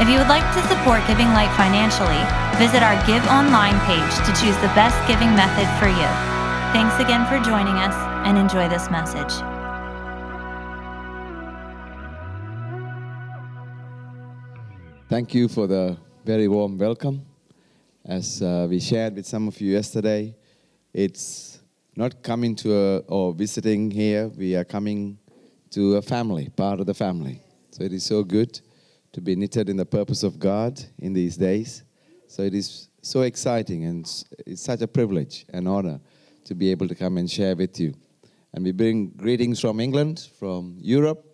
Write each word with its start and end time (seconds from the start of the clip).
If 0.00 0.08
you 0.08 0.18
would 0.18 0.28
like 0.28 0.42
to 0.54 0.62
support 0.68 1.06
Giving 1.06 1.28
Light 1.28 1.54
financially, 1.54 2.22
visit 2.58 2.82
our 2.82 2.96
Give 3.06 3.22
Online 3.28 3.78
page 3.86 4.14
to 4.26 4.32
choose 4.40 4.56
the 4.56 4.72
best 4.74 4.96
giving 5.06 5.34
method 5.36 5.68
for 5.78 5.86
you. 5.86 6.08
Thanks 6.72 6.98
again 6.98 7.26
for 7.26 7.38
joining 7.44 7.76
us 7.76 7.94
and 8.26 8.38
enjoy 8.38 8.68
this 8.68 8.90
message. 8.90 9.32
Thank 15.08 15.34
you 15.34 15.46
for 15.46 15.66
the 15.66 15.98
very 16.24 16.48
warm 16.48 16.78
welcome. 16.78 17.26
As 18.04 18.40
uh, 18.40 18.66
we 18.68 18.80
shared 18.80 19.14
with 19.14 19.26
some 19.26 19.46
of 19.46 19.60
you 19.60 19.72
yesterday, 19.72 20.34
it's 20.94 21.60
not 21.96 22.22
coming 22.22 22.56
to 22.56 22.74
a, 22.74 22.98
or 23.08 23.34
visiting 23.34 23.90
here, 23.90 24.28
we 24.28 24.56
are 24.56 24.64
coming 24.64 25.18
to 25.70 25.96
a 25.96 26.02
family, 26.02 26.48
part 26.48 26.80
of 26.80 26.86
the 26.86 26.94
family. 26.94 27.42
So 27.70 27.84
it 27.84 27.92
is 27.92 28.04
so 28.04 28.24
good 28.24 28.58
to 29.12 29.20
be 29.20 29.36
knitted 29.36 29.68
in 29.68 29.76
the 29.76 29.86
purpose 29.86 30.22
of 30.22 30.38
God 30.38 30.80
in 30.98 31.12
these 31.12 31.36
days. 31.36 31.84
So 32.26 32.42
it 32.42 32.54
is 32.54 32.88
so 33.02 33.22
exciting 33.22 33.84
and 33.84 34.24
it's 34.46 34.62
such 34.62 34.80
a 34.80 34.88
privilege 34.88 35.44
and 35.52 35.68
honor 35.68 36.00
to 36.44 36.54
be 36.54 36.70
able 36.70 36.88
to 36.88 36.94
come 36.94 37.18
and 37.18 37.30
share 37.30 37.54
with 37.54 37.78
you. 37.78 37.94
And 38.54 38.64
we 38.64 38.72
bring 38.72 39.10
greetings 39.10 39.60
from 39.60 39.80
England, 39.80 40.28
from 40.38 40.76
Europe, 40.80 41.24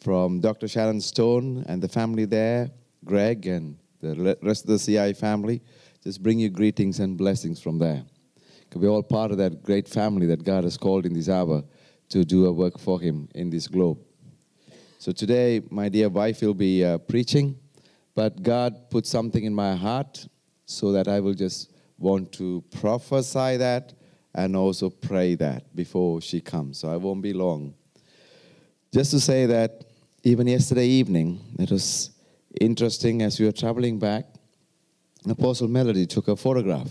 from 0.00 0.40
Dr. 0.40 0.68
Sharon 0.68 1.00
Stone 1.00 1.64
and 1.68 1.82
the 1.82 1.88
family 1.88 2.24
there, 2.24 2.70
Greg 3.04 3.46
and 3.46 3.76
the 4.00 4.36
rest 4.42 4.68
of 4.68 4.70
the 4.70 4.78
CI 4.78 5.12
family. 5.12 5.62
Just 6.02 6.22
bring 6.22 6.38
you 6.38 6.48
greetings 6.48 7.00
and 7.00 7.16
blessings 7.16 7.60
from 7.60 7.78
there. 7.78 8.04
We're 8.74 8.90
all 8.90 9.02
part 9.02 9.30
of 9.30 9.38
that 9.38 9.62
great 9.62 9.88
family 9.88 10.26
that 10.26 10.44
God 10.44 10.64
has 10.64 10.76
called 10.76 11.06
in 11.06 11.14
this 11.14 11.28
hour 11.28 11.64
to 12.10 12.24
do 12.24 12.46
a 12.46 12.52
work 12.52 12.78
for 12.78 13.00
Him 13.00 13.28
in 13.34 13.48
this 13.48 13.68
globe. 13.68 13.98
So 14.98 15.12
today, 15.12 15.62
my 15.70 15.88
dear 15.88 16.08
wife 16.08 16.40
will 16.40 16.54
be 16.54 16.84
uh, 16.84 16.98
preaching, 16.98 17.56
but 18.14 18.42
God 18.42 18.90
put 18.90 19.06
something 19.06 19.44
in 19.44 19.54
my 19.54 19.76
heart 19.76 20.26
so 20.64 20.90
that 20.92 21.06
I 21.06 21.20
will 21.20 21.34
just 21.34 21.70
want 21.98 22.32
to 22.32 22.64
prophesy 22.80 23.58
that 23.58 23.92
and 24.34 24.56
also 24.56 24.90
pray 24.90 25.34
that 25.34 25.74
before 25.76 26.20
she 26.20 26.40
comes. 26.40 26.78
So 26.78 26.90
I 26.90 26.96
won't 26.96 27.22
be 27.22 27.32
long. 27.32 27.74
Just 28.92 29.10
to 29.12 29.20
say 29.20 29.46
that 29.46 29.84
even 30.24 30.46
yesterday 30.46 30.86
evening, 30.86 31.40
it 31.58 31.70
was 31.70 32.10
interesting 32.60 33.22
as 33.22 33.38
we 33.38 33.46
were 33.46 33.52
traveling 33.52 33.98
back. 33.98 34.24
Apostle 35.28 35.68
Melody 35.68 36.06
took 36.06 36.28
a 36.28 36.36
photograph 36.36 36.90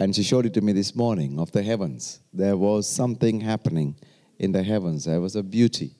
and 0.00 0.14
she 0.14 0.22
showed 0.22 0.46
it 0.46 0.54
to 0.54 0.60
me 0.60 0.72
this 0.72 0.96
morning 0.96 1.38
of 1.38 1.52
the 1.52 1.62
heavens. 1.62 2.20
There 2.32 2.56
was 2.56 2.88
something 2.88 3.40
happening 3.40 3.96
in 4.38 4.50
the 4.50 4.64
heavens, 4.64 5.04
there 5.04 5.20
was 5.20 5.36
a 5.36 5.42
beauty. 5.44 5.94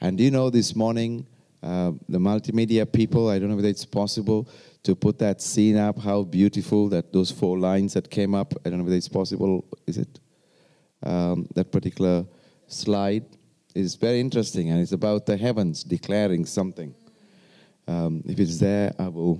And 0.00 0.20
you 0.20 0.30
know 0.30 0.50
this 0.50 0.76
morning, 0.76 1.26
uh, 1.62 1.92
the 2.08 2.18
multimedia 2.18 2.90
people, 2.90 3.28
I 3.28 3.38
don't 3.38 3.48
know 3.48 3.56
whether 3.56 3.68
it's 3.68 3.84
possible 3.84 4.48
to 4.82 4.94
put 4.94 5.18
that 5.18 5.40
scene 5.40 5.76
up, 5.76 5.98
how 5.98 6.22
beautiful 6.22 6.88
that 6.90 7.12
those 7.12 7.30
four 7.30 7.58
lines 7.58 7.94
that 7.94 8.10
came 8.10 8.34
up. 8.34 8.54
I 8.64 8.70
don't 8.70 8.78
know 8.78 8.84
whether 8.84 8.96
it's 8.96 9.08
possible, 9.08 9.64
is 9.86 9.98
it? 9.98 10.20
Um, 11.02 11.48
that 11.54 11.72
particular 11.72 12.26
slide 12.68 13.24
is 13.74 13.94
very 13.94 14.20
interesting 14.20 14.70
and 14.70 14.80
it's 14.80 14.92
about 14.92 15.26
the 15.26 15.36
heavens 15.36 15.82
declaring 15.82 16.46
something. 16.46 16.94
Um, 17.88 18.22
if 18.26 18.38
it's 18.38 18.58
there, 18.58 18.94
I 18.98 19.08
will. 19.08 19.38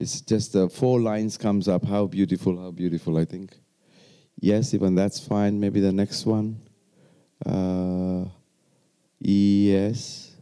It's 0.00 0.20
just 0.20 0.52
the 0.52 0.68
four 0.68 1.00
lines 1.00 1.36
comes 1.36 1.68
up. 1.68 1.84
How 1.84 2.06
beautiful, 2.06 2.60
how 2.60 2.70
beautiful, 2.72 3.18
I 3.18 3.24
think. 3.24 3.56
Yes, 4.40 4.74
even 4.74 4.94
that's 4.94 5.20
fine. 5.20 5.60
Maybe 5.60 5.80
the 5.80 5.92
next 5.92 6.26
one. 6.26 6.60
Uh, 7.46 8.24
yes. 9.24 10.36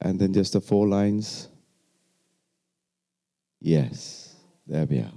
And 0.00 0.18
then 0.18 0.32
just 0.32 0.52
the 0.52 0.60
four 0.60 0.88
lines. 0.88 1.48
Yes. 3.60 4.34
There 4.66 4.86
we 4.86 4.98
are. 4.98 5.12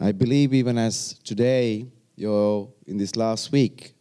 I 0.00 0.12
believe 0.12 0.52
even 0.54 0.76
as 0.76 1.14
today, 1.24 1.86
you're 2.16 2.72
in 2.86 2.96
this 2.96 3.16
last 3.16 3.52
week, 3.52 3.94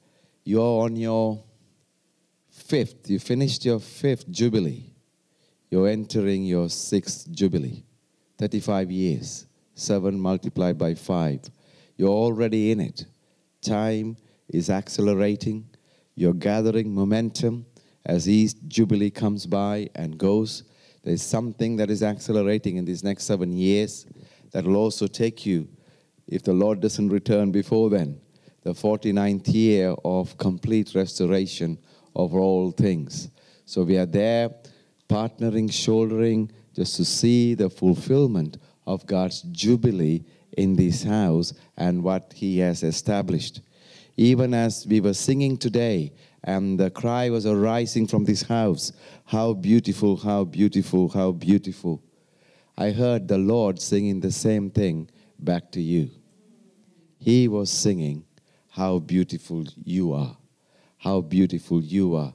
you're 0.43 0.83
on 0.83 0.95
your 0.95 1.43
fifth, 2.49 3.09
you 3.09 3.19
finished 3.19 3.65
your 3.65 3.79
fifth 3.79 4.29
jubilee. 4.29 4.93
You're 5.69 5.87
entering 5.87 6.45
your 6.45 6.69
sixth 6.69 7.31
jubilee. 7.31 7.83
35 8.37 8.91
years, 8.91 9.47
seven 9.75 10.19
multiplied 10.19 10.77
by 10.77 10.93
five. 10.93 11.41
You're 11.97 12.09
already 12.09 12.71
in 12.71 12.79
it. 12.79 13.05
Time 13.61 14.17
is 14.53 14.69
accelerating. 14.69 15.67
You're 16.15 16.33
gathering 16.33 16.93
momentum 16.93 17.65
as 18.05 18.29
each 18.29 18.53
jubilee 18.67 19.09
comes 19.09 19.45
by 19.45 19.89
and 19.95 20.17
goes. 20.17 20.63
There's 21.03 21.21
something 21.21 21.75
that 21.77 21.89
is 21.89 22.03
accelerating 22.03 22.77
in 22.77 22.85
these 22.85 23.03
next 23.03 23.25
seven 23.25 23.51
years 23.51 24.05
that 24.51 24.65
will 24.65 24.75
also 24.75 25.07
take 25.07 25.45
you, 25.45 25.67
if 26.27 26.43
the 26.43 26.53
Lord 26.53 26.79
doesn't 26.79 27.09
return 27.09 27.51
before 27.51 27.89
then, 27.89 28.19
the 28.61 28.73
49th 28.73 29.53
year 29.53 29.95
of 30.05 30.37
complete 30.37 30.93
restoration 30.95 31.77
of 32.15 32.33
all 32.33 32.71
things. 32.71 33.29
So 33.65 33.83
we 33.83 33.97
are 33.97 34.05
there 34.05 34.51
partnering, 35.09 35.71
shouldering, 35.71 36.51
just 36.75 36.95
to 36.95 37.05
see 37.05 37.53
the 37.53 37.69
fulfillment 37.69 38.57
of 38.85 39.05
God's 39.05 39.41
jubilee 39.43 40.23
in 40.57 40.75
this 40.75 41.03
house 41.03 41.53
and 41.77 42.03
what 42.03 42.33
He 42.35 42.59
has 42.59 42.83
established. 42.83 43.61
Even 44.15 44.53
as 44.53 44.85
we 44.87 45.01
were 45.01 45.13
singing 45.13 45.57
today, 45.57 46.13
and 46.43 46.79
the 46.79 46.89
cry 46.91 47.29
was 47.29 47.45
arising 47.45 48.07
from 48.07 48.25
this 48.25 48.43
house, 48.43 48.91
How 49.25 49.53
beautiful, 49.53 50.17
how 50.17 50.43
beautiful, 50.43 51.09
how 51.09 51.31
beautiful. 51.31 52.03
I 52.77 52.91
heard 52.91 53.27
the 53.27 53.37
Lord 53.37 53.79
singing 53.79 54.19
the 54.19 54.31
same 54.31 54.69
thing 54.69 55.09
back 55.39 55.71
to 55.71 55.81
you. 55.81 56.09
He 57.19 57.47
was 57.47 57.71
singing, 57.71 58.25
How 58.69 58.99
beautiful 58.99 59.65
you 59.83 60.13
are 60.13 60.37
how 61.03 61.19
beautiful 61.19 61.83
you 61.83 62.15
are. 62.15 62.33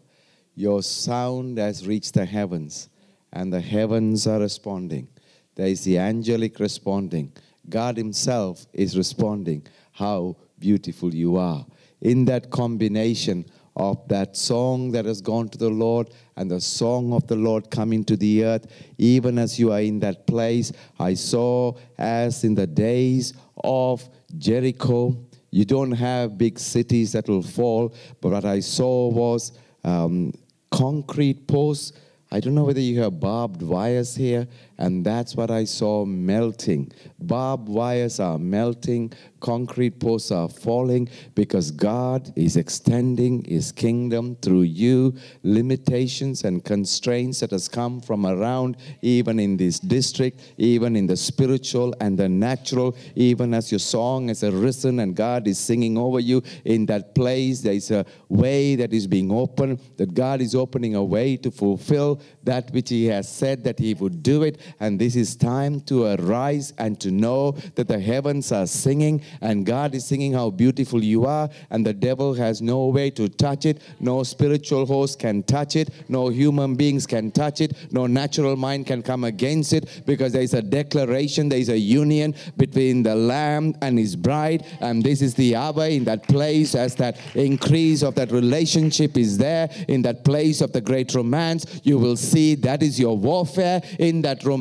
Your 0.54 0.82
sound 0.82 1.56
has 1.56 1.86
reached 1.86 2.12
the 2.12 2.26
heavens, 2.26 2.90
and 3.32 3.50
the 3.50 3.62
heavens 3.62 4.26
are 4.26 4.40
responding. 4.40 5.08
There 5.54 5.68
is 5.68 5.84
the 5.84 5.96
angelic 5.96 6.60
responding. 6.60 7.32
God 7.66 7.96
Himself 7.96 8.66
is 8.74 8.94
responding. 8.96 9.66
How 9.92 10.36
beautiful 10.60 11.14
you 11.14 11.36
are. 11.36 11.66
In 12.00 12.24
that 12.26 12.50
combination 12.50 13.44
of 13.76 14.06
that 14.08 14.36
song 14.36 14.90
that 14.92 15.04
has 15.04 15.20
gone 15.20 15.48
to 15.48 15.58
the 15.58 15.70
Lord 15.70 16.10
and 16.36 16.50
the 16.50 16.60
song 16.60 17.12
of 17.12 17.26
the 17.26 17.36
Lord 17.36 17.70
coming 17.70 18.04
to 18.04 18.16
the 18.16 18.44
earth, 18.44 18.66
even 18.98 19.38
as 19.38 19.58
you 19.58 19.72
are 19.72 19.80
in 19.80 20.00
that 20.00 20.26
place, 20.26 20.72
I 20.98 21.14
saw 21.14 21.74
as 21.96 22.44
in 22.44 22.54
the 22.54 22.66
days 22.66 23.34
of 23.62 24.08
Jericho 24.36 25.16
you 25.50 25.64
don't 25.64 25.92
have 25.92 26.36
big 26.36 26.58
cities 26.58 27.12
that 27.12 27.28
will 27.28 27.42
fall, 27.42 27.94
but 28.20 28.32
what 28.32 28.44
I 28.44 28.60
saw 28.60 29.08
was 29.08 29.52
um, 29.84 30.32
concrete 30.70 31.46
posts. 31.46 31.92
I 32.30 32.40
don't 32.40 32.54
know 32.54 32.64
whether 32.64 32.80
you 32.80 33.00
have 33.00 33.18
barbed 33.18 33.62
wires 33.62 34.14
here, 34.14 34.46
and 34.78 35.04
that's 35.04 35.34
what 35.34 35.50
I 35.50 35.64
saw 35.64 36.04
melting. 36.04 36.92
Barbed 37.18 37.68
wires 37.68 38.20
are 38.20 38.38
melting, 38.38 39.12
concrete 39.40 39.98
posts 39.98 40.30
are 40.30 40.48
falling 40.48 41.08
because 41.34 41.72
God 41.72 42.32
is 42.36 42.56
extending 42.56 43.44
His 43.44 43.72
kingdom 43.72 44.36
through 44.40 44.62
you. 44.62 45.14
Limitations 45.42 46.44
and 46.44 46.64
constraints 46.64 47.40
that 47.40 47.50
has 47.50 47.68
come 47.68 48.00
from 48.00 48.24
around, 48.24 48.76
even 49.02 49.40
in 49.40 49.56
this 49.56 49.80
district, 49.80 50.54
even 50.58 50.94
in 50.94 51.06
the 51.06 51.16
spiritual 51.16 51.92
and 52.00 52.16
the 52.16 52.28
natural, 52.28 52.96
even 53.16 53.54
as 53.54 53.72
your 53.72 53.80
song 53.80 54.28
has 54.28 54.44
arisen 54.44 55.00
and 55.00 55.16
God 55.16 55.48
is 55.48 55.58
singing 55.58 55.98
over 55.98 56.20
you 56.20 56.40
in 56.64 56.86
that 56.86 57.16
place. 57.16 57.60
There 57.62 57.72
is 57.72 57.90
a 57.90 58.06
way 58.28 58.76
that 58.76 58.92
is 58.92 59.08
being 59.08 59.32
opened, 59.32 59.80
that 59.96 60.14
God 60.14 60.40
is 60.40 60.54
opening 60.54 60.94
a 60.94 61.02
way 61.02 61.36
to 61.38 61.50
fulfill 61.50 62.20
that 62.44 62.70
which 62.70 62.90
He 62.90 63.06
has 63.06 63.28
said 63.28 63.64
that 63.64 63.80
He 63.80 63.94
would 63.94 64.22
do 64.22 64.44
it 64.44 64.60
And 64.80 64.98
this 64.98 65.16
is 65.16 65.36
time 65.36 65.80
to 65.82 66.04
arise 66.04 66.72
and 66.78 67.00
to 67.00 67.10
know 67.10 67.52
that 67.74 67.88
the 67.88 67.98
heavens 67.98 68.52
are 68.52 68.66
singing 68.66 69.22
and 69.40 69.64
God 69.64 69.94
is 69.94 70.04
singing 70.04 70.32
how 70.32 70.50
beautiful 70.50 71.02
you 71.02 71.26
are, 71.26 71.48
and 71.70 71.84
the 71.84 71.92
devil 71.92 72.34
has 72.34 72.60
no 72.60 72.86
way 72.86 73.10
to 73.10 73.28
touch 73.28 73.66
it. 73.66 73.80
No 74.00 74.22
spiritual 74.22 74.86
host 74.86 75.18
can 75.18 75.42
touch 75.42 75.76
it. 75.76 75.90
No 76.08 76.28
human 76.28 76.74
beings 76.74 77.06
can 77.06 77.30
touch 77.30 77.60
it. 77.60 77.76
No 77.92 78.06
natural 78.06 78.56
mind 78.56 78.86
can 78.86 79.02
come 79.02 79.24
against 79.24 79.72
it 79.72 80.02
because 80.06 80.32
there 80.32 80.42
is 80.42 80.54
a 80.54 80.62
declaration, 80.62 81.48
there 81.48 81.58
is 81.58 81.68
a 81.68 81.78
union 81.78 82.34
between 82.56 83.02
the 83.02 83.14
Lamb 83.14 83.74
and 83.82 83.98
his 83.98 84.16
bride. 84.16 84.64
And 84.80 85.02
this 85.02 85.22
is 85.22 85.34
the 85.34 85.56
hour 85.56 85.86
in 85.86 86.04
that 86.04 86.26
place 86.28 86.74
as 86.74 86.94
that 86.96 87.18
increase 87.34 88.02
of 88.02 88.14
that 88.16 88.30
relationship 88.30 89.16
is 89.16 89.38
there, 89.38 89.68
in 89.88 90.02
that 90.02 90.24
place 90.24 90.60
of 90.60 90.72
the 90.72 90.80
great 90.80 91.14
romance. 91.14 91.80
You 91.84 91.98
will 91.98 92.16
see 92.16 92.54
that 92.56 92.82
is 92.82 92.98
your 92.98 93.16
warfare. 93.16 93.82
In 93.98 94.22
that 94.22 94.44
romance 94.44 94.57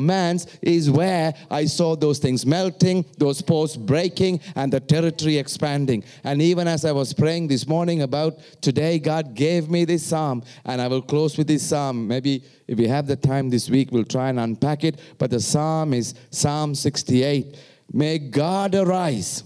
is 0.62 0.90
where 0.90 1.34
I 1.50 1.64
saw 1.66 1.96
those 1.96 2.18
things 2.18 2.46
melting, 2.46 3.04
those 3.16 3.42
posts 3.42 3.76
breaking, 3.76 4.40
and 4.54 4.72
the 4.72 4.80
territory 4.80 5.38
expanding. 5.38 6.04
And 6.24 6.40
even 6.42 6.68
as 6.68 6.84
I 6.84 6.92
was 6.92 7.12
praying 7.12 7.48
this 7.48 7.66
morning 7.66 8.02
about 8.02 8.38
today, 8.60 8.98
God 8.98 9.34
gave 9.34 9.68
me 9.70 9.84
this 9.84 10.06
psalm, 10.06 10.42
and 10.64 10.80
I 10.80 10.88
will 10.88 11.02
close 11.02 11.36
with 11.36 11.46
this 11.46 11.62
psalm. 11.62 12.08
Maybe 12.08 12.44
if 12.66 12.78
we 12.78 12.86
have 12.88 13.06
the 13.06 13.16
time 13.16 13.50
this 13.50 13.70
week, 13.70 13.90
we'll 13.90 14.04
try 14.04 14.28
and 14.28 14.38
unpack 14.38 14.84
it. 14.84 15.00
But 15.18 15.30
the 15.30 15.40
psalm 15.40 15.94
is 15.94 16.14
Psalm 16.30 16.74
68. 16.74 17.56
May 17.92 18.18
God 18.18 18.74
arise. 18.74 19.44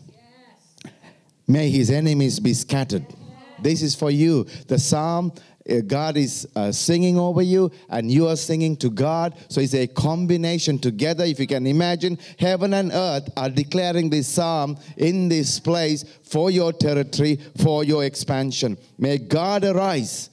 May 1.47 1.71
his 1.71 1.91
enemies 1.91 2.41
be 2.41 2.55
scattered. 2.55 3.05
This 3.61 3.83
is 3.83 3.95
for 3.95 4.11
you. 4.11 4.45
The 4.67 4.79
psalm 4.79 5.33
God 5.87 6.17
is 6.17 6.47
uh, 6.57 6.73
singing 6.73 7.19
over 7.19 7.43
you, 7.43 7.71
and 7.89 8.11
you 8.11 8.27
are 8.29 8.37
singing 8.37 8.77
to 8.79 8.91
God. 8.91 9.35
So 9.49 9.61
it's 9.61 9.75
a 9.75 9.87
combination 9.87 10.79
together. 10.79 11.25
If 11.25 11.39
you 11.39 11.47
can 11.47 11.67
imagine, 11.67 12.19
heaven 12.39 12.75
and 12.75 12.91
earth 12.93 13.31
are 13.37 13.51
declaring 13.51 14.11
this 14.11 14.27
psalm 14.27 14.77
in 14.97 15.29
this 15.29 15.61
place 15.61 16.05
for 16.25 16.51
your 16.51 16.73
territory, 16.73 17.39
for 17.59 17.85
your 17.85 18.05
expansion. 18.05 18.77
May 18.99 19.19
God 19.19 19.65
arise. 19.65 20.31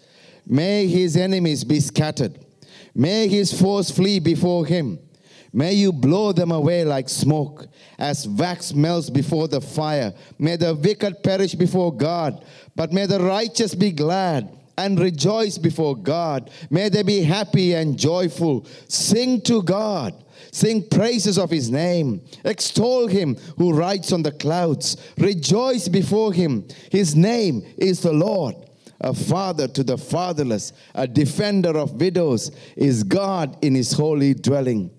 May 0.47 0.87
his 0.87 1.15
enemies 1.15 1.63
be 1.63 1.79
scattered. 1.79 2.43
May 2.95 3.27
his 3.27 3.59
foes 3.59 3.91
flee 3.91 4.19
before 4.19 4.65
him. 4.65 4.97
May 5.53 5.73
you 5.73 5.91
blow 5.91 6.31
them 6.31 6.51
away 6.51 6.85
like 6.85 7.09
smoke, 7.09 7.67
as 7.97 8.27
wax 8.27 8.73
melts 8.73 9.09
before 9.09 9.47
the 9.47 9.61
fire. 9.61 10.13
May 10.37 10.57
the 10.57 10.75
wicked 10.75 11.23
perish 11.23 11.55
before 11.55 11.95
God, 11.95 12.45
but 12.75 12.93
may 12.93 13.07
the 13.07 13.19
righteous 13.19 13.73
be 13.73 13.91
glad 13.91 14.58
and 14.79 14.97
rejoice 14.97 15.57
before 15.57 15.95
God. 15.95 16.49
May 16.69 16.87
they 16.87 17.03
be 17.03 17.21
happy 17.21 17.73
and 17.73 17.99
joyful. 17.99 18.65
Sing 18.87 19.41
to 19.41 19.61
God. 19.61 20.13
Sing 20.51 20.87
praises 20.87 21.37
of 21.37 21.49
his 21.49 21.69
name. 21.69 22.21
Extol 22.45 23.07
him 23.07 23.35
who 23.57 23.73
rides 23.73 24.13
on 24.13 24.23
the 24.23 24.31
clouds. 24.31 24.95
Rejoice 25.17 25.89
before 25.89 26.31
him. 26.31 26.65
His 26.89 27.13
name 27.13 27.65
is 27.77 27.99
the 28.01 28.13
Lord. 28.13 28.55
A 29.01 29.13
father 29.13 29.67
to 29.67 29.83
the 29.83 29.97
fatherless, 29.97 30.73
a 30.95 31.07
defender 31.07 31.77
of 31.77 31.99
widows, 32.01 32.51
is 32.75 33.03
God 33.03 33.57
in 33.61 33.75
his 33.75 33.91
holy 33.93 34.33
dwelling. 34.33 34.91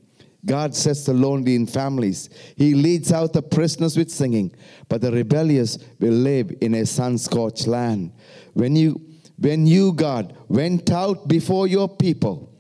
God 0.45 0.75
sets 0.75 1.05
the 1.05 1.13
lonely 1.13 1.55
in 1.55 1.67
families. 1.67 2.31
He 2.57 2.75
leads 2.75 3.13
out 3.13 3.35
the 3.35 3.43
prisoners 3.43 3.97
with 3.97 4.11
singing, 4.11 4.55
but 4.89 5.03
the 5.03 5.13
rebellious 5.13 5.79
will 5.99 6.15
live 6.15 6.51
in 6.63 6.75
a 6.75 6.87
sun 6.87 7.19
scorched 7.19 7.67
land. 7.67 8.13
When 8.55 8.75
you 8.75 9.10
when 9.41 9.67
you, 9.67 9.93
God, 9.95 10.37
went 10.49 10.91
out 10.91 11.27
before 11.27 11.67
your 11.67 11.89
people, 11.89 12.55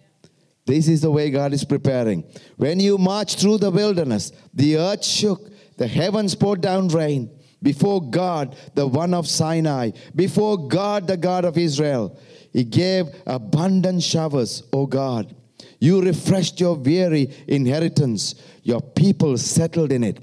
this 0.66 0.88
is 0.88 1.02
the 1.02 1.10
way 1.10 1.30
God 1.30 1.52
is 1.52 1.64
preparing. 1.64 2.24
When 2.56 2.80
you 2.80 2.96
marched 2.96 3.38
through 3.38 3.58
the 3.58 3.70
wilderness, 3.70 4.32
the 4.54 4.78
earth 4.78 5.04
shook, 5.04 5.50
the 5.76 5.86
heavens 5.86 6.34
poured 6.34 6.62
down 6.62 6.88
rain. 6.88 7.30
Before 7.62 8.00
God, 8.00 8.56
the 8.74 8.86
one 8.86 9.12
of 9.12 9.28
Sinai, 9.28 9.90
before 10.14 10.68
God, 10.68 11.06
the 11.06 11.18
God 11.18 11.44
of 11.44 11.58
Israel, 11.58 12.18
He 12.52 12.64
gave 12.64 13.06
abundant 13.26 14.02
showers, 14.02 14.62
O 14.72 14.86
God. 14.86 15.34
You 15.78 16.00
refreshed 16.00 16.60
your 16.60 16.76
weary 16.76 17.34
inheritance, 17.46 18.34
your 18.62 18.80
people 18.80 19.36
settled 19.36 19.92
in 19.92 20.04
it. 20.04 20.18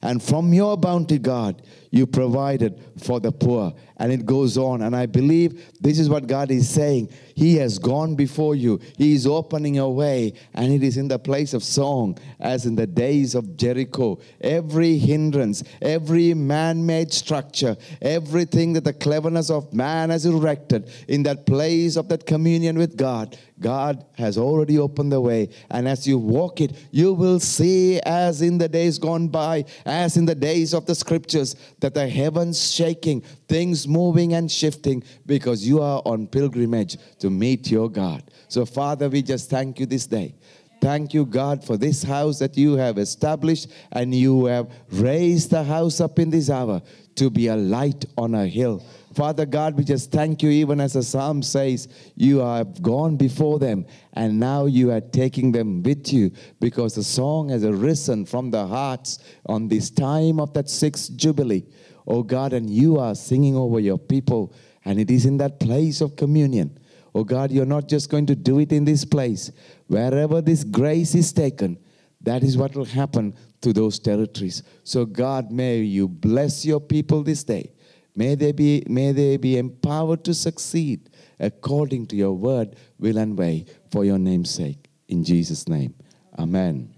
And 0.00 0.22
from 0.22 0.54
your 0.54 0.78
bounty, 0.78 1.18
God, 1.18 1.60
you 1.90 2.06
provided 2.06 2.82
for 2.98 3.20
the 3.20 3.32
poor. 3.32 3.72
And 3.96 4.12
it 4.12 4.24
goes 4.24 4.56
on. 4.56 4.82
And 4.82 4.94
I 4.94 5.06
believe 5.06 5.72
this 5.80 5.98
is 5.98 6.08
what 6.08 6.26
God 6.26 6.50
is 6.50 6.68
saying. 6.68 7.10
He 7.34 7.56
has 7.56 7.78
gone 7.78 8.14
before 8.14 8.54
you, 8.54 8.80
He 8.96 9.14
is 9.14 9.26
opening 9.26 9.78
a 9.78 9.88
way, 9.88 10.34
and 10.54 10.72
it 10.72 10.82
is 10.82 10.96
in 10.96 11.08
the 11.08 11.18
place 11.18 11.54
of 11.54 11.62
song, 11.62 12.18
as 12.40 12.66
in 12.66 12.74
the 12.74 12.86
days 12.86 13.34
of 13.34 13.56
Jericho. 13.56 14.18
Every 14.40 14.98
hindrance, 14.98 15.62
every 15.80 16.34
man 16.34 16.84
made 16.84 17.12
structure, 17.12 17.76
everything 18.02 18.72
that 18.72 18.84
the 18.84 18.92
cleverness 18.92 19.50
of 19.50 19.72
man 19.72 20.10
has 20.10 20.26
erected 20.26 20.90
in 21.06 21.22
that 21.24 21.46
place 21.46 21.96
of 21.96 22.08
that 22.08 22.26
communion 22.26 22.76
with 22.76 22.96
God, 22.96 23.36
God 23.60 24.04
has 24.16 24.38
already 24.38 24.78
opened 24.78 25.12
the 25.12 25.20
way. 25.20 25.50
And 25.70 25.88
as 25.88 26.06
you 26.06 26.18
walk 26.18 26.60
it, 26.60 26.76
you 26.90 27.12
will 27.12 27.40
see, 27.40 28.00
as 28.00 28.42
in 28.42 28.58
the 28.58 28.68
days 28.68 28.98
gone 28.98 29.28
by, 29.28 29.64
as 29.84 30.16
in 30.16 30.26
the 30.26 30.34
days 30.34 30.74
of 30.74 30.86
the 30.86 30.94
scriptures, 30.94 31.56
that 31.80 31.94
the 31.94 32.08
heavens 32.08 32.72
shaking, 32.72 33.20
things 33.48 33.86
moving 33.86 34.34
and 34.34 34.50
shifting 34.50 35.02
because 35.26 35.66
you 35.66 35.80
are 35.80 36.02
on 36.04 36.26
pilgrimage 36.26 36.96
to 37.18 37.30
meet 37.30 37.70
your 37.70 37.88
God. 37.88 38.22
So, 38.48 38.66
Father, 38.66 39.08
we 39.08 39.22
just 39.22 39.50
thank 39.50 39.78
you 39.78 39.86
this 39.86 40.06
day. 40.06 40.34
Thank 40.80 41.12
you, 41.12 41.26
God, 41.26 41.64
for 41.64 41.76
this 41.76 42.02
house 42.02 42.38
that 42.38 42.56
you 42.56 42.74
have 42.74 42.98
established 42.98 43.68
and 43.92 44.14
you 44.14 44.44
have 44.46 44.70
raised 44.90 45.50
the 45.50 45.64
house 45.64 46.00
up 46.00 46.18
in 46.18 46.30
this 46.30 46.50
hour 46.50 46.80
to 47.16 47.30
be 47.30 47.48
a 47.48 47.56
light 47.56 48.04
on 48.16 48.34
a 48.34 48.46
hill. 48.46 48.84
Father 49.18 49.46
God, 49.46 49.76
we 49.76 49.82
just 49.82 50.12
thank 50.12 50.44
you, 50.44 50.50
even 50.50 50.80
as 50.80 50.92
the 50.92 51.02
psalm 51.02 51.42
says, 51.42 51.88
you 52.14 52.38
have 52.38 52.80
gone 52.80 53.16
before 53.16 53.58
them 53.58 53.84
and 54.12 54.38
now 54.38 54.66
you 54.66 54.92
are 54.92 55.00
taking 55.00 55.50
them 55.50 55.82
with 55.82 56.12
you 56.12 56.30
because 56.60 56.94
the 56.94 57.02
song 57.02 57.48
has 57.48 57.64
arisen 57.64 58.24
from 58.24 58.52
the 58.52 58.64
hearts 58.64 59.18
on 59.46 59.66
this 59.66 59.90
time 59.90 60.38
of 60.38 60.52
that 60.52 60.70
sixth 60.70 61.16
jubilee. 61.16 61.66
Oh 62.06 62.22
God, 62.22 62.52
and 62.52 62.70
you 62.70 63.00
are 63.00 63.16
singing 63.16 63.56
over 63.56 63.80
your 63.80 63.98
people, 63.98 64.54
and 64.84 65.00
it 65.00 65.10
is 65.10 65.26
in 65.26 65.36
that 65.38 65.58
place 65.58 66.00
of 66.00 66.14
communion. 66.14 66.78
Oh 67.12 67.24
God, 67.24 67.50
you're 67.50 67.66
not 67.66 67.88
just 67.88 68.10
going 68.10 68.26
to 68.26 68.36
do 68.36 68.60
it 68.60 68.70
in 68.70 68.84
this 68.84 69.04
place. 69.04 69.50
Wherever 69.88 70.40
this 70.40 70.62
grace 70.62 71.16
is 71.16 71.32
taken, 71.32 71.76
that 72.20 72.44
is 72.44 72.56
what 72.56 72.76
will 72.76 72.84
happen 72.84 73.34
to 73.62 73.72
those 73.72 73.98
territories. 73.98 74.62
So, 74.84 75.04
God, 75.04 75.50
may 75.50 75.78
you 75.78 76.06
bless 76.06 76.64
your 76.64 76.78
people 76.78 77.24
this 77.24 77.42
day. 77.42 77.72
May 78.18 78.34
they 78.34 78.50
be, 78.50 78.82
may 78.88 79.12
they 79.12 79.36
be 79.36 79.56
empowered 79.58 80.24
to 80.24 80.34
succeed 80.34 81.08
according 81.38 82.06
to 82.08 82.16
your 82.16 82.32
word, 82.32 82.74
will, 82.98 83.16
and 83.16 83.38
way 83.38 83.64
for 83.92 84.04
your 84.04 84.18
name's 84.18 84.50
sake. 84.50 84.88
In 85.06 85.22
Jesus' 85.22 85.68
name. 85.68 85.94
Amen. 86.36 86.97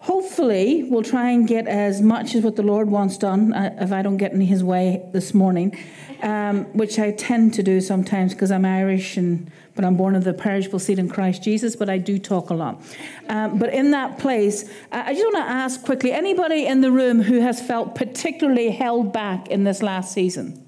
Hopefully, 0.00 0.84
we'll 0.84 1.02
try 1.02 1.30
and 1.30 1.46
get 1.46 1.66
as 1.66 2.00
much 2.00 2.34
as 2.34 2.44
what 2.44 2.54
the 2.54 2.62
Lord 2.62 2.88
wants 2.88 3.18
done, 3.18 3.52
uh, 3.52 3.76
if 3.80 3.90
I 3.90 4.02
don't 4.02 4.16
get 4.16 4.32
in 4.32 4.40
His 4.40 4.62
way 4.62 5.02
this 5.12 5.34
morning, 5.34 5.76
um, 6.22 6.64
which 6.66 6.98
I 6.98 7.10
tend 7.10 7.54
to 7.54 7.62
do 7.64 7.80
sometimes 7.80 8.32
because 8.32 8.50
I'm 8.52 8.64
Irish 8.64 9.16
and 9.16 9.50
but 9.74 9.84
I'm 9.84 9.96
born 9.96 10.16
of 10.16 10.24
the 10.24 10.34
perishable 10.34 10.80
seed 10.80 10.98
in 10.98 11.08
Christ 11.08 11.42
Jesus. 11.42 11.76
But 11.76 11.88
I 11.88 11.98
do 11.98 12.18
talk 12.18 12.50
a 12.50 12.54
lot. 12.54 12.80
Um, 13.28 13.58
but 13.58 13.72
in 13.72 13.92
that 13.92 14.18
place, 14.18 14.68
I 14.90 15.12
just 15.12 15.24
want 15.24 15.36
to 15.36 15.50
ask 15.52 15.84
quickly: 15.84 16.12
anybody 16.12 16.66
in 16.66 16.80
the 16.80 16.92
room 16.92 17.20
who 17.22 17.40
has 17.40 17.60
felt 17.60 17.94
particularly 17.96 18.70
held 18.70 19.12
back 19.12 19.48
in 19.48 19.64
this 19.64 19.82
last 19.82 20.12
season? 20.12 20.64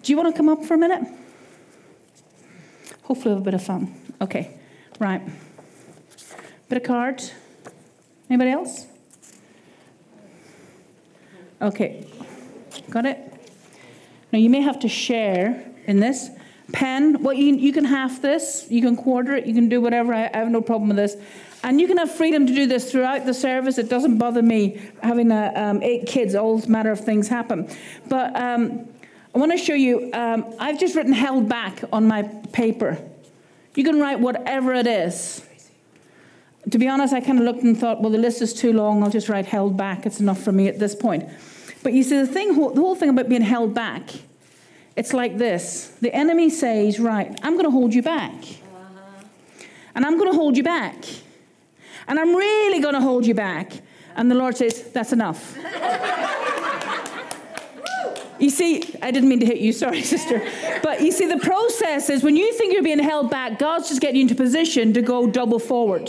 Do 0.00 0.12
you 0.12 0.16
want 0.16 0.34
to 0.34 0.36
come 0.36 0.48
up 0.48 0.64
for 0.64 0.74
a 0.74 0.78
minute? 0.78 1.06
Hopefully, 3.02 3.34
have 3.34 3.42
a 3.42 3.44
bit 3.44 3.54
of 3.54 3.62
fun. 3.62 3.94
Okay, 4.22 4.58
right. 4.98 5.22
Cards. 6.78 7.32
Anybody 8.28 8.52
else? 8.52 8.86
Okay, 11.60 12.06
got 12.90 13.04
it? 13.06 13.18
Now 14.32 14.38
you 14.38 14.48
may 14.48 14.60
have 14.60 14.78
to 14.80 14.88
share 14.88 15.68
in 15.86 15.98
this. 15.98 16.30
Pen, 16.72 17.22
well, 17.22 17.34
you, 17.34 17.56
you 17.56 17.72
can 17.72 17.84
half 17.84 18.22
this, 18.22 18.66
you 18.70 18.80
can 18.80 18.96
quarter 18.96 19.34
it, 19.34 19.46
you 19.46 19.54
can 19.54 19.68
do 19.68 19.80
whatever. 19.80 20.14
I, 20.14 20.30
I 20.32 20.38
have 20.38 20.48
no 20.48 20.62
problem 20.62 20.88
with 20.88 20.96
this. 20.96 21.16
And 21.64 21.80
you 21.80 21.88
can 21.88 21.98
have 21.98 22.10
freedom 22.10 22.46
to 22.46 22.54
do 22.54 22.66
this 22.66 22.90
throughout 22.90 23.26
the 23.26 23.34
service. 23.34 23.76
It 23.76 23.88
doesn't 23.88 24.18
bother 24.18 24.40
me 24.40 24.80
having 25.02 25.32
a, 25.32 25.52
um, 25.56 25.82
eight 25.82 26.06
kids, 26.06 26.34
all 26.34 26.58
matter 26.68 26.90
of 26.90 27.00
things 27.00 27.28
happen. 27.28 27.68
But 28.08 28.34
um, 28.36 28.88
I 29.34 29.38
want 29.38 29.52
to 29.52 29.58
show 29.58 29.74
you, 29.74 30.10
um, 30.12 30.54
I've 30.58 30.78
just 30.78 30.94
written 30.94 31.12
held 31.12 31.48
back 31.48 31.82
on 31.92 32.06
my 32.06 32.22
paper. 32.52 32.98
You 33.74 33.84
can 33.84 34.00
write 34.00 34.20
whatever 34.20 34.72
it 34.72 34.86
is 34.86 35.44
to 36.68 36.78
be 36.78 36.88
honest, 36.88 37.14
I 37.14 37.20
kind 37.20 37.38
of 37.38 37.44
looked 37.44 37.62
and 37.62 37.78
thought, 37.78 38.00
well, 38.02 38.10
the 38.10 38.18
list 38.18 38.42
is 38.42 38.52
too 38.52 38.72
long. 38.72 39.02
I'll 39.02 39.10
just 39.10 39.28
write 39.28 39.46
held 39.46 39.76
back. 39.76 40.04
It's 40.04 40.20
enough 40.20 40.42
for 40.42 40.52
me 40.52 40.68
at 40.68 40.78
this 40.78 40.94
point. 40.94 41.28
But 41.82 41.94
you 41.94 42.02
see, 42.02 42.18
the 42.18 42.26
thing, 42.26 42.54
the 42.54 42.80
whole 42.80 42.94
thing 42.94 43.08
about 43.08 43.28
being 43.28 43.42
held 43.42 43.74
back, 43.74 44.10
it's 44.96 45.14
like 45.14 45.38
this: 45.38 45.94
the 46.00 46.14
enemy 46.14 46.50
says, 46.50 47.00
"Right, 47.00 47.38
I'm 47.42 47.54
going 47.54 47.64
to 47.64 47.70
hold 47.70 47.94
you 47.94 48.02
back." 48.02 48.34
Uh-huh. 48.34 49.24
And 49.94 50.04
I'm 50.04 50.18
going 50.18 50.30
to 50.30 50.36
hold 50.36 50.56
you 50.56 50.62
back. 50.62 50.96
And 52.06 52.18
I'm 52.18 52.34
really 52.34 52.80
going 52.80 52.94
to 52.94 53.00
hold 53.00 53.24
you 53.24 53.34
back. 53.34 53.72
And 54.16 54.30
the 54.30 54.34
Lord 54.34 54.56
says, 54.56 54.90
That's 54.92 55.12
enough. 55.12 55.56
You 58.40 58.48
see, 58.48 58.82
I 59.02 59.10
didn't 59.10 59.28
mean 59.28 59.40
to 59.40 59.46
hit 59.46 59.58
you, 59.58 59.70
sorry, 59.74 60.00
sister. 60.00 60.42
But 60.82 61.02
you 61.02 61.12
see, 61.12 61.26
the 61.26 61.38
process 61.40 62.08
is 62.08 62.22
when 62.22 62.38
you 62.38 62.54
think 62.54 62.72
you're 62.72 62.82
being 62.82 62.98
held 62.98 63.30
back, 63.30 63.58
God's 63.58 63.90
just 63.90 64.00
getting 64.00 64.16
you 64.16 64.22
into 64.22 64.34
position 64.34 64.94
to 64.94 65.02
go 65.02 65.30
double 65.30 65.58
forward. 65.58 66.08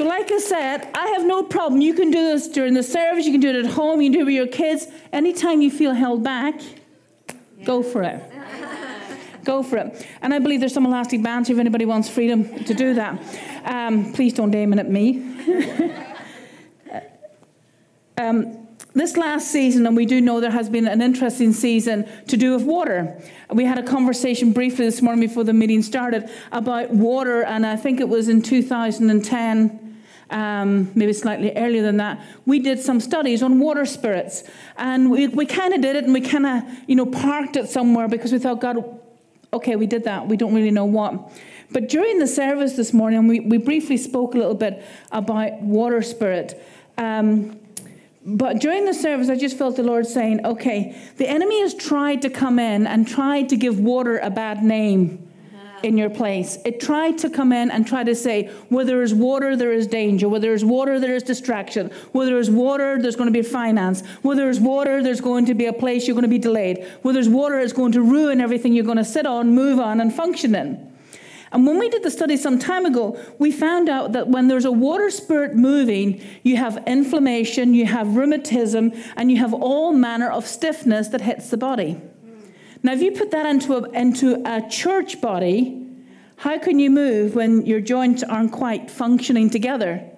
So, 0.00 0.06
like 0.06 0.32
I 0.32 0.38
said, 0.38 0.88
I 0.94 1.08
have 1.08 1.26
no 1.26 1.42
problem. 1.42 1.82
You 1.82 1.92
can 1.92 2.10
do 2.10 2.24
this 2.24 2.48
during 2.48 2.72
the 2.72 2.82
service, 2.82 3.26
you 3.26 3.32
can 3.32 3.40
do 3.42 3.50
it 3.50 3.66
at 3.66 3.72
home, 3.72 4.00
you 4.00 4.06
can 4.06 4.12
do 4.14 4.20
it 4.20 4.24
with 4.24 4.34
your 4.34 4.46
kids. 4.46 4.86
Anytime 5.12 5.60
you 5.60 5.70
feel 5.70 5.92
held 5.92 6.24
back, 6.24 6.58
go 7.66 7.82
for 7.82 8.02
it. 8.02 8.22
Go 9.44 9.62
for 9.62 9.76
it. 9.76 10.06
And 10.22 10.32
I 10.32 10.38
believe 10.38 10.60
there's 10.60 10.72
some 10.72 10.86
elastic 10.86 11.22
bands 11.22 11.50
if 11.50 11.58
anybody 11.58 11.84
wants 11.84 12.08
freedom 12.08 12.64
to 12.64 12.72
do 12.72 12.94
that. 12.94 13.20
Um, 13.64 14.12
please 14.14 14.32
don't 14.32 14.54
aim 14.54 14.72
it 14.72 14.78
at 14.78 14.90
me. 14.90 15.22
um, 18.18 18.66
this 18.94 19.16
last 19.16 19.50
season, 19.50 19.86
and 19.86 19.96
we 19.96 20.06
do 20.06 20.20
know 20.20 20.40
there 20.40 20.50
has 20.50 20.68
been 20.70 20.88
an 20.88 21.02
interesting 21.02 21.52
season 21.52 22.06
to 22.28 22.36
do 22.38 22.54
with 22.54 22.64
water. 22.64 23.20
We 23.50 23.64
had 23.64 23.78
a 23.78 23.82
conversation 23.82 24.52
briefly 24.52 24.86
this 24.86 25.02
morning 25.02 25.26
before 25.26 25.44
the 25.44 25.52
meeting 25.52 25.82
started 25.82 26.30
about 26.52 26.90
water, 26.90 27.42
and 27.42 27.66
I 27.66 27.76
think 27.76 28.00
it 28.00 28.08
was 28.08 28.28
in 28.28 28.42
2010. 28.42 29.79
Um, 30.30 30.92
maybe 30.94 31.12
slightly 31.12 31.52
earlier 31.56 31.82
than 31.82 31.96
that, 31.96 32.20
we 32.46 32.60
did 32.60 32.78
some 32.78 33.00
studies 33.00 33.42
on 33.42 33.58
water 33.58 33.84
spirits. 33.84 34.44
And 34.76 35.10
we, 35.10 35.26
we 35.26 35.44
kind 35.44 35.74
of 35.74 35.80
did 35.80 35.96
it 35.96 36.04
and 36.04 36.12
we 36.12 36.20
kind 36.20 36.46
of, 36.46 36.62
you 36.86 36.94
know, 36.94 37.06
parked 37.06 37.56
it 37.56 37.68
somewhere 37.68 38.06
because 38.06 38.32
we 38.32 38.38
thought, 38.38 38.60
God, 38.60 39.00
okay, 39.52 39.74
we 39.74 39.86
did 39.86 40.04
that. 40.04 40.28
We 40.28 40.36
don't 40.36 40.54
really 40.54 40.70
know 40.70 40.84
what. 40.84 41.32
But 41.72 41.88
during 41.88 42.18
the 42.18 42.26
service 42.26 42.74
this 42.74 42.92
morning, 42.92 43.26
we, 43.26 43.40
we 43.40 43.58
briefly 43.58 43.96
spoke 43.96 44.34
a 44.34 44.38
little 44.38 44.54
bit 44.54 44.84
about 45.10 45.60
water 45.62 46.02
spirit. 46.02 46.60
Um, 46.96 47.58
but 48.24 48.60
during 48.60 48.84
the 48.84 48.94
service, 48.94 49.28
I 49.28 49.36
just 49.36 49.56
felt 49.56 49.76
the 49.76 49.82
Lord 49.82 50.06
saying, 50.06 50.44
okay, 50.44 50.96
the 51.16 51.28
enemy 51.28 51.60
has 51.62 51.74
tried 51.74 52.22
to 52.22 52.30
come 52.30 52.58
in 52.58 52.86
and 52.86 53.08
tried 53.08 53.48
to 53.48 53.56
give 53.56 53.80
water 53.80 54.18
a 54.18 54.30
bad 54.30 54.62
name 54.62 55.29
in 55.82 55.96
your 55.96 56.10
place. 56.10 56.58
It 56.64 56.80
tried 56.80 57.18
to 57.18 57.30
come 57.30 57.52
in 57.52 57.70
and 57.70 57.86
try 57.86 58.04
to 58.04 58.14
say, 58.14 58.48
where 58.68 58.84
there 58.84 59.02
is 59.02 59.14
water, 59.14 59.56
there 59.56 59.72
is 59.72 59.86
danger. 59.86 60.28
Where 60.28 60.40
there 60.40 60.54
is 60.54 60.64
water, 60.64 60.98
there 61.00 61.14
is 61.14 61.22
distraction. 61.22 61.90
Where 62.12 62.26
there 62.26 62.38
is 62.38 62.50
water, 62.50 63.00
there's 63.00 63.16
going 63.16 63.32
to 63.32 63.32
be 63.32 63.42
finance. 63.42 64.06
Where 64.22 64.36
there 64.36 64.50
is 64.50 64.60
water, 64.60 65.02
there's 65.02 65.20
going 65.20 65.46
to 65.46 65.54
be 65.54 65.66
a 65.66 65.72
place 65.72 66.06
you're 66.06 66.14
going 66.14 66.22
to 66.22 66.28
be 66.28 66.38
delayed. 66.38 66.86
Where 67.02 67.14
there's 67.14 67.28
water, 67.28 67.58
it's 67.58 67.72
going 67.72 67.92
to 67.92 68.02
ruin 68.02 68.40
everything 68.40 68.72
you're 68.72 68.84
going 68.84 68.96
to 68.98 69.04
sit 69.04 69.26
on, 69.26 69.54
move 69.54 69.78
on, 69.78 70.00
and 70.00 70.12
function 70.12 70.54
in. 70.54 70.90
And 71.52 71.66
when 71.66 71.78
we 71.78 71.88
did 71.88 72.04
the 72.04 72.10
study 72.10 72.36
some 72.36 72.58
time 72.58 72.86
ago, 72.86 73.18
we 73.38 73.50
found 73.50 73.88
out 73.88 74.12
that 74.12 74.28
when 74.28 74.46
there's 74.46 74.64
a 74.64 74.70
water 74.70 75.10
spirit 75.10 75.56
moving, 75.56 76.22
you 76.44 76.56
have 76.56 76.82
inflammation, 76.86 77.74
you 77.74 77.86
have 77.86 78.14
rheumatism, 78.14 78.92
and 79.16 79.30
you 79.32 79.38
have 79.38 79.52
all 79.52 79.92
manner 79.92 80.30
of 80.30 80.46
stiffness 80.46 81.08
that 81.08 81.22
hits 81.22 81.50
the 81.50 81.56
body. 81.56 82.00
Now, 82.82 82.92
if 82.92 83.02
you 83.02 83.12
put 83.12 83.30
that 83.32 83.46
into 83.46 83.74
a, 83.74 83.90
into 83.90 84.42
a 84.46 84.68
church 84.68 85.20
body, 85.20 85.86
how 86.36 86.58
can 86.58 86.78
you 86.78 86.90
move 86.90 87.34
when 87.34 87.66
your 87.66 87.80
joints 87.80 88.22
aren't 88.22 88.52
quite 88.52 88.90
functioning 88.90 89.50
together? 89.50 90.10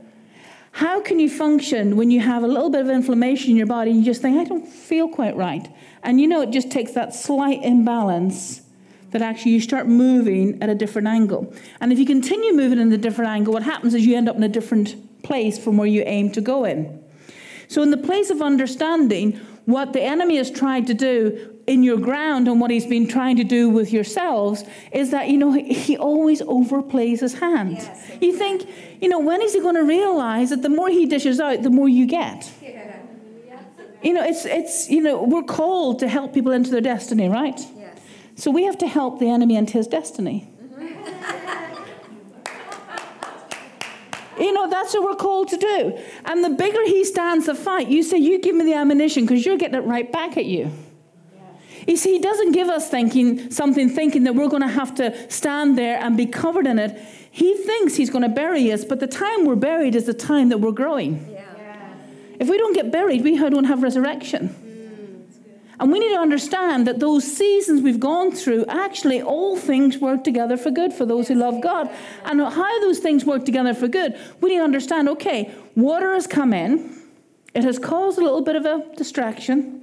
How 0.71 1.01
can 1.01 1.19
you 1.19 1.29
function 1.29 1.97
when 1.97 2.11
you 2.11 2.21
have 2.21 2.45
a 2.45 2.47
little 2.47 2.71
bit 2.71 2.81
of 2.81 2.89
inflammation 2.89 3.51
in 3.51 3.57
your 3.57 3.67
body 3.67 3.91
and 3.91 4.01
you 4.01 4.07
just 4.07 4.23
think, 4.23 4.39
I 4.39 4.45
don't 4.45 4.67
feel 4.67 5.09
quite 5.09 5.37
right? 5.37 5.69
And 6.03 6.21
you 6.21 6.29
know, 6.29 6.41
it 6.41 6.51
just 6.51 6.71
takes 6.71 6.93
that 6.93 7.15
slight 7.15 7.63
imbalance 7.63 8.63
that 9.11 9.21
actually 9.21 9.53
you 9.53 9.61
start 9.61 9.87
moving 9.87 10.63
at 10.63 10.71
a 10.71 10.75
different 10.75 11.09
angle. 11.09 11.53
And 11.81 11.93
if 11.93 11.99
you 11.99 12.07
continue 12.07 12.55
moving 12.55 12.79
in 12.79 12.91
a 12.93 12.97
different 12.97 13.31
angle, 13.31 13.53
what 13.53 13.63
happens 13.63 13.93
is 13.93 14.07
you 14.07 14.17
end 14.17 14.29
up 14.29 14.37
in 14.37 14.43
a 14.43 14.49
different 14.49 15.23
place 15.23 15.59
from 15.59 15.77
where 15.77 15.87
you 15.87 16.03
aim 16.07 16.33
to 16.33 16.41
go 16.41 16.65
in. 16.65 17.03
So, 17.69 17.83
in 17.83 17.91
the 17.91 17.97
place 17.99 18.31
of 18.31 18.41
understanding 18.41 19.41
what 19.67 19.93
the 19.93 20.03
enemy 20.03 20.37
has 20.37 20.51
tried 20.51 20.87
to 20.89 20.95
do 20.95 21.52
in 21.67 21.83
your 21.83 21.97
ground 21.97 22.49
and 22.49 22.61
what 22.61 22.71
he's 22.71 22.87
been 22.87 23.07
trying 23.07 23.37
to 23.37 23.45
do 23.45 23.69
with 23.69 23.93
yourselves 23.93 24.65
is 24.91 25.11
that, 25.11 25.29
you 25.29 25.39
know, 25.39 25.53
he 25.53 25.97
always 25.97 26.43
overplays 26.43 27.21
his 27.21 27.35
hand. 27.35 27.75
Yes. 27.75 28.11
You 28.21 28.37
think, 28.37 28.69
you 29.01 29.09
know, 29.09 29.21
when 29.21 29.41
is 29.43 29.55
he 29.55 29.61
going 29.61 29.77
to 29.77 29.85
realize 29.85 30.51
that 30.51 30.63
the 30.63 30.69
more 30.69 30.89
he 30.89 31.07
dishes 31.07 31.39
out, 31.41 31.63
the 31.63 31.71
more 31.71 31.89
you 31.89 32.07
get? 32.07 32.51
Yeah. 32.61 32.97
You 34.03 34.13
know, 34.15 34.25
it's, 34.25 34.45
it's, 34.45 34.91
you 34.91 35.01
know, 35.01 35.23
we're 35.23 35.45
called 35.45 36.01
to 36.01 36.09
help 36.09 36.35
people 36.35 36.51
into 36.51 36.71
their 36.71 36.81
destiny, 36.81 37.29
right? 37.29 37.59
Yes. 37.77 38.01
So 38.35 38.51
we 38.51 38.65
have 38.65 38.79
to 38.79 38.89
help 38.89 39.21
the 39.21 39.31
enemy 39.31 39.55
into 39.57 39.75
his 39.75 39.87
destiny. 39.87 40.49
you 44.41 44.53
know, 44.53 44.69
that's 44.69 44.95
what 44.95 45.05
we're 45.05 45.15
called 45.15 45.51
to 45.51 45.57
do. 45.57 45.99
And 46.25 46.43
the 46.43 46.51
bigger 46.51 46.83
he 46.85 47.05
stands 47.05 47.47
the 47.47 47.55
fight, 47.55 47.87
you 47.87 48.03
say, 48.03 48.17
You 48.19 48.41
give 48.41 48.57
me 48.57 48.65
the 48.65 48.75
ammunition 48.75 49.25
because 49.25 49.47
you're 49.47 49.57
getting 49.57 49.77
it 49.77 49.87
right 49.87 50.11
back 50.11 50.37
at 50.37 50.47
you. 50.47 50.73
You 51.87 51.97
see, 51.97 52.13
he 52.13 52.19
doesn't 52.19 52.53
give 52.53 52.69
us 52.69 52.89
thinking 52.89 53.51
something 53.51 53.89
thinking 53.89 54.25
that 54.25 54.35
we're 54.35 54.49
going 54.49 54.63
to 54.63 54.69
have 54.69 54.95
to 54.97 55.31
stand 55.31 55.77
there 55.77 55.99
and 55.99 56.17
be 56.17 56.27
covered 56.27 56.67
in 56.67 56.79
it. 56.79 57.01
He 57.31 57.55
thinks 57.55 57.95
he's 57.95 58.11
going 58.11 58.23
to 58.23 58.29
bury 58.29 58.71
us, 58.73 58.85
but 58.85 59.01
the 59.01 59.07
time 59.07 59.47
we're 59.47 59.57
buried 59.57 59.95
is 59.95 60.05
the 60.05 60.15
time 60.15 60.51
that 60.51 60.59
we're 60.59 60.73
growing. 60.73 61.29
Yeah. 61.31 61.43
If 62.39 62.49
we 62.49 62.59
don't 62.59 62.75
get 62.75 62.91
buried, 62.91 63.23
we 63.23 63.39
don't 63.39 63.65
have 63.65 63.85
resurrection. 63.85 64.49
Mm, 64.49 65.73
and 65.79 65.93
we 65.93 66.01
need 66.01 66.13
to 66.13 66.21
understand 66.21 66.89
that 66.89 66.99
those 66.99 67.25
seasons 67.25 67.83
we've 67.83 68.01
gone 68.01 68.33
through, 68.33 68.65
actually, 68.67 69.23
all 69.23 69.57
things 69.57 69.99
work 69.99 70.25
together 70.25 70.57
for 70.57 70.73
good 70.73 70.93
for 70.93 71.07
those 71.07 71.29
who 71.29 71.37
love 71.37 71.61
God. 71.61 71.89
And 72.25 72.41
how 72.41 72.81
those 72.81 72.99
things 72.99 73.25
work 73.25 73.45
together 73.45 73.75
for 73.75 73.87
good, 73.87 74.19
we 74.41 74.51
need 74.51 74.59
to 74.59 74.65
understand 74.65 75.09
okay, 75.11 75.55
water 75.77 76.15
has 76.15 76.27
come 76.27 76.53
in, 76.53 77.01
it 77.55 77.63
has 77.63 77.79
caused 77.79 78.19
a 78.19 78.23
little 78.23 78.43
bit 78.43 78.57
of 78.57 78.65
a 78.67 78.85
distraction. 78.97 79.82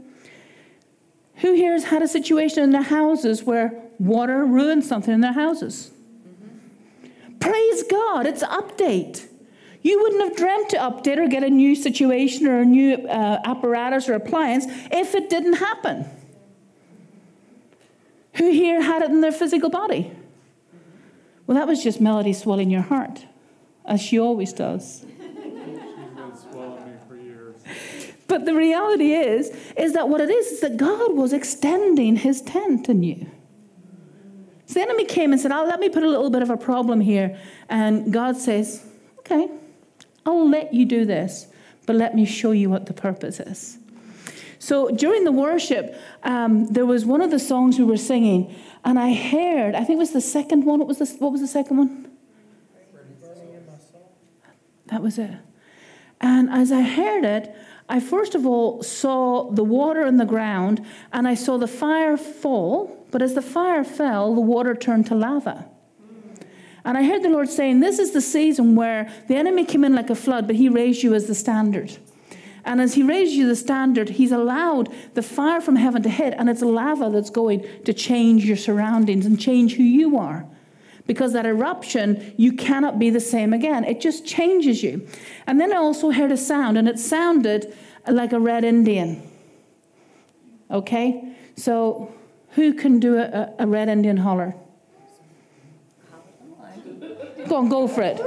Who 1.40 1.54
here 1.54 1.74
has 1.74 1.86
had 1.86 2.02
a 2.02 2.08
situation 2.08 2.64
in 2.64 2.72
their 2.72 2.82
houses 2.82 3.44
where 3.44 3.82
water 3.98 4.46
ruined 4.46 4.84
something 4.84 5.14
in 5.14 5.22
their 5.22 5.34
houses? 5.34 5.92
Mm-hmm. 6.28 7.38
Praise 7.38 7.84
God, 7.84 8.26
it's 8.26 8.44
update. 8.44 9.26
You 9.82 10.02
wouldn't 10.02 10.22
have 10.22 10.36
dreamt 10.36 10.70
to 10.72 10.78
update 10.78 11.18
or 11.18 11.28
get 11.28 11.44
a 11.44 11.50
new 11.50 11.76
situation 11.76 12.48
or 12.48 12.60
a 12.60 12.66
new 12.66 13.08
uh, 13.08 13.40
apparatus 13.46 14.10
or 14.10 14.14
appliance 14.16 14.66
if 14.92 15.16
it 15.16 15.30
didn't 15.30 15.54
happen. 15.54 16.06
Who 18.36 18.52
here 18.52 18.82
had 18.82 19.02
it 19.02 19.10
in 19.10 19.22
their 19.22 19.32
physical 19.32 19.70
body? 19.70 20.12
Well, 21.48 21.58
that 21.58 21.68
was 21.68 21.82
just 21.82 22.02
Melody 22.02 22.34
swelling 22.34 22.70
your 22.70 22.82
heart, 22.82 23.26
as 23.86 24.02
she 24.02 24.20
always 24.20 24.52
does. 24.54 25.06
But 28.30 28.46
the 28.46 28.54
reality 28.54 29.14
is, 29.14 29.50
is 29.76 29.94
that 29.94 30.08
what 30.08 30.22
it 30.22 30.30
is 30.30 30.48
is 30.48 30.60
that 30.62 30.78
God 30.78 31.14
was 31.16 31.34
extending 31.34 32.16
His 32.16 32.42
tent 32.42 32.88
in 32.88 33.04
you. 33.04 33.30
So 34.68 34.76
the 34.76 34.82
enemy 34.82 35.04
came 35.04 35.34
and 35.34 35.42
said, 35.42 35.52
"Oh, 35.52 35.66
let 35.66 35.80
me 35.80 35.90
put 35.90 36.04
a 36.04 36.08
little 36.08 36.30
bit 36.30 36.44
of 36.44 36.52
a 36.52 36.58
problem 36.58 37.02
here," 37.02 37.38
and 37.68 38.14
God 38.14 38.38
says, 38.38 38.86
"Okay, 39.20 39.50
I'll 40.28 40.48
let 40.48 40.74
you 40.76 40.86
do 40.86 41.06
this, 41.06 41.48
but 41.88 41.96
let 41.96 42.14
me 42.14 42.24
show 42.24 42.52
you 42.52 42.70
what 42.70 42.86
the 42.86 42.94
purpose 42.94 43.40
is. 43.40 43.80
So 44.60 44.90
during 44.90 45.24
the 45.24 45.32
worship, 45.32 46.00
um, 46.22 46.68
there 46.68 46.86
was 46.86 47.06
one 47.06 47.22
of 47.22 47.32
the 47.32 47.40
songs 47.40 47.80
we 47.80 47.86
were 47.86 47.98
singing, 47.98 48.54
and 48.86 49.00
I 49.00 49.14
heard, 49.14 49.74
I 49.74 49.80
think 49.80 49.98
it 49.98 49.98
was 49.98 50.12
the 50.12 50.22
second 50.22 50.66
one. 50.66 50.78
What 50.78 50.88
was 50.88 51.00
the, 51.00 51.08
what 51.18 51.32
was 51.32 51.42
the 51.42 51.48
second 51.48 51.78
one? 51.78 52.12
That 54.88 55.02
was 55.02 55.18
it. 55.18 55.32
And 56.22 56.50
as 56.50 56.72
I 56.72 56.82
heard 56.82 57.24
it, 57.24 57.56
I 57.90 58.00
first 58.00 58.36
of 58.36 58.46
all 58.46 58.84
saw 58.84 59.50
the 59.50 59.64
water 59.64 60.06
in 60.06 60.18
the 60.18 60.26
ground, 60.26 60.86
and 61.12 61.28
I 61.28 61.34
saw 61.34 61.58
the 61.58 61.68
fire 61.68 62.16
fall. 62.16 62.96
But 63.10 63.24
as 63.24 63.34
the 63.34 63.42
fire 63.42 63.84
fell, 63.84 64.36
the 64.36 64.42
water 64.42 64.76
turned 64.76 65.08
to 65.08 65.16
lava. 65.16 65.68
And 66.86 66.98
I 66.98 67.04
heard 67.04 67.24
the 67.24 67.30
Lord 67.30 67.50
saying, 67.50 67.80
This 67.80 67.98
is 67.98 68.12
the 68.12 68.22
season 68.22 68.76
where 68.76 69.12
the 69.28 69.36
enemy 69.36 69.66
came 69.66 69.84
in 69.84 69.96
like 69.96 70.12
a 70.12 70.16
flood, 70.16 70.46
but 70.46 70.56
he 70.56 70.70
raised 70.70 71.02
you 71.02 71.16
as 71.16 71.26
the 71.26 71.36
standard. 71.36 71.98
And 72.64 72.80
as 72.80 72.94
he 72.94 73.02
raised 73.02 73.34
you 73.34 73.48
the 73.48 73.56
standard, 73.56 74.10
he's 74.10 74.32
allowed 74.32 74.94
the 75.16 75.24
fire 75.24 75.60
from 75.60 75.76
heaven 75.76 76.04
to 76.04 76.10
hit, 76.10 76.36
and 76.38 76.50
it's 76.50 76.62
lava 76.62 77.10
that's 77.10 77.32
going 77.32 77.66
to 77.86 77.94
change 77.94 78.46
your 78.46 78.58
surroundings 78.58 79.26
and 79.26 79.40
change 79.40 79.76
who 79.76 79.84
you 79.84 80.18
are. 80.18 80.46
Because 81.10 81.34
that 81.34 81.48
eruption, 81.48 82.36
you 82.38 82.54
cannot 82.54 83.00
be 83.00 83.10
the 83.10 83.20
same 83.20 83.52
again. 83.52 83.84
It 83.84 84.00
just 84.00 84.28
changes 84.28 84.84
you. 84.84 85.08
And 85.48 85.60
then 85.60 85.74
I 85.74 85.78
also 85.78 86.12
heard 86.12 86.32
a 86.32 86.38
sound, 86.38 86.78
and 86.78 86.88
it 86.88 87.00
sounded 87.00 87.76
like 88.08 88.32
a 88.32 88.40
red 88.40 88.64
Indian. 88.64 89.20
Okay? 90.70 91.34
So, 91.56 92.14
who 92.52 92.76
can 92.76 93.00
do 93.00 93.18
a, 93.18 93.52
a 93.58 93.66
red 93.66 93.90
Indian 93.90 94.18
holler? 94.18 94.54
Go 97.48 97.56
on, 97.56 97.70
go 97.70 97.88
for 97.88 98.04
it. 98.04 98.22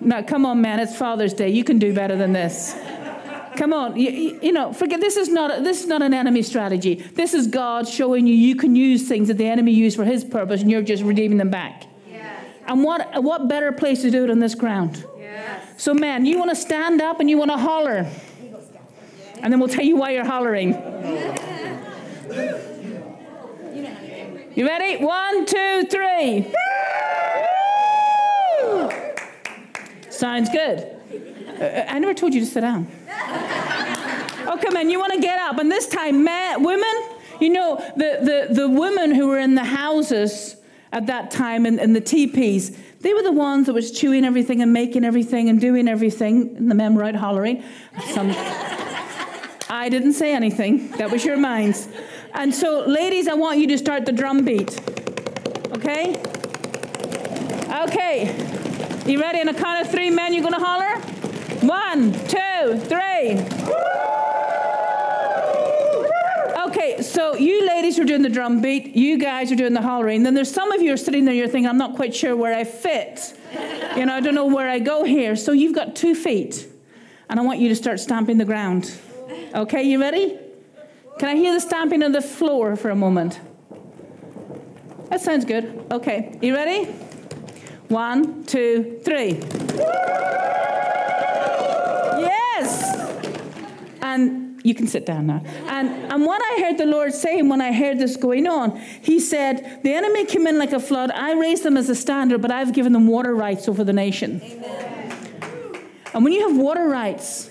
Now, 0.00 0.22
come 0.22 0.44
on, 0.44 0.60
man, 0.60 0.80
it's 0.80 0.96
Father's 0.96 1.34
Day. 1.34 1.50
You 1.50 1.62
can 1.62 1.78
do 1.78 1.94
better 1.94 2.16
than 2.16 2.32
this. 2.32 2.74
Come 3.56 3.72
on, 3.72 3.96
you, 3.96 4.38
you- 4.42 4.52
know, 4.52 4.72
forget 4.72 5.00
this 5.00 5.16
is 5.16 5.28
not 5.28 5.64
this 5.64 5.80
is 5.82 5.86
not 5.86 6.02
an 6.02 6.14
enemy 6.14 6.42
strategy. 6.42 6.96
This 6.96 7.34
is 7.34 7.46
God 7.46 7.88
showing 7.88 8.26
you 8.26 8.34
you 8.34 8.56
can 8.56 8.76
use 8.76 9.06
things 9.08 9.28
that 9.28 9.38
the 9.38 9.46
enemy 9.46 9.72
used 9.72 9.96
for 9.96 10.04
His 10.04 10.24
purpose, 10.24 10.62
and 10.62 10.70
you're 10.70 10.82
just 10.82 11.02
redeeming 11.02 11.38
them 11.38 11.50
back. 11.50 11.84
And 12.66 12.82
what 12.82 13.22
what 13.22 13.48
better 13.48 13.72
place 13.72 14.02
to 14.02 14.10
do 14.10 14.24
it 14.24 14.30
on 14.30 14.38
this 14.38 14.54
ground? 14.54 15.04
So, 15.76 15.92
man, 15.92 16.24
you 16.24 16.38
want 16.38 16.50
to 16.50 16.56
stand 16.56 17.02
up 17.02 17.18
and 17.20 17.28
you 17.28 17.36
want 17.36 17.50
to 17.50 17.56
holler, 17.56 18.06
and 19.42 19.52
then 19.52 19.58
we'll 19.58 19.68
tell 19.68 19.84
you 19.84 19.96
why 19.96 20.10
you're 20.10 20.24
hollering. 20.24 20.74
You 24.56 24.64
ready? 24.64 25.04
One, 25.04 25.46
two, 25.46 25.82
three. 25.90 26.46
Sounds 30.10 30.48
good. 30.48 30.93
I 31.64 31.98
never 31.98 32.14
told 32.14 32.34
you 32.34 32.40
to 32.40 32.46
sit 32.46 32.60
down. 32.60 32.90
Oh, 34.46 34.58
come 34.62 34.88
you 34.88 34.98
want 34.98 35.12
to 35.14 35.20
get 35.20 35.38
up. 35.38 35.58
And 35.58 35.70
this 35.70 35.86
time, 35.86 36.22
men, 36.22 36.62
women, 36.62 36.92
you 37.40 37.50
know, 37.50 37.76
the, 37.96 38.46
the, 38.48 38.54
the 38.54 38.68
women 38.68 39.14
who 39.14 39.28
were 39.28 39.38
in 39.38 39.54
the 39.54 39.64
houses 39.64 40.56
at 40.92 41.06
that 41.06 41.30
time 41.30 41.66
in, 41.66 41.78
in 41.78 41.92
the 41.92 42.00
teepees, 42.00 42.76
they 43.00 43.14
were 43.14 43.22
the 43.22 43.32
ones 43.32 43.66
that 43.66 43.72
was 43.72 43.90
chewing 43.90 44.24
everything 44.24 44.62
and 44.62 44.72
making 44.72 45.04
everything 45.04 45.48
and 45.48 45.60
doing 45.60 45.88
everything. 45.88 46.56
And 46.56 46.70
the 46.70 46.74
men 46.74 46.94
were 46.94 47.04
out 47.04 47.14
hollering. 47.14 47.64
Some, 48.12 48.32
I 49.68 49.88
didn't 49.90 50.12
say 50.12 50.34
anything. 50.34 50.90
That 50.92 51.10
was 51.10 51.24
your 51.24 51.36
minds. 51.36 51.88
And 52.32 52.54
so, 52.54 52.84
ladies, 52.86 53.28
I 53.28 53.34
want 53.34 53.58
you 53.58 53.66
to 53.68 53.78
start 53.78 54.06
the 54.06 54.12
drum 54.12 54.44
beat. 54.44 54.80
Okay? 55.72 56.20
Okay. 57.82 59.02
You 59.06 59.20
ready? 59.20 59.40
On 59.40 59.48
a 59.48 59.54
count 59.54 59.84
of 59.84 59.90
three, 59.90 60.10
men, 60.10 60.32
you're 60.32 60.42
going 60.42 60.54
to 60.54 60.64
holler? 60.64 61.13
One, 61.64 62.12
two, 62.12 62.78
three. 62.78 63.40
Okay, 66.66 67.00
so 67.00 67.34
you 67.36 67.66
ladies 67.66 67.98
are 67.98 68.04
doing 68.04 68.20
the 68.22 68.28
drum 68.28 68.60
beat, 68.60 68.94
you 68.94 69.18
guys 69.18 69.50
are 69.50 69.56
doing 69.56 69.72
the 69.72 69.80
hollering. 69.80 70.24
Then 70.24 70.34
there's 70.34 70.50
some 70.50 70.72
of 70.72 70.82
you 70.82 70.92
are 70.92 70.98
sitting 70.98 71.24
there, 71.24 71.32
you're 71.34 71.48
thinking, 71.48 71.68
I'm 71.68 71.78
not 71.78 71.96
quite 71.96 72.14
sure 72.14 72.36
where 72.36 72.54
I 72.54 72.64
fit. 72.64 73.32
You 73.96 74.04
know, 74.04 74.14
I 74.14 74.20
don't 74.20 74.34
know 74.34 74.46
where 74.46 74.68
I 74.68 74.78
go 74.78 75.04
here. 75.04 75.36
So 75.36 75.52
you've 75.52 75.74
got 75.74 75.96
two 75.96 76.14
feet, 76.14 76.66
and 77.30 77.40
I 77.40 77.42
want 77.42 77.60
you 77.60 77.70
to 77.70 77.76
start 77.76 77.98
stamping 77.98 78.36
the 78.36 78.44
ground. 78.44 78.94
Okay, 79.54 79.84
you 79.84 79.98
ready? 80.00 80.38
Can 81.18 81.28
I 81.30 81.36
hear 81.36 81.54
the 81.54 81.60
stamping 81.60 82.02
of 82.02 82.12
the 82.12 82.20
floor 82.20 82.76
for 82.76 82.90
a 82.90 82.96
moment? 82.96 83.40
That 85.08 85.20
sounds 85.20 85.44
good. 85.44 85.86
Okay, 85.90 86.38
you 86.42 86.54
ready? 86.54 86.90
One, 87.88 88.44
two, 88.44 89.00
three. 89.04 89.40
Yes! 92.18 92.82
And 94.14 94.60
you 94.64 94.74
can 94.74 94.86
sit 94.86 95.04
down 95.04 95.26
now. 95.26 95.42
And, 95.66 95.88
and 96.12 96.24
what 96.24 96.40
I 96.42 96.62
heard 96.62 96.78
the 96.78 96.86
Lord 96.86 97.12
saying 97.12 97.48
when 97.48 97.60
I 97.60 97.72
heard 97.72 97.98
this 97.98 98.16
going 98.16 98.46
on, 98.46 98.76
He 99.02 99.20
said, 99.20 99.80
The 99.82 99.92
enemy 99.92 100.24
came 100.24 100.46
in 100.46 100.58
like 100.58 100.72
a 100.72 100.80
flood. 100.80 101.10
I 101.10 101.32
raised 101.32 101.62
them 101.62 101.76
as 101.76 101.88
a 101.88 101.94
standard, 101.94 102.40
but 102.40 102.50
I've 102.50 102.72
given 102.72 102.92
them 102.92 103.06
water 103.06 103.34
rights 103.34 103.68
over 103.68 103.84
the 103.84 103.92
nation. 103.92 104.40
And 106.14 106.22
when 106.22 106.32
you 106.32 106.48
have 106.48 106.56
water 106.56 106.88
rights, 106.88 107.50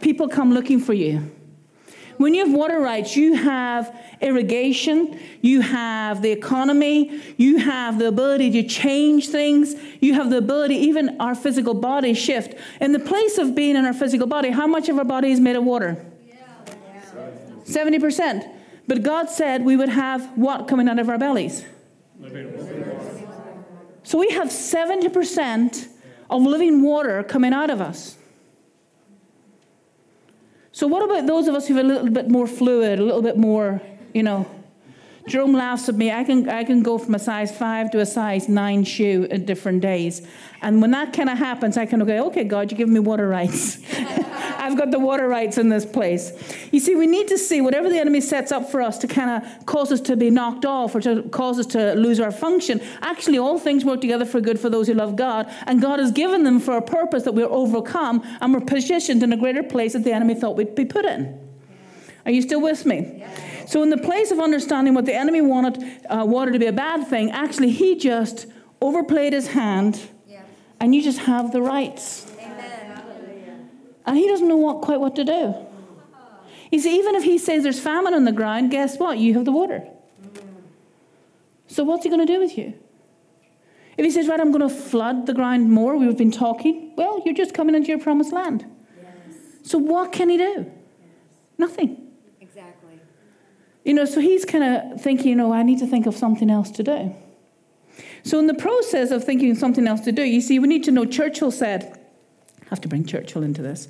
people 0.00 0.28
come 0.28 0.52
looking 0.52 0.80
for 0.80 0.92
you. 0.92 1.30
When 2.18 2.34
you 2.34 2.44
have 2.44 2.54
water 2.54 2.80
rights, 2.80 3.16
you 3.16 3.34
have 3.34 3.94
irrigation, 4.20 5.18
you 5.40 5.60
have 5.60 6.22
the 6.22 6.30
economy, 6.30 7.20
you 7.36 7.58
have 7.58 7.98
the 7.98 8.08
ability 8.08 8.50
to 8.52 8.62
change 8.68 9.28
things, 9.28 9.74
you 10.00 10.14
have 10.14 10.30
the 10.30 10.38
ability, 10.38 10.76
even 10.76 11.20
our 11.20 11.34
physical 11.34 11.74
body 11.74 12.14
shift. 12.14 12.54
In 12.80 12.92
the 12.92 12.98
place 12.98 13.38
of 13.38 13.54
being 13.54 13.76
in 13.76 13.84
our 13.84 13.94
physical 13.94 14.26
body, 14.26 14.50
how 14.50 14.66
much 14.66 14.88
of 14.88 14.98
our 14.98 15.04
body 15.04 15.32
is 15.32 15.40
made 15.40 15.56
of 15.56 15.64
water? 15.64 16.04
Yeah. 16.26 16.34
70%. 17.64 18.54
But 18.86 19.02
God 19.02 19.30
said 19.30 19.64
we 19.64 19.76
would 19.76 19.88
have 19.88 20.36
what 20.36 20.68
coming 20.68 20.88
out 20.88 20.98
of 20.98 21.08
our 21.08 21.18
bellies? 21.18 21.64
So 24.04 24.18
we 24.18 24.30
have 24.30 24.48
70% 24.48 25.88
of 26.28 26.42
living 26.42 26.82
water 26.82 27.22
coming 27.22 27.52
out 27.52 27.70
of 27.70 27.80
us. 27.80 28.16
So, 30.72 30.86
what 30.86 31.04
about 31.04 31.26
those 31.26 31.48
of 31.48 31.54
us 31.54 31.68
who 31.68 31.74
have 31.74 31.84
a 31.84 31.88
little 31.88 32.10
bit 32.10 32.30
more 32.30 32.46
fluid, 32.46 32.98
a 32.98 33.02
little 33.02 33.22
bit 33.22 33.36
more, 33.36 33.80
you 34.14 34.22
know? 34.22 34.46
Jerome 35.26 35.52
laughs 35.52 35.88
at 35.88 35.94
me. 35.94 36.10
I 36.10 36.24
can, 36.24 36.48
I 36.48 36.64
can 36.64 36.82
go 36.82 36.98
from 36.98 37.14
a 37.14 37.18
size 37.18 37.56
five 37.56 37.90
to 37.92 38.00
a 38.00 38.06
size 38.06 38.48
nine 38.48 38.82
shoe 38.82 39.28
at 39.30 39.46
different 39.46 39.80
days. 39.80 40.26
And 40.60 40.80
when 40.80 40.90
that 40.92 41.12
kind 41.12 41.28
of 41.28 41.38
happens, 41.38 41.76
I 41.76 41.86
can 41.86 42.04
go, 42.04 42.26
okay, 42.26 42.44
God, 42.44 42.70
you're 42.70 42.78
giving 42.78 42.94
me 42.94 43.00
water 43.00 43.28
rights. 43.28 43.78
I've 43.92 44.76
got 44.76 44.90
the 44.90 44.98
water 44.98 45.28
rights 45.28 45.58
in 45.58 45.68
this 45.68 45.84
place. 45.84 46.32
You 46.72 46.80
see, 46.80 46.94
we 46.94 47.06
need 47.06 47.28
to 47.28 47.38
see 47.38 47.60
whatever 47.60 47.88
the 47.88 47.98
enemy 47.98 48.20
sets 48.20 48.52
up 48.52 48.70
for 48.70 48.80
us 48.80 48.98
to 48.98 49.08
kind 49.08 49.44
of 49.44 49.66
cause 49.66 49.92
us 49.92 50.00
to 50.02 50.16
be 50.16 50.30
knocked 50.30 50.64
off 50.64 50.94
or 50.94 51.00
to 51.00 51.22
cause 51.30 51.58
us 51.58 51.66
to 51.66 51.94
lose 51.94 52.20
our 52.20 52.30
function. 52.30 52.80
Actually, 53.00 53.38
all 53.38 53.58
things 53.58 53.84
work 53.84 54.00
together 54.00 54.24
for 54.24 54.40
good 54.40 54.58
for 54.58 54.70
those 54.70 54.86
who 54.86 54.94
love 54.94 55.16
God, 55.16 55.52
and 55.66 55.82
God 55.82 55.98
has 55.98 56.12
given 56.12 56.44
them 56.44 56.60
for 56.60 56.76
a 56.76 56.82
purpose 56.82 57.24
that 57.24 57.32
we're 57.32 57.46
overcome 57.46 58.22
and 58.40 58.52
we're 58.52 58.60
positioned 58.60 59.22
in 59.22 59.32
a 59.32 59.36
greater 59.36 59.62
place 59.62 59.94
that 59.94 60.04
the 60.04 60.12
enemy 60.12 60.34
thought 60.34 60.56
we'd 60.56 60.74
be 60.74 60.84
put 60.84 61.04
in. 61.04 61.38
Are 62.24 62.30
you 62.30 62.42
still 62.42 62.60
with 62.60 62.86
me? 62.86 63.24
So, 63.66 63.82
in 63.82 63.90
the 63.90 63.98
place 63.98 64.30
of 64.30 64.40
understanding 64.40 64.94
what 64.94 65.06
the 65.06 65.14
enemy 65.14 65.40
wanted 65.40 65.84
uh, 66.08 66.24
water 66.26 66.52
to 66.52 66.58
be 66.58 66.66
a 66.66 66.72
bad 66.72 67.06
thing, 67.06 67.30
actually, 67.30 67.70
he 67.70 67.96
just 67.96 68.46
overplayed 68.80 69.32
his 69.32 69.48
hand, 69.48 70.00
and 70.80 70.94
you 70.94 71.02
just 71.02 71.20
have 71.20 71.52
the 71.52 71.62
rights. 71.62 72.26
And 74.04 74.16
he 74.16 74.26
doesn't 74.26 74.48
know 74.48 74.56
what, 74.56 74.82
quite 74.82 74.98
what 75.00 75.14
to 75.16 75.24
do. 75.24 75.54
You 76.72 76.80
see, 76.80 76.98
even 76.98 77.14
if 77.14 77.22
he 77.22 77.38
says 77.38 77.62
there's 77.62 77.78
famine 77.78 78.14
on 78.14 78.24
the 78.24 78.32
ground, 78.32 78.70
guess 78.70 78.98
what? 78.98 79.18
You 79.18 79.34
have 79.34 79.44
the 79.44 79.52
water. 79.52 79.86
So, 81.68 81.84
what's 81.84 82.04
he 82.04 82.10
going 82.10 82.26
to 82.26 82.32
do 82.32 82.40
with 82.40 82.58
you? 82.58 82.74
If 83.96 84.04
he 84.04 84.10
says, 84.10 84.26
right, 84.26 84.40
I'm 84.40 84.52
going 84.52 84.68
to 84.68 84.74
flood 84.74 85.26
the 85.26 85.34
ground 85.34 85.70
more, 85.70 85.96
we've 85.96 86.16
been 86.16 86.30
talking, 86.30 86.92
well, 86.96 87.22
you're 87.24 87.34
just 87.34 87.54
coming 87.54 87.74
into 87.74 87.88
your 87.88 87.98
promised 87.98 88.32
land. 88.32 88.64
So, 89.62 89.78
what 89.78 90.12
can 90.12 90.28
he 90.28 90.38
do? 90.38 90.70
Nothing. 91.58 92.11
You 93.84 93.94
know, 93.94 94.04
so 94.04 94.20
he's 94.20 94.44
kind 94.44 94.62
of 94.64 95.00
thinking, 95.00 95.28
you 95.28 95.36
know, 95.36 95.52
I 95.52 95.62
need 95.62 95.78
to 95.80 95.86
think 95.86 96.06
of 96.06 96.14
something 96.14 96.50
else 96.50 96.70
to 96.72 96.82
do. 96.82 97.14
So, 98.24 98.38
in 98.38 98.46
the 98.46 98.54
process 98.54 99.10
of 99.10 99.24
thinking 99.24 99.50
of 99.50 99.58
something 99.58 99.86
else 99.86 100.02
to 100.02 100.12
do, 100.12 100.22
you 100.22 100.40
see, 100.40 100.58
we 100.58 100.68
need 100.68 100.84
to 100.84 100.92
know 100.92 101.04
Churchill 101.04 101.50
said, 101.50 101.98
I 102.62 102.68
have 102.70 102.80
to 102.82 102.88
bring 102.88 103.04
Churchill 103.04 103.42
into 103.42 103.62
this. 103.62 103.88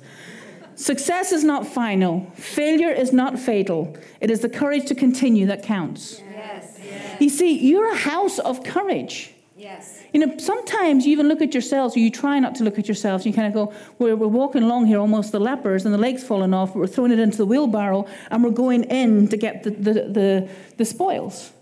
Success 0.75 1.31
is 1.31 1.43
not 1.43 1.67
final, 1.67 2.31
failure 2.35 2.89
is 2.89 3.13
not 3.13 3.37
fatal. 3.37 3.95
It 4.19 4.31
is 4.31 4.39
the 4.39 4.49
courage 4.49 4.87
to 4.87 4.95
continue 4.95 5.45
that 5.45 5.61
counts. 5.61 6.19
Yes. 6.31 6.79
You 7.19 7.29
see, 7.29 7.59
you're 7.59 7.91
a 7.91 7.97
house 7.97 8.39
of 8.39 8.63
courage. 8.63 9.32
Yes. 9.63 10.03
You 10.11 10.19
know, 10.19 10.37
sometimes 10.37 11.05
you 11.05 11.13
even 11.13 11.29
look 11.29 11.41
at 11.41 11.53
yourselves, 11.53 11.95
or 11.95 11.99
you 11.99 12.11
try 12.11 12.37
not 12.37 12.55
to 12.55 12.65
look 12.65 12.77
at 12.77 12.87
yourselves. 12.87 13.25
You 13.25 13.31
kind 13.31 13.47
of 13.47 13.53
go, 13.53 13.73
we're, 13.97 14.15
we're 14.15 14.27
walking 14.27 14.61
along 14.61 14.87
here 14.87 14.99
almost 14.99 15.31
the 15.31 15.39
lepers, 15.39 15.85
and 15.85 15.93
the 15.93 15.97
leg's 15.97 16.21
falling 16.21 16.53
off, 16.53 16.75
we're 16.75 16.85
throwing 16.85 17.13
it 17.13 17.19
into 17.19 17.37
the 17.37 17.45
wheelbarrow, 17.45 18.05
and 18.29 18.43
we're 18.43 18.51
going 18.51 18.83
in 18.83 19.29
to 19.29 19.37
get 19.37 19.63
the, 19.63 19.71
the, 19.71 19.93
the, 19.93 20.49
the 20.75 20.85
spoils. 20.85 21.53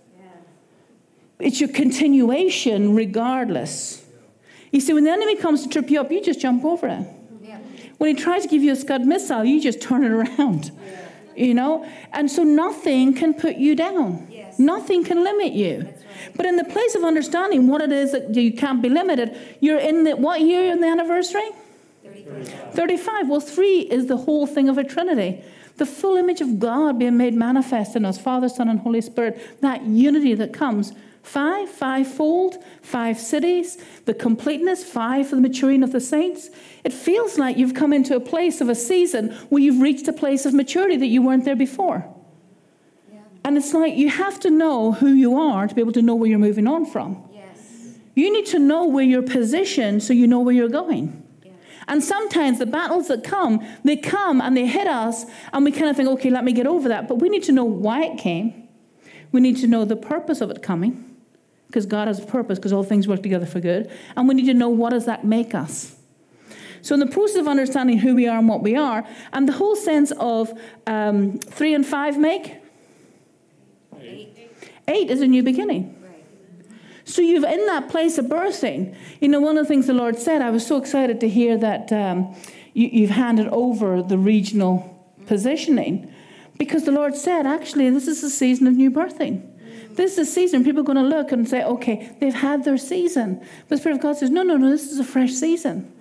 It's 1.37 1.59
your 1.59 1.69
continuation 1.69 2.95
regardless. 2.95 4.03
You 4.71 4.79
see, 4.79 4.93
when 4.93 5.03
the 5.03 5.11
enemy 5.11 5.35
comes 5.35 5.63
to 5.63 5.69
trip 5.69 5.89
you 5.91 5.99
up, 5.99 6.11
you 6.11 6.23
just 6.23 6.39
jump 6.39 6.65
over 6.65 6.87
it. 6.87 7.07
Yeah. 7.41 7.59
When 7.97 8.15
he 8.15 8.21
tries 8.21 8.43
to 8.43 8.47
give 8.47 8.63
you 8.63 8.71
a 8.71 8.75
Scud 8.75 9.05
missile, 9.05 9.43
you 9.43 9.61
just 9.61 9.81
turn 9.81 10.03
it 10.03 10.11
around. 10.11 10.71
You 11.35 11.53
know? 11.53 11.87
And 12.13 12.29
so 12.29 12.43
nothing 12.43 13.13
can 13.13 13.33
put 13.33 13.57
you 13.57 13.75
down. 13.75 14.27
Yes. 14.29 14.59
Nothing 14.59 15.03
can 15.03 15.23
limit 15.23 15.53
you. 15.53 15.91
But 16.35 16.45
in 16.45 16.55
the 16.55 16.63
place 16.63 16.95
of 16.95 17.03
understanding 17.03 17.67
what 17.67 17.81
it 17.81 17.91
is 17.91 18.11
that 18.11 18.35
you 18.35 18.53
can't 18.53 18.81
be 18.81 18.89
limited, 18.89 19.37
you're 19.59 19.79
in 19.79 20.03
the 20.03 20.15
what 20.15 20.41
year 20.41 20.71
in 20.71 20.81
the 20.81 20.87
anniversary? 20.87 21.49
35. 22.03 22.73
35. 22.73 23.29
Well, 23.29 23.39
three 23.39 23.79
is 23.79 24.07
the 24.07 24.17
whole 24.17 24.47
thing 24.47 24.69
of 24.69 24.77
a 24.77 24.83
Trinity. 24.83 25.43
The 25.77 25.85
full 25.85 26.17
image 26.17 26.41
of 26.41 26.59
God 26.59 26.99
being 26.99 27.17
made 27.17 27.33
manifest 27.33 27.95
in 27.95 28.05
us, 28.05 28.17
Father, 28.17 28.49
Son, 28.49 28.69
and 28.69 28.79
Holy 28.79 29.01
Spirit, 29.01 29.61
that 29.61 29.83
unity 29.83 30.33
that 30.35 30.53
comes. 30.53 30.93
Five, 31.23 31.69
fivefold, 31.69 32.63
five 32.81 33.19
cities, 33.19 33.77
the 34.05 34.13
completeness, 34.13 34.83
five 34.83 35.29
for 35.29 35.35
the 35.35 35.41
maturing 35.41 35.83
of 35.83 35.91
the 35.91 35.99
saints. 35.99 36.49
It 36.83 36.93
feels 36.93 37.37
like 37.37 37.57
you've 37.57 37.75
come 37.75 37.93
into 37.93 38.15
a 38.15 38.19
place 38.19 38.59
of 38.59 38.69
a 38.69 38.75
season 38.75 39.31
where 39.49 39.61
you've 39.61 39.81
reached 39.81 40.07
a 40.07 40.13
place 40.13 40.45
of 40.45 40.53
maturity 40.53 40.97
that 40.97 41.07
you 41.07 41.21
weren't 41.21 41.45
there 41.45 41.55
before. 41.55 42.05
And 43.43 43.57
it's 43.57 43.73
like 43.73 43.95
you 43.95 44.09
have 44.09 44.39
to 44.41 44.49
know 44.49 44.91
who 44.91 45.13
you 45.13 45.35
are 45.35 45.67
to 45.67 45.73
be 45.73 45.81
able 45.81 45.93
to 45.93 46.01
know 46.01 46.15
where 46.15 46.29
you're 46.29 46.39
moving 46.39 46.67
on 46.67 46.85
from. 46.85 47.23
Yes. 47.33 47.97
You 48.15 48.31
need 48.31 48.45
to 48.47 48.59
know 48.59 48.85
where 48.85 49.03
you're 49.03 49.23
positioned 49.23 50.03
so 50.03 50.13
you 50.13 50.27
know 50.27 50.39
where 50.39 50.53
you're 50.53 50.69
going. 50.69 51.23
Yeah. 51.43 51.51
And 51.87 52.03
sometimes 52.03 52.59
the 52.59 52.67
battles 52.67 53.07
that 53.07 53.23
come, 53.23 53.65
they 53.83 53.97
come 53.97 54.41
and 54.41 54.55
they 54.55 54.67
hit 54.67 54.87
us, 54.87 55.25
and 55.53 55.65
we 55.65 55.71
kind 55.71 55.89
of 55.89 55.95
think, 55.95 56.09
okay, 56.09 56.29
let 56.29 56.43
me 56.43 56.53
get 56.53 56.67
over 56.67 56.89
that. 56.89 57.07
But 57.07 57.15
we 57.15 57.29
need 57.29 57.43
to 57.43 57.51
know 57.51 57.65
why 57.65 58.03
it 58.03 58.19
came. 58.19 58.67
We 59.31 59.41
need 59.41 59.57
to 59.57 59.67
know 59.67 59.85
the 59.85 59.95
purpose 59.95 60.41
of 60.41 60.51
it 60.51 60.61
coming, 60.61 61.15
because 61.67 61.85
God 61.85 62.07
has 62.07 62.19
a 62.19 62.25
purpose, 62.25 62.59
because 62.59 62.73
all 62.73 62.83
things 62.83 63.07
work 63.07 63.23
together 63.23 63.45
for 63.45 63.59
good. 63.59 63.89
And 64.15 64.27
we 64.27 64.35
need 64.35 64.45
to 64.47 64.53
know 64.53 64.69
what 64.69 64.91
does 64.91 65.05
that 65.05 65.25
make 65.25 65.55
us. 65.55 65.95
So, 66.83 66.93
in 66.95 66.99
the 66.99 67.07
process 67.07 67.37
of 67.37 67.47
understanding 67.47 67.99
who 67.99 68.15
we 68.15 68.27
are 68.27 68.37
and 68.37 68.47
what 68.49 68.61
we 68.61 68.75
are, 68.75 69.07
and 69.33 69.47
the 69.47 69.53
whole 69.53 69.75
sense 69.75 70.11
of 70.19 70.51
um, 70.87 71.39
three 71.39 71.73
and 71.73 71.85
five 71.85 72.17
make 72.17 72.60
Eight. 74.01 74.37
eight 74.87 75.09
is 75.09 75.21
a 75.21 75.27
new 75.27 75.43
beginning. 75.43 75.95
Right. 76.01 76.25
So 77.05 77.21
you've 77.21 77.43
in 77.43 77.65
that 77.67 77.89
place 77.89 78.17
of 78.17 78.25
birthing. 78.25 78.95
You 79.19 79.29
know, 79.29 79.39
one 79.39 79.57
of 79.57 79.65
the 79.65 79.67
things 79.67 79.87
the 79.87 79.93
Lord 79.93 80.17
said, 80.17 80.41
I 80.41 80.49
was 80.49 80.65
so 80.65 80.77
excited 80.77 81.19
to 81.19 81.29
hear 81.29 81.57
that 81.57 81.91
um, 81.91 82.35
you, 82.73 82.87
you've 82.87 83.11
handed 83.11 83.47
over 83.47 84.01
the 84.01 84.17
regional 84.17 84.87
positioning, 85.25 86.11
because 86.57 86.83
the 86.83 86.91
Lord 86.91 87.15
said, 87.15 87.45
actually, 87.45 87.89
this 87.89 88.07
is 88.07 88.23
a 88.23 88.29
season 88.29 88.67
of 88.67 88.75
new 88.75 88.91
birthing. 88.91 89.47
This 89.95 90.13
is 90.13 90.29
a 90.29 90.31
season 90.31 90.63
people 90.63 90.81
are 90.81 90.85
going 90.85 90.97
to 90.97 91.03
look 91.03 91.31
and 91.31 91.47
say, 91.47 91.63
okay, 91.63 92.15
they've 92.19 92.33
had 92.33 92.63
their 92.63 92.77
season. 92.77 93.39
But 93.67 93.69
the 93.69 93.77
Spirit 93.77 93.95
of 93.95 94.01
God 94.01 94.17
says, 94.17 94.29
no, 94.29 94.41
no, 94.43 94.57
no, 94.57 94.69
this 94.69 94.91
is 94.91 94.99
a 94.99 95.03
fresh 95.03 95.31
season. 95.31 95.91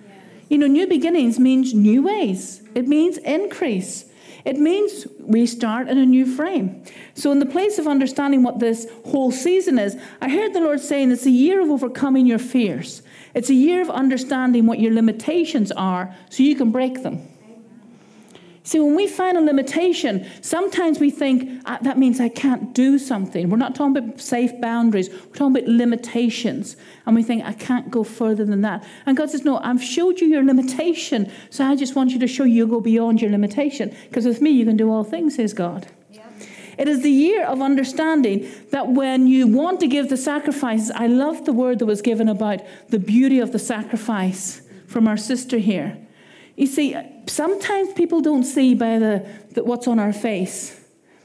You 0.49 0.57
know, 0.57 0.67
new 0.67 0.87
beginnings 0.87 1.39
means 1.39 1.73
new 1.73 2.03
ways. 2.03 2.61
It 2.75 2.87
means 2.87 3.17
increase. 3.17 4.05
It 4.43 4.57
means 4.57 5.07
we 5.19 5.45
start 5.45 5.87
in 5.87 5.97
a 5.97 6.05
new 6.05 6.25
frame. 6.25 6.83
So, 7.13 7.31
in 7.31 7.39
the 7.39 7.45
place 7.45 7.77
of 7.77 7.87
understanding 7.87 8.43
what 8.43 8.59
this 8.59 8.87
whole 9.05 9.31
season 9.31 9.77
is, 9.77 9.97
I 10.19 10.29
heard 10.29 10.53
the 10.53 10.59
Lord 10.59 10.79
saying 10.79 11.11
it's 11.11 11.25
a 11.25 11.31
year 11.31 11.61
of 11.61 11.69
overcoming 11.69 12.25
your 12.25 12.39
fears. 12.39 13.01
It's 13.33 13.49
a 13.49 13.53
year 13.53 13.81
of 13.81 13.89
understanding 13.89 14.65
what 14.65 14.79
your 14.79 14.93
limitations 14.93 15.71
are 15.71 16.15
so 16.29 16.43
you 16.43 16.55
can 16.55 16.71
break 16.71 17.03
them. 17.03 17.30
See, 18.63 18.79
when 18.79 18.95
we 18.95 19.07
find 19.07 19.37
a 19.37 19.41
limitation, 19.41 20.27
sometimes 20.41 20.99
we 20.99 21.09
think 21.09 21.63
ah, 21.65 21.79
that 21.81 21.97
means 21.97 22.19
I 22.19 22.29
can't 22.29 22.73
do 22.73 22.99
something. 22.99 23.49
We're 23.49 23.57
not 23.57 23.73
talking 23.73 23.97
about 23.97 24.21
safe 24.21 24.51
boundaries, 24.61 25.09
we're 25.09 25.33
talking 25.33 25.57
about 25.57 25.67
limitations. 25.67 26.75
And 27.07 27.15
we 27.15 27.23
think, 27.23 27.43
I 27.43 27.53
can't 27.53 27.89
go 27.89 28.03
further 28.03 28.45
than 28.45 28.61
that. 28.61 28.85
And 29.07 29.17
God 29.17 29.31
says, 29.31 29.43
No, 29.43 29.57
I've 29.57 29.83
showed 29.83 30.19
you 30.19 30.27
your 30.27 30.43
limitation, 30.43 31.31
so 31.49 31.65
I 31.65 31.75
just 31.75 31.95
want 31.95 32.11
you 32.11 32.19
to 32.19 32.27
show 32.27 32.43
you 32.43 32.67
go 32.67 32.79
beyond 32.79 33.19
your 33.21 33.31
limitation. 33.31 33.95
Because 34.09 34.25
with 34.25 34.41
me, 34.41 34.51
you 34.51 34.65
can 34.65 34.77
do 34.77 34.91
all 34.91 35.03
things, 35.03 35.35
says 35.35 35.53
God. 35.53 35.87
It 36.77 36.87
is 36.87 37.03
the 37.03 37.11
year 37.11 37.45
of 37.45 37.61
understanding 37.61 38.49
that 38.71 38.87
when 38.87 39.27
you 39.27 39.45
want 39.47 39.79
to 39.81 39.87
give 39.87 40.09
the 40.09 40.17
sacrifices, 40.17 40.89
I 40.89 41.07
love 41.07 41.45
the 41.45 41.53
word 41.53 41.79
that 41.79 41.85
was 41.85 42.01
given 42.01 42.27
about 42.27 42.61
the 42.89 42.97
beauty 42.97 43.39
of 43.39 43.51
the 43.51 43.59
sacrifice 43.59 44.61
from 44.87 45.07
our 45.07 45.17
sister 45.17 45.57
here. 45.57 45.97
You 46.61 46.67
see, 46.67 46.95
sometimes 47.25 47.91
people 47.93 48.21
don't 48.21 48.43
see 48.43 48.75
by 48.75 48.99
the, 48.99 49.27
the 49.53 49.63
what's 49.63 49.87
on 49.87 49.97
our 49.97 50.13
face. 50.13 50.79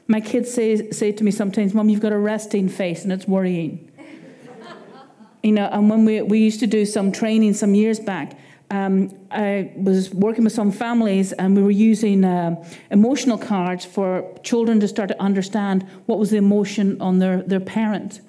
My 0.08 0.18
kids 0.18 0.50
say, 0.50 0.90
say 0.92 1.12
to 1.12 1.22
me 1.22 1.30
sometimes, 1.30 1.74
Mom, 1.74 1.90
you've 1.90 2.00
got 2.00 2.12
a 2.12 2.18
resting 2.18 2.70
face 2.70 3.02
and 3.02 3.12
it's 3.12 3.28
worrying. 3.28 3.92
you 5.42 5.52
know, 5.52 5.68
and 5.70 5.90
when 5.90 6.06
we, 6.06 6.22
we 6.22 6.38
used 6.38 6.60
to 6.60 6.66
do 6.66 6.86
some 6.86 7.12
training 7.12 7.52
some 7.52 7.74
years 7.74 8.00
back, 8.00 8.38
um, 8.70 9.14
I 9.30 9.72
was 9.76 10.08
working 10.14 10.44
with 10.44 10.54
some 10.54 10.72
families 10.72 11.32
and 11.34 11.54
we 11.54 11.62
were 11.62 11.70
using 11.70 12.24
uh, 12.24 12.64
emotional 12.90 13.36
cards 13.36 13.84
for 13.84 14.24
children 14.42 14.80
to 14.80 14.88
start 14.88 15.10
to 15.10 15.20
understand 15.20 15.82
what 16.06 16.18
was 16.18 16.30
the 16.30 16.38
emotion 16.38 16.98
on 17.02 17.18
their, 17.18 17.42
their 17.42 17.60
parent. 17.60 18.22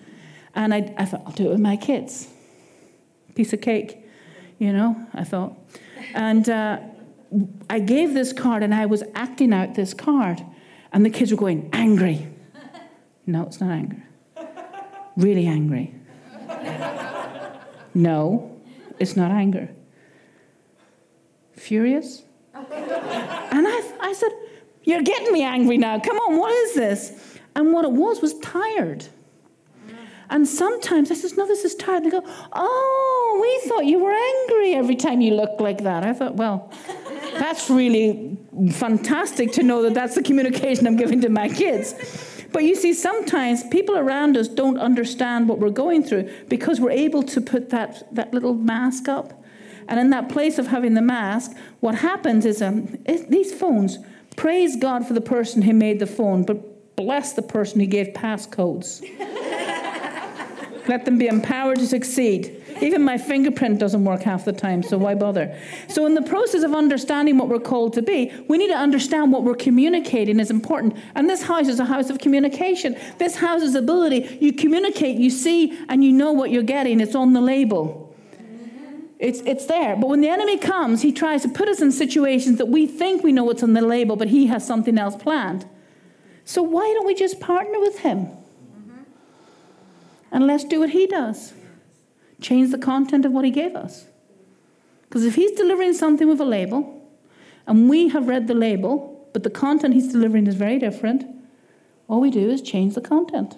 And 0.55 0.73
I, 0.73 0.93
I 0.97 1.05
thought, 1.05 1.21
I'll 1.25 1.31
do 1.31 1.45
it 1.45 1.51
with 1.51 1.61
my 1.61 1.77
kids. 1.77 2.27
Piece 3.33 3.53
of 3.53 3.61
cake, 3.61 3.97
you 4.59 4.73
know, 4.73 5.07
I 5.13 5.23
thought. 5.23 5.53
And 6.13 6.49
uh, 6.49 6.79
I 7.69 7.79
gave 7.79 8.13
this 8.13 8.33
card 8.33 8.63
and 8.63 8.73
I 8.73 8.85
was 8.85 9.03
acting 9.15 9.53
out 9.53 9.75
this 9.75 9.93
card. 9.93 10.43
And 10.91 11.05
the 11.05 11.09
kids 11.09 11.31
were 11.31 11.37
going, 11.37 11.69
angry. 11.73 12.27
No, 13.29 13.43
it's 13.43 13.59
not 13.59 13.71
angry. 13.71 14.03
Really 15.17 15.47
angry. 15.47 15.93
No, 17.93 18.61
it's 18.99 19.15
not 19.15 19.31
anger. 19.31 19.69
Furious? 21.53 22.23
And 23.49 23.67
I, 23.67 23.91
I 24.01 24.13
said, 24.13 24.31
You're 24.83 25.01
getting 25.01 25.31
me 25.33 25.41
angry 25.41 25.77
now. 25.77 25.99
Come 25.99 26.17
on, 26.17 26.37
what 26.37 26.51
is 26.51 26.75
this? 26.75 27.39
And 27.55 27.73
what 27.73 27.85
it 27.85 27.91
was 27.91 28.21
was 28.21 28.37
tired. 28.39 29.05
And 30.29 30.47
sometimes 30.47 31.09
I 31.09 31.15
says, 31.15 31.37
No, 31.37 31.47
this 31.47 31.63
is 31.63 31.73
tired. 31.75 32.03
They 32.03 32.09
go, 32.09 32.23
Oh, 32.53 33.39
we 33.41 33.69
thought 33.69 33.85
you 33.85 33.99
were 33.99 34.13
angry 34.13 34.75
every 34.75 34.95
time 34.95 35.21
you 35.21 35.33
looked 35.33 35.61
like 35.61 35.83
that. 35.83 36.03
I 36.03 36.13
thought, 36.13 36.35
Well, 36.35 36.71
that's 37.39 37.69
really 37.69 38.37
fantastic 38.71 39.51
to 39.53 39.63
know 39.63 39.81
that 39.83 39.93
that's 39.93 40.15
the 40.15 40.23
communication 40.23 40.87
I'm 40.87 40.95
giving 40.95 41.21
to 41.21 41.29
my 41.29 41.49
kids. 41.49 41.93
But 42.51 42.63
you 42.63 42.75
see, 42.75 42.93
sometimes 42.93 43.63
people 43.67 43.97
around 43.97 44.37
us 44.37 44.47
don't 44.47 44.77
understand 44.79 45.49
what 45.49 45.59
we're 45.59 45.69
going 45.69 46.03
through 46.03 46.29
because 46.47 46.79
we're 46.79 46.91
able 46.91 47.23
to 47.23 47.41
put 47.41 47.69
that, 47.69 48.13
that 48.15 48.33
little 48.33 48.53
mask 48.53 49.07
up. 49.07 49.43
And 49.87 49.99
in 49.99 50.09
that 50.09 50.29
place 50.29 50.57
of 50.57 50.67
having 50.67 50.93
the 50.93 51.01
mask, 51.01 51.51
what 51.79 51.95
happens 51.95 52.45
is, 52.45 52.61
um, 52.61 52.97
these 53.05 53.53
phones, 53.53 53.99
praise 54.35 54.75
God 54.75 55.07
for 55.07 55.13
the 55.13 55.21
person 55.21 55.61
who 55.61 55.73
made 55.73 55.99
the 55.99 56.07
phone, 56.07 56.43
but 56.43 56.95
bless 56.95 57.33
the 57.33 57.41
person 57.41 57.79
who 57.79 57.85
gave 57.85 58.07
passcodes. 58.07 59.01
Let 60.87 61.05
them 61.05 61.17
be 61.17 61.27
empowered 61.27 61.79
to 61.79 61.87
succeed. 61.87 62.63
Even 62.81 63.03
my 63.03 63.17
fingerprint 63.17 63.79
doesn't 63.79 64.03
work 64.03 64.23
half 64.23 64.45
the 64.45 64.53
time, 64.53 64.83
so 64.83 64.97
why 64.97 65.15
bother? 65.15 65.57
So, 65.87 66.05
in 66.05 66.13
the 66.13 66.21
process 66.21 66.63
of 66.63 66.73
understanding 66.73 67.37
what 67.37 67.49
we're 67.49 67.59
called 67.59 67.93
to 67.93 68.01
be, 68.01 68.31
we 68.47 68.57
need 68.57 68.67
to 68.67 68.77
understand 68.77 69.31
what 69.31 69.43
we're 69.43 69.55
communicating 69.55 70.39
is 70.39 70.51
important. 70.51 70.97
And 71.15 71.29
this 71.29 71.43
house 71.43 71.67
is 71.67 71.79
a 71.79 71.85
house 71.85 72.09
of 72.09 72.19
communication. 72.19 72.95
This 73.17 73.35
house's 73.35 73.75
ability, 73.75 74.37
you 74.41 74.53
communicate, 74.53 75.17
you 75.17 75.29
see, 75.29 75.77
and 75.89 76.03
you 76.03 76.11
know 76.11 76.31
what 76.31 76.51
you're 76.51 76.63
getting. 76.63 76.99
It's 76.99 77.15
on 77.15 77.33
the 77.33 77.41
label. 77.41 78.15
It's, 79.19 79.39
it's 79.41 79.65
there. 79.65 79.95
But 79.95 80.07
when 80.07 80.21
the 80.21 80.29
enemy 80.29 80.57
comes, 80.57 81.01
he 81.01 81.11
tries 81.11 81.41
to 81.41 81.49
put 81.49 81.67
us 81.67 81.81
in 81.81 81.91
situations 81.91 82.59
that 82.59 82.67
we 82.67 82.85
think 82.85 83.23
we 83.23 83.31
know 83.31 83.43
what's 83.43 83.63
on 83.63 83.73
the 83.73 83.81
label, 83.81 84.15
but 84.15 84.27
he 84.27 84.47
has 84.47 84.65
something 84.65 84.97
else 84.97 85.15
planned. 85.15 85.67
So 86.45 86.61
why 86.61 86.93
don't 86.93 87.07
we 87.07 87.15
just 87.15 87.39
partner 87.39 87.79
with 87.79 87.99
him? 87.99 88.29
And 90.31 90.45
let's 90.45 90.63
do 90.63 90.79
what 90.79 90.91
he 90.91 91.07
does 91.07 91.53
change 92.41 92.71
the 92.71 92.77
content 92.77 93.25
of 93.25 93.31
what 93.31 93.45
he 93.45 93.51
gave 93.51 93.75
us. 93.75 94.05
Because 95.03 95.25
if 95.25 95.35
he's 95.35 95.51
delivering 95.51 95.93
something 95.93 96.27
with 96.27 96.39
a 96.39 96.45
label, 96.45 96.93
and 97.65 97.89
we 97.89 98.09
have 98.09 98.27
read 98.27 98.47
the 98.47 98.53
label, 98.53 99.29
but 99.33 99.43
the 99.43 99.49
content 99.49 99.93
he's 99.93 100.11
delivering 100.11 100.47
is 100.47 100.55
very 100.55 100.79
different, 100.79 101.25
all 102.07 102.21
we 102.21 102.31
do 102.31 102.49
is 102.49 102.61
change 102.61 102.95
the 102.95 103.01
content. 103.01 103.57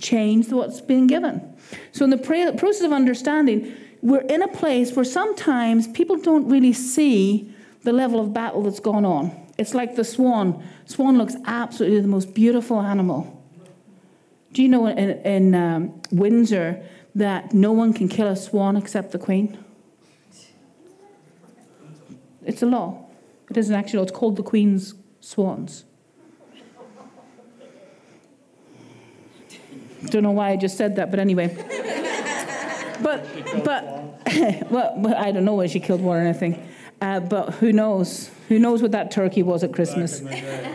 Change 0.00 0.48
what's 0.50 0.80
being 0.80 1.06
given. 1.06 1.56
So, 1.92 2.04
in 2.04 2.10
the 2.10 2.18
process 2.18 2.82
of 2.82 2.92
understanding, 2.92 3.74
we're 4.02 4.20
in 4.22 4.42
a 4.42 4.48
place 4.48 4.92
where 4.92 5.04
sometimes 5.04 5.88
people 5.88 6.16
don't 6.16 6.48
really 6.48 6.72
see 6.72 7.54
the 7.84 7.92
level 7.92 8.20
of 8.20 8.34
battle 8.34 8.62
that's 8.62 8.80
gone 8.80 9.04
on. 9.04 9.32
It's 9.56 9.72
like 9.72 9.96
the 9.96 10.04
swan. 10.04 10.62
Swan 10.84 11.16
looks 11.16 11.36
absolutely 11.46 12.00
the 12.00 12.08
most 12.08 12.34
beautiful 12.34 12.80
animal. 12.80 13.42
Do 14.52 14.62
you 14.62 14.68
know 14.68 14.86
in, 14.86 14.98
in 14.98 15.54
um, 15.54 16.02
Windsor 16.10 16.82
that 17.14 17.52
no 17.52 17.72
one 17.72 17.92
can 17.92 18.08
kill 18.08 18.26
a 18.26 18.36
swan 18.36 18.76
except 18.76 19.12
the 19.12 19.18
queen? 19.18 19.58
It's 22.44 22.62
a 22.62 22.66
law. 22.66 23.06
It 23.50 23.56
isn't 23.56 23.74
actually 23.74 23.98
law. 23.98 24.02
It's 24.04 24.12
called 24.12 24.36
the 24.36 24.42
Queen's 24.42 24.94
Swans. 25.20 25.84
Don't 30.06 30.22
know 30.22 30.32
why 30.32 30.50
I 30.50 30.56
just 30.56 30.76
said 30.76 30.96
that, 30.96 31.10
but 31.10 31.18
anyway. 31.18 31.48
but, 33.02 33.26
but, 33.64 34.70
well, 34.70 35.14
I 35.16 35.32
don't 35.32 35.44
know 35.44 35.54
why 35.54 35.66
she 35.66 35.80
killed 35.80 36.02
one 36.02 36.18
or 36.18 36.20
anything. 36.20 36.62
Uh, 37.04 37.20
but 37.20 37.52
who 37.56 37.70
knows? 37.70 38.30
Who 38.48 38.58
knows 38.58 38.80
what 38.80 38.92
that 38.92 39.10
turkey 39.10 39.42
was 39.42 39.62
at 39.62 39.74
Christmas? 39.74 40.22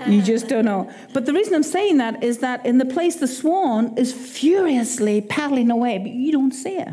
You 0.07 0.21
just 0.21 0.47
don't 0.47 0.65
know. 0.65 0.91
But 1.11 1.25
the 1.25 1.33
reason 1.33 1.55
I'm 1.55 1.63
saying 1.63 1.97
that 1.97 2.23
is 2.23 2.37
that 2.39 2.63
in 2.67 2.77
the 2.77 2.85
place 2.85 3.15
the 3.15 3.27
swan 3.27 3.97
is 3.97 4.13
furiously 4.13 5.21
paddling 5.21 5.71
away, 5.71 5.97
but 5.97 6.11
you 6.11 6.31
don't 6.31 6.51
see 6.51 6.77
it. 6.77 6.89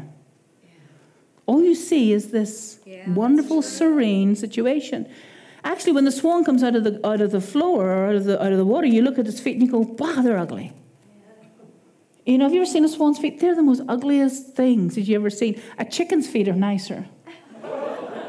All 1.45 1.63
you 1.63 1.75
see 1.75 2.15
is 2.15 2.31
this 2.31 2.81
Yeah, 2.87 3.13
wonderful, 3.13 3.61
serene 3.61 4.37
situation. 4.37 5.07
Actually, 5.65 5.93
when 5.93 6.07
the 6.07 6.13
swan 6.13 6.43
comes 6.43 6.63
out 6.63 6.75
of 6.75 6.85
the 6.85 7.07
out 7.07 7.21
of 7.21 7.31
the 7.31 7.43
floor 7.43 7.91
or 7.91 8.07
out 8.07 8.15
of 8.15 8.25
the 8.25 8.43
out 8.43 8.53
of 8.53 8.59
the 8.59 8.65
water, 8.65 8.87
you 8.87 9.03
look 9.03 9.19
at 9.19 9.27
its 9.27 9.39
feet 9.39 9.57
and 9.57 9.67
you 9.67 9.71
go, 9.71 9.81
"Wow, 9.99 10.23
they're 10.23 10.39
ugly." 10.39 10.73
You 12.25 12.39
know, 12.39 12.45
have 12.47 12.55
you 12.55 12.63
ever 12.63 12.71
seen 12.71 12.85
a 12.87 12.89
swan's 12.89 13.19
feet? 13.19 13.39
They're 13.39 13.55
the 13.55 13.63
most 13.63 13.83
ugliest 13.87 14.55
things 14.57 14.95
that 14.95 15.03
you 15.03 15.15
ever 15.17 15.31
seen. 15.31 15.61
A 15.79 15.85
chicken's 15.85 16.27
feet 16.27 16.49
are 16.49 16.61
nicer. 16.71 17.07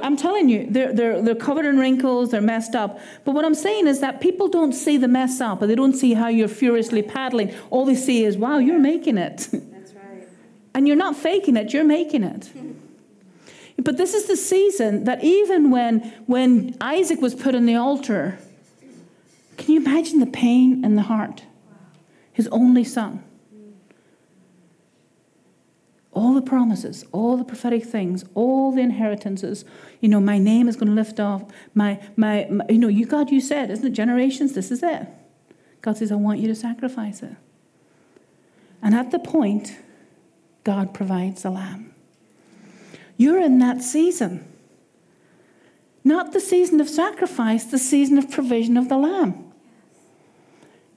I'm 0.07 0.15
telling 0.15 0.47
you, 0.47 0.67
they're, 0.69 0.93
they're, 0.93 1.21
they're 1.21 1.35
covered 1.35 1.65
in 1.65 1.77
wrinkles, 1.77 2.31
they're 2.31 2.39
messed 2.39 2.75
up. 2.75 2.97
But 3.25 3.33
what 3.33 3.43
I'm 3.43 3.53
saying 3.53 3.87
is 3.87 3.99
that 3.99 4.21
people 4.21 4.47
don't 4.47 4.71
see 4.71 4.95
the 4.95 5.09
mess 5.09 5.41
up, 5.41 5.61
or 5.61 5.67
they 5.67 5.75
don't 5.75 5.95
see 5.95 6.13
how 6.13 6.29
you're 6.29 6.47
furiously 6.47 7.01
paddling. 7.01 7.53
All 7.71 7.83
they 7.83 7.95
see 7.95 8.23
is, 8.23 8.37
wow, 8.37 8.57
you're 8.57 8.79
making 8.79 9.17
it. 9.17 9.49
That's 9.51 9.93
right. 9.93 10.25
And 10.73 10.87
you're 10.87 10.95
not 10.95 11.17
faking 11.17 11.57
it, 11.57 11.73
you're 11.73 11.83
making 11.83 12.23
it. 12.23 12.49
But 13.83 13.97
this 13.97 14.15
is 14.15 14.25
the 14.25 14.37
season 14.37 15.03
that 15.03 15.23
even 15.23 15.69
when, 15.69 15.99
when 16.25 16.75
Isaac 16.81 17.21
was 17.21 17.35
put 17.35 17.53
on 17.53 17.67
the 17.67 17.75
altar, 17.75 18.39
can 19.57 19.71
you 19.71 19.79
imagine 19.81 20.19
the 20.19 20.25
pain 20.25 20.83
in 20.83 20.95
the 20.95 21.03
heart? 21.03 21.43
His 22.33 22.47
only 22.47 22.83
son. 22.83 23.23
All 26.17 26.33
the 26.33 26.41
promises, 26.41 27.05
all 27.11 27.37
the 27.37 27.43
prophetic 27.43 27.85
things, 27.85 28.25
all 28.33 28.71
the 28.71 28.81
inheritances. 28.81 29.63
You 30.01 30.09
know, 30.09 30.19
my 30.19 30.39
name 30.39 30.67
is 30.67 30.75
going 30.75 30.87
to 30.87 30.95
lift 30.95 31.19
off. 31.19 31.43
My, 31.75 31.99
my, 32.15 32.47
my, 32.49 32.65
you 32.69 32.79
know, 32.79 32.87
you 32.87 33.05
God, 33.05 33.29
you 33.29 33.39
said, 33.39 33.69
isn't 33.69 33.85
it? 33.85 33.91
Generations, 33.91 34.53
this 34.53 34.71
is 34.71 34.81
it. 34.81 35.07
God 35.83 35.95
says, 35.97 36.11
I 36.11 36.15
want 36.15 36.39
you 36.39 36.47
to 36.47 36.55
sacrifice 36.55 37.21
it. 37.21 37.35
And 38.81 38.95
at 38.95 39.11
the 39.11 39.19
point, 39.19 39.77
God 40.63 40.91
provides 40.91 41.45
a 41.45 41.51
lamb. 41.51 41.93
You're 43.15 43.39
in 43.39 43.59
that 43.59 43.83
season. 43.83 44.51
Not 46.03 46.33
the 46.33 46.39
season 46.39 46.81
of 46.81 46.89
sacrifice, 46.89 47.65
the 47.65 47.77
season 47.77 48.17
of 48.17 48.31
provision 48.31 48.75
of 48.75 48.89
the 48.89 48.97
lamb. 48.97 49.53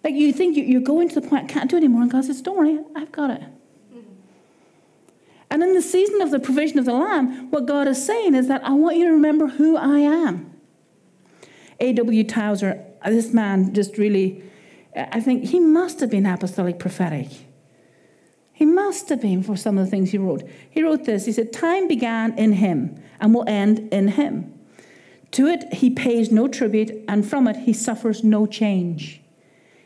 Like 0.03 0.15
you 0.15 0.33
think 0.33 0.57
you're 0.57 0.81
going 0.81 1.11
to 1.11 1.21
the 1.21 1.29
point, 1.29 1.45
I 1.45 1.47
can't 1.47 1.69
do 1.69 1.77
it 1.77 1.81
anymore, 1.81 2.01
and 2.01 2.11
God 2.11 2.25
says, 2.25 2.41
Don't 2.41 2.57
worry, 2.57 2.79
I've 2.97 3.13
got 3.13 3.29
it. 3.29 3.43
And 5.51 5.63
in 5.63 5.75
the 5.75 5.83
season 5.83 6.23
of 6.23 6.31
the 6.31 6.39
provision 6.39 6.79
of 6.79 6.85
the 6.85 6.93
Lamb, 6.93 7.51
what 7.51 7.67
God 7.67 7.89
is 7.89 8.05
saying 8.05 8.35
is 8.35 8.47
that 8.49 8.65
I 8.65 8.73
want 8.73 8.97
you 8.97 9.07
to 9.07 9.13
remember 9.13 9.49
who 9.49 9.77
I 9.77 9.99
am. 9.99 10.55
A.W. 11.81 12.25
Tozer, 12.25 12.85
this 13.05 13.33
man 13.33 13.75
just 13.75 13.99
really, 13.99 14.45
I 14.95 15.21
think 15.21 15.45
he 15.45 15.59
must 15.59 15.99
have 16.01 16.11
been 16.11 16.27
apostolic 16.27 16.79
prophetic. 16.79 17.29
He 18.53 18.67
must 18.67 19.09
have 19.09 19.23
been 19.23 19.43
for 19.43 19.57
some 19.57 19.79
of 19.79 19.87
the 19.87 19.91
things 19.91 20.11
he 20.11 20.19
wrote. 20.19 20.49
He 20.71 20.83
wrote 20.83 21.05
this 21.05 21.25
He 21.25 21.33
said, 21.33 21.53
Time 21.53 21.89
began 21.89 22.39
in 22.39 22.53
him 22.53 23.03
and 23.19 23.35
will 23.35 23.49
end 23.49 23.89
in 23.93 24.09
him. 24.09 24.53
To 25.33 25.47
it 25.47 25.73
he 25.75 25.91
pays 25.91 26.31
no 26.31 26.47
tribute, 26.47 26.93
and 27.09 27.29
from 27.29 27.49
it 27.49 27.57
he 27.57 27.73
suffers 27.73 28.23
no 28.23 28.47
change. 28.47 29.23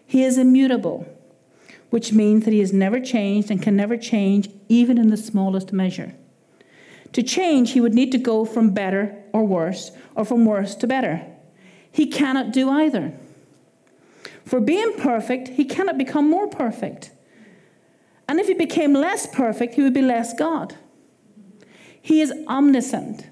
He 0.06 0.24
is 0.24 0.38
immutable 0.38 1.06
which 1.94 2.12
means 2.12 2.44
that 2.44 2.52
he 2.52 2.58
has 2.58 2.72
never 2.72 2.98
changed 2.98 3.52
and 3.52 3.62
can 3.62 3.76
never 3.76 3.96
change, 3.96 4.50
even 4.68 4.98
in 4.98 5.10
the 5.10 5.16
smallest 5.16 5.72
measure. 5.72 6.12
To 7.12 7.22
change, 7.22 7.70
he 7.70 7.80
would 7.80 7.94
need 7.94 8.10
to 8.10 8.18
go 8.18 8.44
from 8.44 8.74
better 8.74 9.16
or 9.32 9.46
worse, 9.46 9.92
or 10.16 10.24
from 10.24 10.44
worse 10.44 10.74
to 10.74 10.88
better. 10.88 11.24
He 11.92 12.08
cannot 12.08 12.52
do 12.52 12.68
either. 12.68 13.12
For 14.44 14.58
being 14.58 14.94
perfect, 14.98 15.46
he 15.46 15.64
cannot 15.64 15.96
become 15.96 16.28
more 16.28 16.48
perfect. 16.48 17.12
And 18.26 18.40
if 18.40 18.48
he 18.48 18.54
became 18.54 18.92
less 18.92 19.28
perfect, 19.28 19.76
he 19.76 19.82
would 19.82 19.94
be 19.94 20.02
less 20.02 20.34
God. 20.36 20.74
He 22.02 22.20
is 22.20 22.32
omniscient 22.48 23.28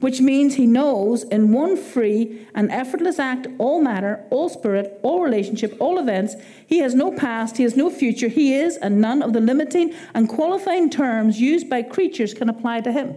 which 0.00 0.20
means 0.20 0.54
he 0.54 0.66
knows 0.66 1.22
in 1.24 1.52
one 1.52 1.76
free 1.76 2.46
and 2.54 2.70
effortless 2.70 3.18
act 3.18 3.46
all 3.58 3.80
matter, 3.82 4.24
all 4.30 4.48
spirit, 4.48 4.98
all 5.02 5.22
relationship, 5.22 5.76
all 5.78 5.98
events. 5.98 6.34
He 6.66 6.78
has 6.78 6.94
no 6.94 7.12
past, 7.12 7.58
he 7.58 7.62
has 7.62 7.76
no 7.76 7.90
future, 7.90 8.28
he 8.28 8.54
is, 8.54 8.76
and 8.78 9.00
none 9.00 9.22
of 9.22 9.32
the 9.32 9.40
limiting 9.40 9.94
and 10.14 10.28
qualifying 10.28 10.90
terms 10.90 11.40
used 11.40 11.68
by 11.68 11.82
creatures 11.82 12.34
can 12.34 12.48
apply 12.48 12.80
to 12.80 12.92
him. 12.92 13.14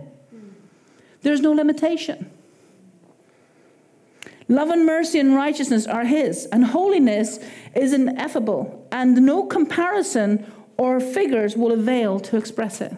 There's 1.21 1.41
no 1.41 1.53
limitation. 1.53 2.29
Love 4.49 4.69
and 4.69 4.85
mercy 4.85 5.19
and 5.19 5.33
righteousness 5.33 5.87
are 5.87 6.03
his, 6.03 6.45
and 6.47 6.65
holiness 6.65 7.39
is 7.75 7.93
ineffable, 7.93 8.85
and 8.91 9.15
no 9.21 9.45
comparison 9.45 10.51
or 10.75 10.99
figures 10.99 11.55
will 11.55 11.71
avail 11.71 12.19
to 12.19 12.35
express 12.35 12.81
it. 12.81 12.93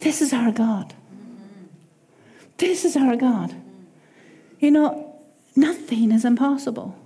This 0.00 0.20
is 0.20 0.34
our 0.34 0.52
God. 0.52 0.94
This 2.58 2.84
is 2.84 2.96
our 2.96 3.16
God. 3.16 3.54
You 4.58 4.70
know, 4.70 5.16
nothing 5.56 6.10
is 6.12 6.24
impossible. 6.24 6.96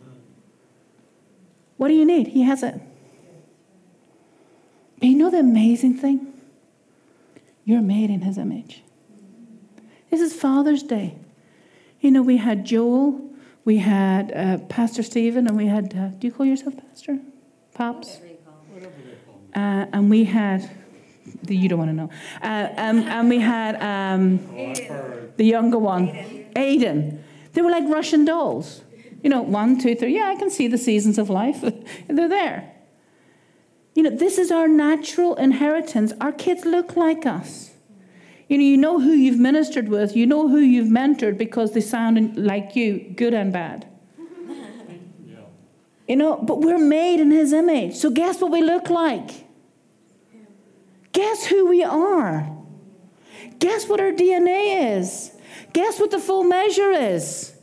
What 1.76 1.88
do 1.88 1.94
you 1.94 2.04
need? 2.04 2.28
He 2.28 2.42
has 2.42 2.62
it. 2.62 2.80
But 4.98 5.08
you 5.08 5.16
know 5.16 5.30
the 5.30 5.40
amazing 5.40 5.94
thing? 5.94 6.32
You're 7.64 7.82
made 7.82 8.10
in 8.10 8.22
His 8.22 8.38
image. 8.38 8.82
This 10.10 10.20
is 10.20 10.32
Father's 10.32 10.82
Day. 10.82 11.16
You 12.00 12.10
know, 12.10 12.22
we 12.22 12.38
had 12.38 12.64
Joel, 12.64 13.20
we 13.64 13.78
had 13.78 14.32
uh, 14.32 14.58
Pastor 14.68 15.02
Stephen, 15.02 15.46
and 15.46 15.56
we 15.56 15.66
had, 15.66 15.96
uh, 15.96 16.08
do 16.18 16.26
you 16.26 16.32
call 16.32 16.46
yourself 16.46 16.74
Pastor? 16.76 17.18
Pops? 17.74 18.20
Uh, 19.54 19.86
and 19.92 20.10
we 20.10 20.24
had 20.24 20.68
you 21.48 21.68
don't 21.68 21.78
want 21.78 21.90
to 21.90 21.94
know. 21.94 22.10
Uh, 22.42 22.68
um, 22.76 22.98
and 23.00 23.28
we 23.28 23.38
had 23.38 23.76
um, 23.76 24.38
the 25.36 25.44
younger 25.44 25.78
one, 25.78 26.08
Aiden. 26.54 27.20
They 27.52 27.62
were 27.62 27.70
like 27.70 27.84
Russian 27.88 28.24
dolls. 28.24 28.82
You 29.22 29.30
know, 29.30 29.42
one, 29.42 29.78
two, 29.78 29.94
three. 29.94 30.14
Yeah, 30.14 30.28
I 30.28 30.36
can 30.36 30.50
see 30.50 30.66
the 30.66 30.78
seasons 30.78 31.18
of 31.18 31.30
life. 31.30 31.60
They're 32.08 32.28
there. 32.28 32.72
You 33.94 34.04
know, 34.04 34.10
this 34.10 34.38
is 34.38 34.50
our 34.50 34.68
natural 34.68 35.34
inheritance. 35.36 36.12
Our 36.20 36.32
kids 36.32 36.64
look 36.64 36.96
like 36.96 37.26
us. 37.26 37.70
You 38.48 38.58
know, 38.58 38.64
you 38.64 38.76
know 38.76 39.00
who 39.00 39.12
you've 39.12 39.38
ministered 39.38 39.88
with, 39.88 40.16
you 40.16 40.26
know 40.26 40.48
who 40.48 40.58
you've 40.58 40.88
mentored 40.88 41.38
because 41.38 41.72
they 41.72 41.80
sound 41.80 42.36
like 42.36 42.76
you, 42.76 42.98
good 43.16 43.34
and 43.34 43.52
bad. 43.52 43.86
You 46.08 46.16
know, 46.16 46.36
but 46.36 46.60
we're 46.60 46.78
made 46.78 47.20
in 47.20 47.30
his 47.30 47.52
image. 47.52 47.94
So 47.94 48.10
guess 48.10 48.40
what 48.40 48.50
we 48.50 48.60
look 48.60 48.90
like? 48.90 49.46
Guess 51.12 51.46
who 51.46 51.66
we 51.66 51.84
are? 51.84 52.50
Guess 53.58 53.88
what 53.88 54.00
our 54.00 54.12
DNA 54.12 54.96
is? 54.98 55.32
Guess 55.72 56.00
what 56.00 56.10
the 56.10 56.18
full 56.18 56.44
measure 56.44 56.90
is? 56.90 57.54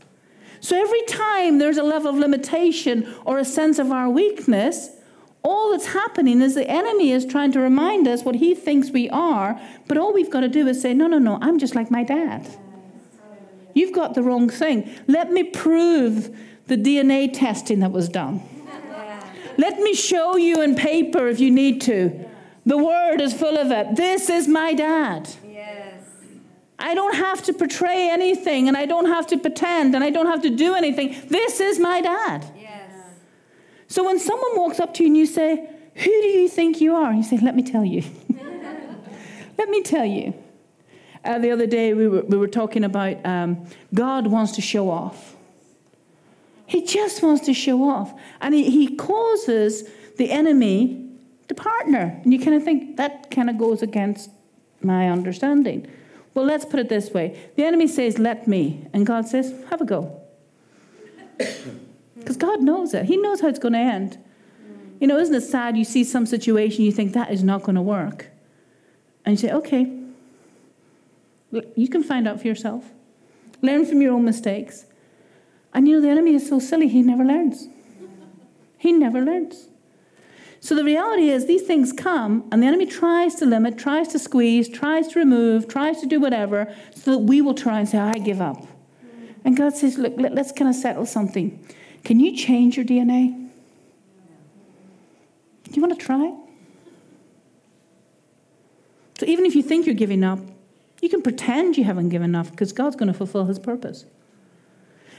So 0.62 0.80
every 0.80 1.02
time 1.04 1.58
there's 1.58 1.78
a 1.78 1.84
level 1.84 2.10
of 2.10 2.18
limitation 2.18 3.14
or 3.26 3.38
a 3.38 3.46
sense 3.46 3.80
of 3.80 3.92
our 3.92 4.10
weakness, 4.10 4.90
all 5.42 5.72
that's 5.72 5.88
happening 5.88 6.42
is 6.42 6.54
the 6.54 6.70
enemy 6.70 7.12
is 7.12 7.26
trying 7.26 7.52
to 7.54 7.60
remind 7.60 8.08
us 8.08 8.24
what 8.24 8.36
he 8.36 8.54
thinks 8.54 8.92
we 8.92 9.10
are, 9.10 9.60
but 9.88 9.98
all 9.98 10.14
we've 10.14 10.30
got 10.30 10.42
to 10.42 10.50
do 10.50 10.68
is 10.68 10.82
say, 10.82 10.94
no, 10.94 11.08
no, 11.08 11.18
no, 11.18 11.40
I'm 11.42 11.60
just 11.60 11.76
like 11.76 11.90
my 11.90 12.04
dad. 12.04 12.48
You've 13.74 13.94
got 13.94 14.16
the 14.16 14.22
wrong 14.22 14.50
thing. 14.50 14.90
Let 15.08 15.32
me 15.32 15.44
prove 15.44 16.38
the 16.68 16.76
DNA 16.76 17.32
testing 17.34 17.80
that 17.80 17.92
was 17.92 18.10
done. 18.10 18.42
Let 19.58 19.80
me 19.80 19.94
show 19.94 20.36
you 20.36 20.62
in 20.62 20.76
paper 20.76 21.28
if 21.28 21.40
you 21.40 21.52
need 21.52 21.82
to 21.82 22.29
the 22.70 22.78
word 22.78 23.20
is 23.20 23.34
full 23.34 23.58
of 23.58 23.72
it. 23.72 23.96
This 23.96 24.30
is 24.30 24.48
my 24.48 24.76
dad. 24.76 25.28
Yes. 25.44 26.04
I 26.78 26.94
don't 26.94 27.16
have 27.16 27.42
to 27.44 27.54
portray 27.54 28.10
anything 28.12 28.68
and 28.68 28.78
I 28.78 28.86
don't 28.86 29.08
have 29.08 29.26
to 29.28 29.40
pretend 29.40 29.96
and 29.96 30.04
I 30.04 30.12
don't 30.12 30.28
have 30.28 30.44
to 30.44 30.52
do 30.52 30.76
anything. 30.76 31.16
This 31.28 31.60
is 31.60 31.80
my 31.80 32.00
dad. 32.00 32.46
Yes. 32.56 32.92
So 33.88 34.06
when 34.06 34.20
someone 34.20 34.56
walks 34.56 34.80
up 34.80 34.94
to 34.96 35.04
you 35.04 35.08
and 35.08 35.18
you 35.18 35.26
say, 35.26 35.68
Who 35.96 36.04
do 36.04 36.28
you 36.28 36.48
think 36.48 36.80
you 36.80 36.94
are? 36.94 37.12
You 37.12 37.24
say, 37.24 37.40
Let 37.40 37.56
me 37.56 37.64
tell 37.64 37.84
you. 37.84 38.04
Let 39.58 39.70
me 39.70 39.82
tell 39.82 40.06
you. 40.06 40.36
Uh, 41.26 41.40
the 41.40 41.50
other 41.50 41.66
day 41.66 41.96
we 41.96 42.08
were, 42.08 42.22
we 42.22 42.38
were 42.38 42.48
talking 42.48 42.84
about 42.84 43.26
um, 43.26 43.66
God 43.96 44.28
wants 44.28 44.52
to 44.54 44.62
show 44.62 44.92
off. 44.92 45.36
He 46.68 46.86
just 46.86 47.24
wants 47.24 47.48
to 47.48 47.54
show 47.56 47.90
off. 47.90 48.14
And 48.40 48.54
he, 48.54 48.70
he 48.70 48.96
causes 48.96 49.90
the 50.18 50.30
enemy 50.30 51.09
the 51.50 51.56
partner. 51.56 52.22
And 52.24 52.32
you 52.32 52.40
kind 52.40 52.56
of 52.56 52.64
think 52.64 52.96
that 52.96 53.30
kind 53.30 53.50
of 53.50 53.58
goes 53.58 53.82
against 53.82 54.30
my 54.82 55.10
understanding. 55.10 55.92
Well, 56.34 56.46
let's 56.46 56.64
put 56.64 56.80
it 56.80 56.88
this 56.88 57.12
way 57.12 57.38
the 57.58 57.66
enemy 57.66 57.88
says, 57.88 58.18
Let 58.18 58.48
me. 58.48 58.88
And 58.94 59.06
God 59.06 59.28
says, 59.28 59.54
Have 59.70 59.82
a 59.82 59.86
go. 59.86 60.22
Because 62.18 62.36
God 62.36 62.62
knows 62.62 62.94
it, 62.94 63.06
He 63.06 63.16
knows 63.16 63.42
how 63.42 63.48
it's 63.48 63.60
going 63.60 63.74
to 63.74 63.80
end. 63.80 64.18
You 65.00 65.08
know, 65.08 65.18
isn't 65.18 65.34
it 65.34 65.42
sad? 65.42 65.78
You 65.78 65.86
see 65.86 66.04
some 66.04 66.26
situation, 66.26 66.84
you 66.84 66.92
think 66.92 67.14
that 67.14 67.32
is 67.32 67.44
not 67.44 67.64
going 67.64 67.76
to 67.76 67.82
work. 67.82 68.28
And 69.26 69.34
you 69.34 69.48
say, 69.48 69.54
Okay, 69.54 70.00
you 71.76 71.88
can 71.88 72.04
find 72.04 72.28
out 72.28 72.42
for 72.42 72.48
yourself. 72.48 72.92
Learn 73.62 73.86
from 73.86 74.02
your 74.02 74.14
own 74.14 74.26
mistakes. 74.26 74.86
And 75.74 75.88
you 75.88 75.96
know, 75.96 76.02
the 76.02 76.10
enemy 76.10 76.36
is 76.36 76.48
so 76.48 76.60
silly, 76.60 76.88
he 76.88 77.02
never 77.02 77.24
learns. 77.24 77.68
He 78.78 78.92
never 78.92 79.22
learns. 79.22 79.69
So 80.62 80.76
the 80.76 80.84
reality 80.84 81.30
is, 81.30 81.46
these 81.46 81.62
things 81.62 81.94
come, 81.94 82.48
and 82.52 82.62
the 82.62 82.68
enemy 82.68 82.86
tries 82.86 83.36
to 83.36 83.46
limit, 83.46 83.78
tries 83.78 84.10
to 84.10 84.20
squeeze, 84.20 84.68
tries 84.68 85.08
to 85.10 85.20
remove, 85.20 85.68
tries 85.68 86.02
to 86.02 86.06
do 86.06 86.20
whatever, 86.20 86.74
so 86.94 87.12
that 87.12 87.20
we 87.20 87.42
will 87.42 87.54
try 87.54 87.80
and 87.80 87.88
say, 87.88 87.98
I 87.98 88.14
give 88.14 88.42
up. 88.42 88.68
And 89.46 89.56
God 89.56 89.76
says, 89.76 89.98
Look, 89.98 90.14
let, 90.18 90.38
us 90.38 90.52
kind 90.52 90.70
of 90.70 90.76
settle 90.76 91.06
something. 91.06 91.66
Can 92.04 92.20
you 92.20 92.36
change 92.36 92.76
your 92.76 92.86
DNA? 92.86 93.50
Do 95.64 95.76
you 95.76 95.82
want 95.82 95.98
to 95.98 96.06
try? 96.06 96.36
So 99.18 99.26
even 99.26 99.46
if 99.46 99.56
you 99.56 99.64
think 99.64 99.86
you're 99.86 99.96
giving 99.96 100.24
up, 100.24 100.40
you 101.02 101.10
can 101.10 101.22
pretend 101.22 101.78
you 101.78 101.86
haven't 101.86 102.10
given 102.10 102.36
up 102.36 102.52
because 102.52 102.74
God's 102.74 102.96
going 102.96 103.08
to 103.08 103.14
fulfill 103.14 103.46
his 103.46 103.60
purpose. 103.60 104.06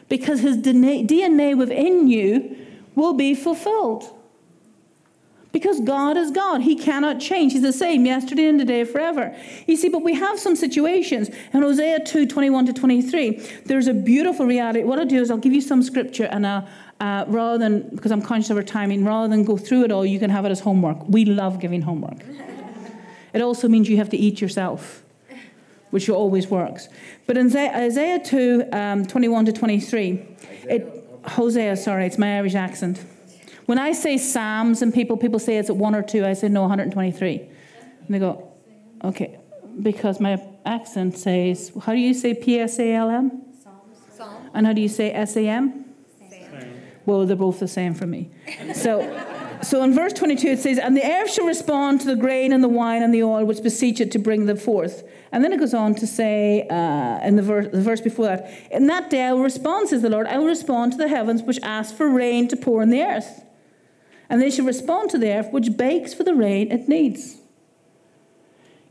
Because 0.08 0.40
his 0.40 0.58
DNA 0.58 1.56
within 1.56 2.08
you 2.08 2.56
will 2.94 3.14
be 3.14 3.34
fulfilled. 3.34 4.19
Because 5.52 5.80
God 5.80 6.16
is 6.16 6.30
God. 6.30 6.62
He 6.62 6.76
cannot 6.76 7.20
change. 7.20 7.52
He's 7.54 7.62
the 7.62 7.72
same 7.72 8.06
yesterday 8.06 8.46
and 8.46 8.58
today 8.58 8.84
forever. 8.84 9.36
You 9.66 9.76
see, 9.76 9.88
but 9.88 10.02
we 10.02 10.14
have 10.14 10.38
some 10.38 10.54
situations. 10.54 11.28
In 11.52 11.62
Hosea 11.62 12.04
2 12.04 12.26
21 12.26 12.66
to 12.66 12.72
23, 12.72 13.30
there's 13.66 13.88
a 13.88 13.94
beautiful 13.94 14.46
reality. 14.46 14.84
What 14.84 15.00
I'll 15.00 15.06
do 15.06 15.20
is 15.20 15.30
I'll 15.30 15.38
give 15.38 15.52
you 15.52 15.60
some 15.60 15.82
scripture 15.82 16.24
and 16.24 16.46
I'll, 16.46 16.68
uh, 17.00 17.24
rather 17.26 17.58
than, 17.58 17.88
because 17.94 18.12
I'm 18.12 18.22
conscious 18.22 18.50
of 18.50 18.58
our 18.58 18.62
timing, 18.62 19.04
rather 19.04 19.28
than 19.28 19.44
go 19.44 19.56
through 19.56 19.84
it 19.84 19.90
all, 19.90 20.06
you 20.06 20.20
can 20.20 20.30
have 20.30 20.44
it 20.44 20.50
as 20.50 20.60
homework. 20.60 21.08
We 21.08 21.24
love 21.24 21.58
giving 21.58 21.82
homework. 21.82 22.18
It 23.32 23.42
also 23.42 23.68
means 23.68 23.88
you 23.88 23.96
have 23.98 24.08
to 24.10 24.16
eat 24.16 24.40
yourself, 24.40 25.04
which 25.90 26.08
always 26.08 26.48
works. 26.48 26.88
But 27.28 27.36
in 27.36 27.46
Isaiah- 27.46 27.76
Isaiah 27.76 28.18
2, 28.18 28.64
um, 28.72 29.06
21 29.06 29.44
to 29.44 29.52
23, 29.52 30.20
it, 30.68 31.04
Hosea, 31.24 31.76
sorry, 31.76 32.06
it's 32.06 32.18
my 32.18 32.38
Irish 32.38 32.56
accent. 32.56 33.04
When 33.66 33.78
I 33.78 33.92
say 33.92 34.18
Psalms 34.18 34.82
and 34.82 34.92
people, 34.92 35.16
people 35.16 35.38
say 35.38 35.58
it's 35.58 35.70
at 35.70 35.76
one 35.76 35.94
or 35.94 36.02
two, 36.02 36.24
I 36.24 36.32
say 36.32 36.48
no, 36.48 36.62
123. 36.62 37.38
And 37.38 37.50
they 38.08 38.18
go, 38.18 38.52
okay, 39.04 39.38
because 39.82 40.20
my 40.20 40.42
accent 40.64 41.16
says, 41.16 41.72
how 41.82 41.92
do 41.92 41.98
you 41.98 42.14
say 42.14 42.34
P 42.34 42.58
S 42.58 42.78
A 42.78 42.94
L 42.94 43.10
M? 43.10 43.42
Psalm. 44.16 44.50
And 44.54 44.66
how 44.66 44.72
do 44.72 44.80
you 44.80 44.88
say 44.88 45.12
S 45.12 45.36
A 45.36 45.46
M? 45.46 45.84
Well, 47.06 47.26
they're 47.26 47.36
both 47.36 47.60
the 47.60 47.68
same 47.68 47.94
for 47.94 48.06
me. 48.06 48.30
So, 48.74 49.00
so 49.62 49.82
in 49.82 49.94
verse 49.94 50.12
22 50.12 50.48
it 50.48 50.58
says, 50.58 50.78
And 50.78 50.96
the 50.96 51.04
earth 51.04 51.32
shall 51.32 51.46
respond 51.46 52.00
to 52.02 52.06
the 52.06 52.16
grain 52.16 52.52
and 52.52 52.62
the 52.62 52.68
wine 52.68 53.02
and 53.02 53.12
the 53.12 53.22
oil 53.22 53.44
which 53.44 53.62
beseech 53.62 54.00
it 54.00 54.12
to 54.12 54.18
bring 54.18 54.46
them 54.46 54.56
forth. 54.56 55.02
And 55.32 55.42
then 55.42 55.52
it 55.52 55.58
goes 55.58 55.74
on 55.74 55.94
to 55.96 56.06
say 56.06 56.66
uh, 56.68 57.26
in 57.26 57.36
the 57.36 57.42
verse, 57.42 57.68
the 57.72 57.80
verse 57.80 58.00
before 58.00 58.26
that, 58.26 58.52
In 58.70 58.86
that 58.88 59.10
day 59.10 59.24
I 59.24 59.32
will 59.32 59.42
respond, 59.42 59.88
says 59.88 60.02
the 60.02 60.10
Lord, 60.10 60.26
I 60.26 60.38
will 60.38 60.46
respond 60.46 60.92
to 60.92 60.98
the 60.98 61.08
heavens 61.08 61.42
which 61.42 61.58
ask 61.62 61.94
for 61.94 62.08
rain 62.08 62.48
to 62.48 62.56
pour 62.56 62.82
on 62.82 62.90
the 62.90 63.02
earth. 63.02 63.44
And 64.30 64.40
they 64.40 64.50
shall 64.50 64.64
respond 64.64 65.10
to 65.10 65.18
the 65.18 65.30
earth 65.32 65.48
which 65.50 65.76
bakes 65.76 66.14
for 66.14 66.22
the 66.22 66.34
rain 66.34 66.70
it 66.70 66.88
needs. 66.88 67.36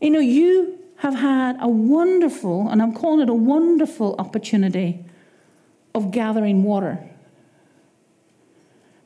You 0.01 0.11
know, 0.11 0.19
you 0.19 0.79
have 0.97 1.15
had 1.15 1.55
a 1.61 1.67
wonderful, 1.67 2.67
and 2.67 2.81
I'm 2.81 2.93
calling 2.93 3.21
it 3.21 3.29
a 3.29 3.33
wonderful 3.33 4.15
opportunity 4.19 5.05
of 5.95 6.11
gathering 6.11 6.63
water 6.63 7.09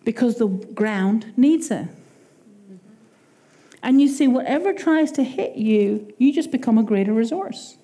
because 0.04 0.38
the 0.38 0.48
ground 0.48 1.32
needs 1.38 1.70
it. 1.70 1.88
And 3.84 4.02
you 4.02 4.08
see, 4.08 4.28
whatever 4.28 4.74
tries 4.74 5.12
to 5.14 5.24
hit 5.24 5.56
you, 5.56 6.14
you 6.18 6.34
just 6.34 6.52
become 6.52 6.78
a 6.78 6.84
greater 6.84 7.14
resource. 7.14 7.78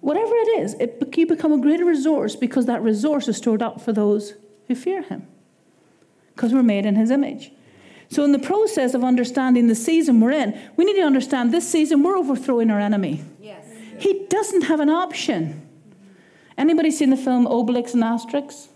Whatever 0.00 0.34
it 0.34 0.60
is, 0.60 0.74
it, 0.74 1.16
you 1.16 1.26
become 1.26 1.52
a 1.52 1.60
greater 1.60 1.84
resource 1.84 2.34
because 2.34 2.66
that 2.66 2.82
resource 2.82 3.28
is 3.28 3.36
stored 3.36 3.62
up 3.62 3.80
for 3.80 3.92
those 3.92 4.34
who 4.66 4.74
fear 4.74 5.02
Him. 5.02 5.26
Because 6.38 6.54
we're 6.54 6.62
made 6.62 6.86
in 6.86 6.94
His 6.94 7.10
image. 7.10 7.50
So, 8.10 8.22
in 8.22 8.30
the 8.30 8.38
process 8.38 8.94
of 8.94 9.02
understanding 9.02 9.66
the 9.66 9.74
season 9.74 10.20
we're 10.20 10.30
in, 10.30 10.56
we 10.76 10.84
need 10.84 10.94
to 10.94 11.02
understand 11.02 11.52
this 11.52 11.68
season 11.68 12.04
we're 12.04 12.16
overthrowing 12.16 12.70
our 12.70 12.78
enemy. 12.78 13.24
Yes. 13.40 13.66
He 13.98 14.24
doesn't 14.30 14.62
have 14.62 14.78
an 14.78 14.88
option. 14.88 15.68
Anybody 16.56 16.92
seen 16.92 17.10
the 17.10 17.16
film 17.16 17.44
Obelix 17.44 17.92
and 17.92 18.04
Asterix? 18.04 18.68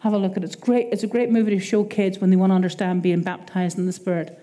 Have 0.00 0.12
a 0.12 0.18
look 0.18 0.32
at 0.32 0.38
it. 0.38 0.46
It's 0.46 0.56
great. 0.56 0.88
It's 0.90 1.04
a 1.04 1.06
great 1.06 1.30
movie 1.30 1.52
to 1.52 1.60
show 1.60 1.84
kids 1.84 2.18
when 2.18 2.30
they 2.30 2.36
want 2.36 2.50
to 2.50 2.56
understand 2.56 3.00
being 3.00 3.22
baptized 3.22 3.78
in 3.78 3.86
the 3.86 3.92
Spirit. 3.92 4.36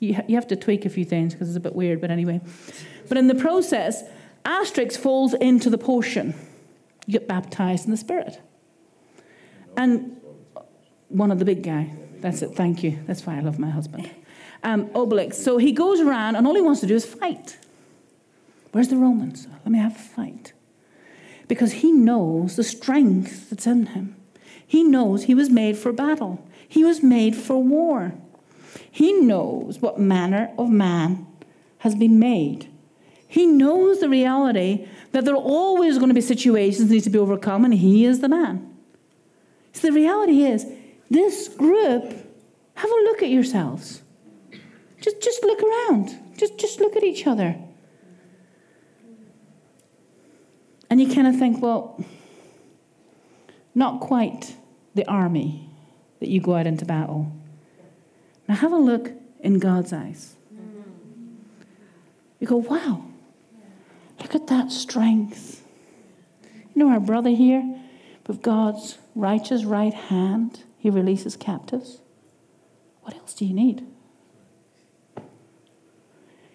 You, 0.00 0.16
ha- 0.16 0.24
you 0.28 0.34
have 0.34 0.48
to 0.48 0.56
tweak 0.56 0.84
a 0.84 0.90
few 0.90 1.06
things 1.06 1.32
because 1.32 1.48
it's 1.48 1.56
a 1.56 1.60
bit 1.60 1.74
weird, 1.74 2.02
but 2.02 2.10
anyway. 2.10 2.42
But 3.08 3.16
in 3.16 3.26
the 3.26 3.34
process, 3.34 4.02
Asterix 4.44 4.98
falls 4.98 5.32
into 5.32 5.70
the 5.70 5.78
potion. 5.78 6.34
You 7.06 7.12
get 7.12 7.26
baptized 7.26 7.86
in 7.86 7.90
the 7.90 7.96
Spirit. 7.96 8.38
And 9.78 10.20
one 11.08 11.30
of 11.30 11.38
the 11.38 11.44
big 11.44 11.62
guy. 11.62 11.92
That's 12.20 12.42
it. 12.42 12.54
Thank 12.54 12.82
you. 12.82 12.98
That's 13.06 13.26
why 13.26 13.36
I 13.36 13.40
love 13.40 13.58
my 13.58 13.70
husband. 13.70 14.10
Um, 14.62 14.88
Obelix. 14.90 15.34
So 15.34 15.58
he 15.58 15.72
goes 15.72 16.00
around, 16.00 16.36
and 16.36 16.46
all 16.46 16.54
he 16.54 16.62
wants 16.62 16.80
to 16.80 16.86
do 16.86 16.94
is 16.94 17.04
fight. 17.04 17.58
Where's 18.72 18.88
the 18.88 18.96
Romans? 18.96 19.46
Let 19.64 19.70
me 19.70 19.78
have 19.78 19.94
a 19.94 19.98
fight. 19.98 20.52
Because 21.46 21.74
he 21.74 21.92
knows 21.92 22.56
the 22.56 22.64
strength 22.64 23.50
that's 23.50 23.66
in 23.66 23.86
him. 23.86 24.16
He 24.66 24.82
knows 24.82 25.24
he 25.24 25.34
was 25.34 25.50
made 25.50 25.76
for 25.76 25.92
battle, 25.92 26.44
he 26.68 26.82
was 26.82 27.02
made 27.02 27.36
for 27.36 27.62
war. 27.62 28.14
He 28.90 29.12
knows 29.12 29.80
what 29.80 30.00
manner 30.00 30.52
of 30.58 30.70
man 30.70 31.26
has 31.78 31.94
been 31.94 32.18
made. 32.18 32.68
He 33.28 33.46
knows 33.46 34.00
the 34.00 34.08
reality 34.08 34.88
that 35.12 35.24
there 35.24 35.34
are 35.34 35.42
always 35.42 35.98
going 35.98 36.08
to 36.08 36.14
be 36.14 36.20
situations 36.20 36.88
that 36.88 36.94
need 36.94 37.04
to 37.04 37.10
be 37.10 37.18
overcome, 37.18 37.64
and 37.64 37.74
he 37.74 38.04
is 38.04 38.20
the 38.20 38.28
man. 38.28 38.74
So 39.72 39.88
the 39.88 39.92
reality 39.92 40.44
is, 40.44 40.66
this 41.14 41.48
group, 41.48 42.02
have 42.74 42.90
a 42.90 43.04
look 43.04 43.22
at 43.22 43.30
yourselves. 43.30 44.02
Just, 45.00 45.22
just 45.22 45.42
look 45.42 45.62
around. 45.62 46.18
Just, 46.36 46.58
just 46.58 46.80
look 46.80 46.96
at 46.96 47.04
each 47.04 47.26
other. 47.26 47.56
And 50.90 51.00
you 51.00 51.12
kind 51.12 51.26
of 51.26 51.36
think, 51.36 51.62
well, 51.62 52.02
not 53.74 54.00
quite 54.00 54.56
the 54.94 55.06
army 55.06 55.68
that 56.20 56.28
you 56.28 56.40
go 56.40 56.54
out 56.54 56.66
into 56.66 56.84
battle. 56.84 57.32
Now 58.48 58.54
have 58.56 58.72
a 58.72 58.78
look 58.78 59.10
in 59.40 59.58
God's 59.58 59.92
eyes. 59.92 60.36
You 62.40 62.46
go, 62.46 62.56
wow, 62.56 63.04
look 64.20 64.34
at 64.34 64.46
that 64.48 64.70
strength. 64.70 65.64
You 66.74 66.84
know 66.84 66.90
our 66.90 67.00
brother 67.00 67.30
here, 67.30 67.80
with 68.26 68.42
God's 68.42 68.98
righteous 69.14 69.64
right 69.64 69.94
hand, 69.94 70.62
he 70.84 70.90
releases 70.90 71.34
captives. 71.34 72.02
What 73.00 73.14
else 73.16 73.32
do 73.32 73.46
you 73.46 73.54
need? 73.54 73.86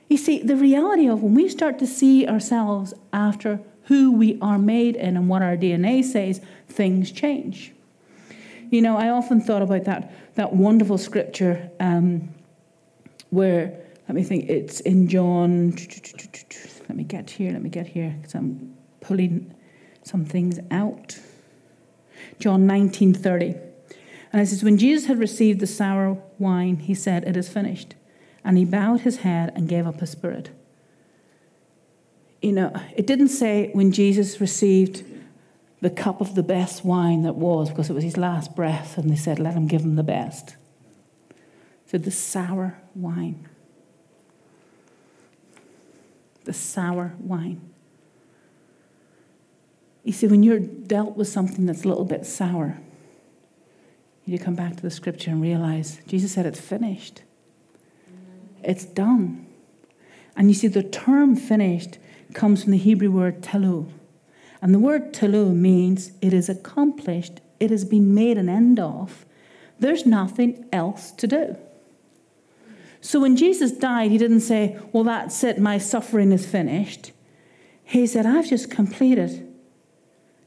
You 0.08 0.18
see, 0.18 0.44
the 0.44 0.56
reality 0.56 1.10
of 1.10 1.24
when 1.24 1.34
we 1.34 1.50
start 1.50 1.80
to 1.80 1.88
see 1.88 2.28
ourselves 2.28 2.94
after 3.12 3.60
who 3.86 4.12
we 4.12 4.38
are 4.40 4.60
made 4.60 4.96
in 4.96 5.18
and 5.18 5.30
what 5.30 5.42
our 5.42 5.58
DNA 5.58 6.04
says, 6.04 6.42
things 6.68 7.12
change. 7.12 7.74
You 8.70 8.84
know, 8.84 8.98
I 8.98 9.10
often 9.10 9.42
thought 9.42 9.64
about 9.64 9.86
that, 9.86 10.14
that 10.36 10.54
wonderful 10.54 11.00
scripture 11.00 11.72
um, 11.80 12.30
where, 13.32 13.82
let 14.08 14.14
me 14.14 14.22
think, 14.22 14.48
it's 14.48 14.80
in 14.82 15.08
John. 15.08 15.72
Let 16.88 16.96
me 16.96 17.04
get 17.04 17.32
here, 17.32 17.52
let 17.52 17.64
me 17.64 17.72
get 17.72 17.88
here, 17.88 18.16
because 18.22 18.36
I'm 18.36 18.78
pulling 19.02 19.56
some 20.04 20.24
things 20.24 20.60
out. 20.70 21.18
John 22.38 22.68
19:30. 22.68 23.69
And 24.32 24.42
it 24.42 24.48
says, 24.48 24.64
When 24.64 24.78
Jesus 24.78 25.08
had 25.08 25.20
received 25.20 25.60
the 25.60 25.68
sour 25.68 26.22
wine, 26.38 26.78
he 26.78 26.94
said, 26.94 27.24
It 27.24 27.36
is 27.36 27.50
finished. 27.50 27.96
And 28.44 28.58
he 28.58 28.66
bowed 28.66 29.02
his 29.02 29.18
head 29.18 29.52
and 29.56 29.68
gave 29.68 29.88
up 29.88 30.00
his 30.00 30.12
spirit. 30.12 30.52
You 32.42 32.54
know, 32.54 32.74
it 32.96 33.06
didn't 33.06 33.30
say 33.30 33.70
when 33.74 33.92
Jesus 33.92 34.40
received 34.40 35.04
the 35.82 35.90
cup 35.90 36.22
of 36.22 36.36
the 36.36 36.44
best 36.44 36.86
wine 36.86 37.24
that 37.24 37.36
was, 37.36 37.70
because 37.70 37.90
it 37.90 37.94
was 37.94 38.04
his 38.04 38.18
last 38.18 38.56
breath, 38.56 38.98
and 38.98 39.10
they 39.10 39.16
said, 39.16 39.40
Let 39.40 39.56
him 39.56 39.68
give 39.68 39.82
him 39.82 39.96
the 39.96 40.04
best. 40.04 40.56
So 41.88 41.98
the 41.98 42.12
sour 42.12 42.78
wine. 42.96 43.48
The 46.44 46.54
sour 46.54 47.14
wine. 47.20 47.62
You 50.04 50.14
see, 50.14 50.28
when 50.28 50.44
you're 50.44 50.60
dealt 50.60 51.18
with 51.18 51.28
something 51.28 51.66
that's 51.66 51.84
a 51.84 51.88
little 51.88 52.06
bit 52.06 52.26
sour, 52.26 52.80
you 54.26 54.38
come 54.40 54.56
back 54.56 54.76
to 54.76 54.82
the 54.82 54.92
scripture 54.92 55.32
and 55.32 55.42
realize 55.42 56.00
Jesus 56.08 56.34
said 56.34 56.46
it's 56.46 56.60
finished. 56.60 57.24
It's 58.64 58.86
done. 58.86 59.48
And 60.36 60.50
you 60.50 60.54
see, 60.54 60.68
the 60.68 60.84
term 60.84 61.36
finished 61.36 61.98
comes 62.34 62.64
from 62.64 62.72
the 62.72 62.78
Hebrew 62.78 63.12
word 63.12 63.42
telu. 63.42 63.90
And 64.62 64.74
the 64.74 64.80
word 64.80 65.14
telu 65.14 65.54
means 65.54 66.12
it 66.22 66.34
is 66.34 66.50
accomplished, 66.50 67.42
it 67.60 67.72
has 67.72 67.86
been 67.86 68.14
made 68.14 68.38
an 68.38 68.50
end 68.50 68.80
of. 68.80 69.26
There's 69.80 70.06
nothing 70.06 70.66
else 70.72 71.12
to 71.12 71.28
do. 71.28 71.58
So 73.02 73.22
when 73.22 73.38
Jesus 73.38 73.72
died, 73.72 74.12
he 74.12 74.18
didn't 74.18 74.42
say, 74.42 74.78
Well, 74.92 75.06
that's 75.06 75.44
it, 75.44 75.60
my 75.60 75.78
suffering 75.78 76.32
is 76.32 76.46
finished. 76.46 77.12
He 77.84 78.06
said, 78.06 78.26
I've 78.26 78.48
just 78.48 78.70
completed 78.70 79.48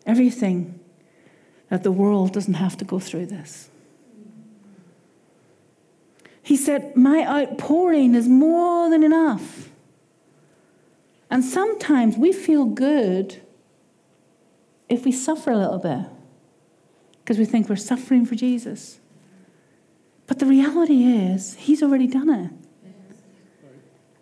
everything 0.06 0.78
that 1.72 1.82
the 1.82 1.90
world 1.90 2.34
doesn't 2.34 2.52
have 2.52 2.76
to 2.76 2.84
go 2.84 2.98
through 2.98 3.24
this. 3.24 3.70
He 6.42 6.54
said, 6.54 6.94
My 6.94 7.26
outpouring 7.26 8.14
is 8.14 8.28
more 8.28 8.90
than 8.90 9.02
enough. 9.02 9.70
And 11.30 11.42
sometimes 11.42 12.18
we 12.18 12.30
feel 12.30 12.66
good 12.66 13.40
if 14.90 15.06
we 15.06 15.12
suffer 15.12 15.50
a 15.50 15.56
little 15.56 15.78
bit 15.78 16.04
because 17.20 17.38
we 17.38 17.46
think 17.46 17.70
we're 17.70 17.76
suffering 17.76 18.26
for 18.26 18.34
Jesus. 18.34 19.00
But 20.26 20.40
the 20.40 20.44
reality 20.44 21.04
is, 21.04 21.54
He's 21.54 21.82
already 21.82 22.06
done 22.06 22.28
it. 22.28 22.50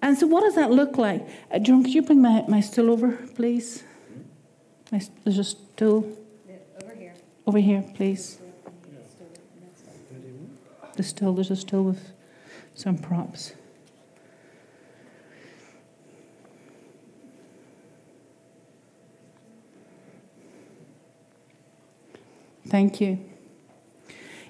And 0.00 0.16
so, 0.16 0.28
what 0.28 0.42
does 0.42 0.54
that 0.54 0.70
look 0.70 0.96
like? 0.96 1.26
Uh, 1.50 1.58
John, 1.58 1.82
could 1.82 1.94
you 1.94 2.02
bring 2.02 2.22
my, 2.22 2.44
my 2.46 2.60
stool 2.60 2.92
over, 2.92 3.10
please? 3.34 3.82
My, 4.92 5.00
there's 5.24 5.38
a 5.38 5.42
stool. 5.42 6.16
Over 7.50 7.58
here, 7.58 7.84
please. 7.96 8.38
The 10.94 11.02
stool, 11.02 11.34
there's 11.34 11.50
a 11.50 11.56
stool 11.56 11.82
with 11.82 12.12
some 12.76 12.96
props. 12.96 13.54
Thank 22.68 23.00
you. 23.00 23.18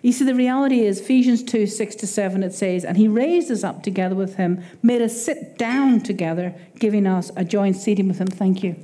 You 0.03 0.13
see, 0.13 0.27
the 0.27 0.35
reality 0.35 0.81
is, 0.81 1.01
Ephesians 1.01 1.43
2 1.43 1.67
6 1.67 1.95
to 1.97 2.07
7, 2.07 2.43
it 2.43 2.53
says, 2.53 2.85
And 2.85 2.99
he 2.99 3.09
raised 3.09 3.51
us 3.51 3.65
up 3.65 3.83
together 3.83 4.15
with 4.15 4.37
him, 4.37 4.63
made 4.83 5.01
us 5.01 5.25
sit 5.25 5.57
down 5.57 6.03
together, 6.03 6.55
giving 6.79 7.07
us 7.07 7.31
a 7.35 7.47
joint 7.47 7.77
seating 7.77 8.09
with 8.09 8.19
him. 8.19 8.27
Thank 8.27 8.63
you. 8.63 8.77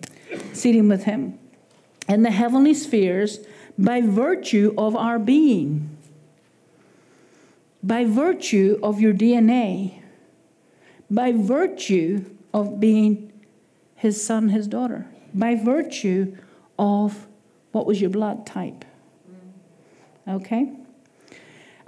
Seating 0.55 0.88
with 0.88 1.05
him 1.05 1.38
in 2.09 2.22
the 2.22 2.30
heavenly 2.30 2.72
spheres 2.72 3.41
by 3.79 4.01
virtue 4.01 4.74
of 4.79 4.97
our 4.97 5.18
being, 5.18 5.97
by 7.83 8.05
virtue 8.05 8.79
of 8.83 9.01
your 9.01 9.12
DNA, 9.12 10.01
by 11.11 11.33
virtue 11.33 12.24
of 12.53 12.81
being 12.81 13.33
his 13.95 14.24
son, 14.24 14.49
his 14.49 14.66
daughter, 14.66 15.07
by 15.35 15.55
virtue 15.55 16.37
of 16.79 17.27
what 17.72 17.87
was 17.87 18.01
your 18.01 18.11
blood 18.11 18.47
type. 18.47 18.85
Okay? 20.27 20.72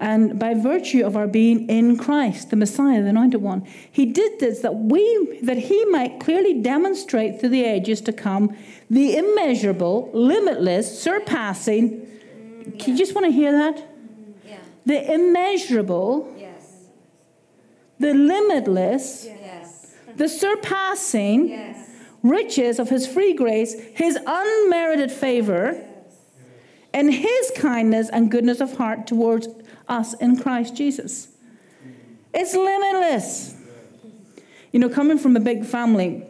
And 0.01 0.38
by 0.38 0.55
virtue 0.55 1.05
of 1.05 1.16
our 1.16 1.26
being 1.26 1.68
in 1.68 1.96
Christ, 1.99 2.51
the 2.51 2.57
Messiah, 2.57 3.03
the 3.03 3.09
anointed 3.09 3.42
one, 3.42 3.66
he 3.90 4.07
did 4.07 4.38
this 4.38 4.61
that 4.61 4.74
we 4.76 5.40
that 5.42 5.59
he 5.59 5.84
might 5.86 6.20
clearly 6.20 6.61
demonstrate 6.62 7.40
through 7.40 7.49
the 7.49 7.64
ages 7.64 8.01
to 8.03 8.12
come 8.12 8.57
the 8.88 9.16
immeasurable, 9.16 10.09
limitless, 10.12 11.01
surpassing. 11.03 12.07
You 12.86 12.96
just 12.96 13.14
want 13.14 13.26
to 13.26 13.32
hear 13.32 13.51
that? 13.51 13.84
Yeah. 14.49 14.59
The 14.86 15.12
immeasurable, 15.14 16.32
Yes. 16.38 16.74
the 17.99 18.14
limitless, 18.14 19.26
Yes. 19.28 19.94
the 20.16 20.28
surpassing 20.28 21.49
Yes. 21.49 21.76
riches 22.22 22.78
of 22.78 22.88
his 22.88 23.05
free 23.07 23.32
grace, 23.32 23.74
his 23.94 24.16
unmerited 24.24 25.11
favor, 25.11 25.76
and 26.94 27.12
his 27.12 27.51
kindness 27.57 28.09
and 28.11 28.30
goodness 28.30 28.61
of 28.61 28.74
heart 28.76 29.07
towards 29.07 29.49
us 29.89 30.14
in 30.14 30.39
Christ 30.39 30.76
Jesus. 30.76 31.28
It's 32.34 32.55
limitless. 32.55 33.55
You 34.72 34.80
know, 34.80 34.89
coming 34.89 35.18
from 35.18 35.36
a 35.36 35.41
big 35.41 35.64
family 35.64 36.24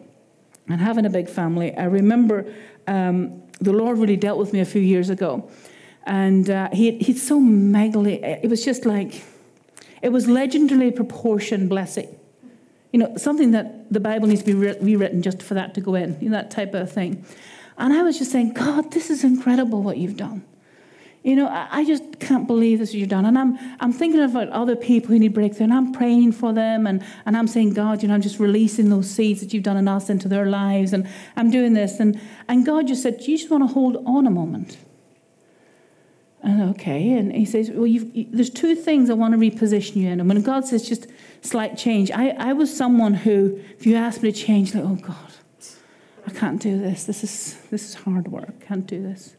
and 0.69 0.81
having 0.81 1.05
a 1.05 1.11
big 1.11 1.29
family, 1.29 1.77
I 1.77 1.85
remember 1.85 2.53
um, 2.87 3.43
the 3.61 3.73
Lord 3.73 3.99
really 3.99 4.17
dealt 4.17 4.39
with 4.39 4.53
me 4.53 4.61
a 4.61 4.65
few 4.65 4.81
years 4.81 5.11
ago. 5.11 5.51
And 6.07 6.49
uh, 6.49 6.71
he, 6.73 6.99
he's 6.99 7.27
so 7.27 7.41
megally, 7.41 8.23
it 8.23 8.49
was 8.49 8.65
just 8.65 8.87
like, 8.87 9.23
it 10.01 10.11
was 10.11 10.27
legendarily 10.27 10.95
proportioned 10.95 11.69
blessing. 11.69 12.09
You 12.93 13.01
know, 13.01 13.17
something 13.17 13.51
that 13.51 13.93
the 13.93 14.01
Bible 14.01 14.29
needs 14.29 14.43
to 14.43 14.47
be 14.47 14.55
re- 14.55 14.79
rewritten 14.81 15.21
just 15.21 15.43
for 15.43 15.55
that 15.55 15.75
to 15.75 15.81
go 15.81 15.95
in, 15.95 16.17
you 16.21 16.31
know, 16.31 16.37
that 16.37 16.51
type 16.51 16.73
of 16.73 16.91
thing. 16.91 17.27
And 17.77 17.93
I 17.93 18.03
was 18.03 18.19
just 18.19 18.33
saying, 18.33 18.55
God, 18.55 18.93
this 18.93 19.11
is 19.11 19.25
incredible 19.25 19.83
what 19.83 19.99
you've 19.99 20.17
done. 20.17 20.45
You 21.29 21.37
know, 21.37 21.47
I, 21.47 21.68
I 21.70 21.85
just 21.85 22.20
can't 22.20 22.47
believe 22.47 22.79
this 22.79 22.89
is 22.89 22.95
what 22.95 23.01
you've 23.01 23.09
done. 23.11 23.26
And 23.26 23.39
I'm, 23.39 23.59
I'm 23.81 23.93
thinking 23.93 24.22
about 24.22 24.49
other 24.49 24.74
people 24.74 25.11
who 25.11 25.18
need 25.18 25.35
breakthrough, 25.35 25.64
and 25.64 25.74
I'm 25.74 25.93
praying 25.93 26.33
for 26.33 26.55
them, 26.55 26.87
and, 26.87 27.05
and 27.26 27.37
I'm 27.37 27.47
saying, 27.47 27.74
God, 27.74 28.01
you 28.01 28.09
know, 28.09 28.14
I'm 28.14 28.22
just 28.22 28.41
releasing 28.41 28.89
those 28.89 29.11
seeds 29.11 29.41
that 29.41 29.53
you've 29.53 29.62
done 29.62 29.76
in 29.76 29.89
us 29.89 30.09
into 30.09 30.26
their 30.26 30.47
lives, 30.47 30.95
and 30.95 31.07
I'm 31.37 31.51
doing 31.51 31.74
this. 31.74 32.01
And, 32.01 32.18
and 32.49 32.64
God 32.64 32.89
just 32.89 33.03
said, 33.03 33.20
you 33.26 33.37
just 33.37 33.51
want 33.51 33.62
to 33.62 33.66
hold 33.66 34.03
on 34.07 34.26
a 34.26 34.31
moment? 34.31 34.79
And 36.43 36.70
okay, 36.70 37.12
and 37.12 37.31
he 37.31 37.45
says, 37.45 37.68
Well, 37.70 37.87
you, 37.87 38.26
there's 38.31 38.49
two 38.49 38.74
things 38.74 39.11
I 39.11 39.14
want 39.14 39.35
to 39.35 39.39
reposition 39.39 39.97
you 39.97 40.09
in. 40.09 40.20
And 40.20 40.29
when 40.29 40.41
God 40.41 40.64
says 40.64 40.89
just 40.89 41.09
slight 41.43 41.76
change, 41.76 42.12
I, 42.12 42.31
I 42.31 42.53
was 42.53 42.74
someone 42.74 43.12
who, 43.12 43.61
if 43.76 43.85
you 43.85 43.97
asked 43.97 44.22
me 44.22 44.31
to 44.31 44.39
change, 44.39 44.72
like, 44.72 44.85
oh 44.85 44.95
God, 44.95 45.16
I 46.29 46.31
can't 46.31 46.62
do 46.62 46.79
this. 46.79 47.05
This 47.05 47.24
is, 47.24 47.59
this 47.72 47.89
is 47.89 47.95
hard 47.97 48.29
work. 48.29 48.61
Can't 48.61 48.87
do 48.87 49.03
this. 49.03 49.35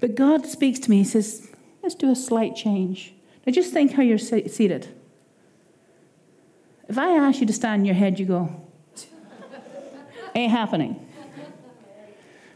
But 0.00 0.14
God 0.14 0.46
speaks 0.46 0.78
to 0.80 0.90
me. 0.90 0.98
He 0.98 1.04
says, 1.04 1.48
Let's 1.82 1.94
do 1.94 2.10
a 2.10 2.16
slight 2.16 2.54
change. 2.54 3.14
Now 3.46 3.52
just 3.52 3.72
think 3.72 3.92
how 3.92 4.02
you're 4.02 4.18
seated. 4.18 4.88
If 6.88 6.98
I 6.98 7.10
ask 7.10 7.40
you 7.40 7.46
to 7.46 7.52
stand 7.52 7.80
in 7.80 7.86
your 7.86 7.94
head, 7.94 8.18
you 8.18 8.26
go, 8.26 8.64
Ain't 10.34 10.52
happening. 10.52 11.04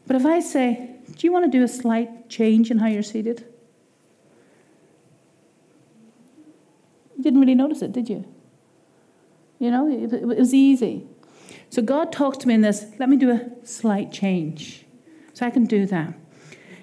But 0.06 0.16
if 0.16 0.26
I 0.26 0.40
say, 0.40 0.96
Do 1.06 1.26
you 1.26 1.32
want 1.32 1.44
to 1.44 1.50
do 1.50 1.64
a 1.64 1.68
slight 1.68 2.28
change 2.28 2.70
in 2.70 2.78
how 2.78 2.86
you're 2.86 3.02
seated? 3.02 3.46
You 7.16 7.22
didn't 7.22 7.40
really 7.40 7.54
notice 7.54 7.82
it, 7.82 7.92
did 7.92 8.08
you? 8.08 8.24
You 9.58 9.70
know, 9.70 9.88
it, 9.88 10.12
it 10.12 10.26
was 10.26 10.52
easy. 10.52 11.06
So 11.70 11.82
God 11.82 12.12
talks 12.12 12.36
to 12.38 12.48
me 12.48 12.54
in 12.54 12.62
this, 12.62 12.84
let 12.98 13.08
me 13.08 13.16
do 13.16 13.30
a 13.30 13.48
slight 13.64 14.12
change. 14.12 14.84
So 15.32 15.46
I 15.46 15.50
can 15.50 15.64
do 15.64 15.86
that. 15.86 16.14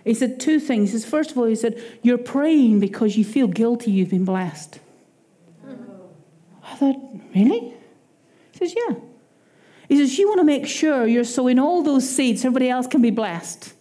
He 0.10 0.16
said 0.16 0.40
two 0.40 0.60
things. 0.60 0.90
He 0.90 0.98
says, 0.98 1.08
first 1.08 1.30
of 1.30 1.38
all, 1.38 1.46
he 1.46 1.54
said, 1.54 1.80
You're 2.02 2.18
praying 2.18 2.80
because 2.80 3.16
you 3.16 3.24
feel 3.24 3.46
guilty 3.46 3.92
you've 3.92 4.10
been 4.10 4.26
blessed. 4.26 4.80
I 6.64 6.76
thought, 6.78 6.96
Really? 7.36 7.76
He 8.52 8.58
says, 8.58 8.74
Yeah. 8.76 8.96
He 9.88 9.98
says, 9.98 10.18
You 10.18 10.28
want 10.28 10.40
to 10.40 10.46
make 10.46 10.66
sure 10.66 11.06
you're 11.06 11.24
sowing 11.24 11.60
all 11.60 11.84
those 11.84 12.10
seeds 12.10 12.42
so 12.42 12.48
everybody 12.48 12.72
else 12.72 12.88
can 12.88 13.04
be 13.04 13.12
blessed. 13.12 13.72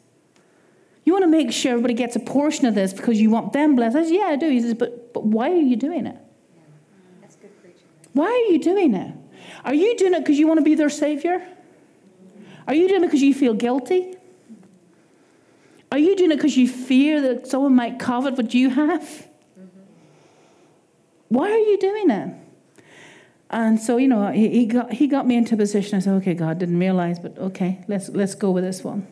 You 1.07 1.15
want 1.15 1.23
to 1.23 1.31
make 1.31 1.51
sure 1.51 1.73
everybody 1.73 1.95
gets 1.95 2.15
a 2.15 2.21
portion 2.21 2.67
of 2.67 2.75
this 2.75 2.93
because 2.93 3.19
you 3.19 3.31
want 3.31 3.55
them 3.55 3.75
blessed. 3.75 3.97
I 3.97 4.05
said, 4.05 4.13
Yeah, 4.13 4.27
I 4.27 4.37
do. 4.37 4.51
He 4.51 4.61
says, 4.61 4.75
But, 4.75 5.15
but 5.15 5.25
why 5.25 5.51
are 5.51 5.55
you 5.55 5.77
doing 5.77 6.07
it? 6.07 6.19
That's 7.23 7.37
good 7.37 7.59
preaching. 7.63 7.87
Why 8.13 8.27
are 8.27 8.53
you 8.53 8.59
doing 8.59 8.93
it? 8.93 9.15
Are 9.65 9.73
you 9.73 9.97
doing 9.97 10.13
it 10.13 10.19
because 10.19 10.39
you 10.39 10.47
want 10.47 10.59
to 10.59 10.65
be 10.65 10.75
their 10.75 10.91
savior? 10.91 11.43
Are 12.67 12.75
you 12.75 12.87
doing 12.87 13.03
it 13.03 13.07
because 13.07 13.23
you 13.23 13.33
feel 13.33 13.55
guilty? 13.55 14.18
Are 15.91 15.99
you 15.99 16.17
doing 16.17 16.31
it 16.31 16.37
because 16.37 16.57
you 16.57 16.69
fear 16.69 17.21
that 17.23 17.47
someone 17.47 17.75
might 17.75 17.99
covet 17.99 18.37
what 18.37 18.53
you 18.53 18.71
have? 18.71 19.29
Why 21.29 21.51
are 21.51 21.59
you 21.59 21.79
doing 21.79 22.11
it? 22.11 22.35
And 23.51 23.81
so, 23.81 23.97
you 23.97 24.09
know, 24.09 24.31
he, 24.31 24.49
he, 24.51 24.67
got, 24.67 24.93
he 24.93 25.07
got 25.07 25.27
me 25.27 25.37
into 25.37 25.55
a 25.55 25.59
position. 25.59 25.97
I 25.97 26.01
said, 26.01 26.15
okay, 26.15 26.35
God, 26.35 26.59
didn't 26.59 26.79
realize, 26.79 27.19
but 27.19 27.39
okay, 27.39 27.83
let's, 27.89 28.11
let's 28.11 28.35
go 28.35 28.51
with 28.51 28.65
this 28.65 28.85
one. 28.85 29.07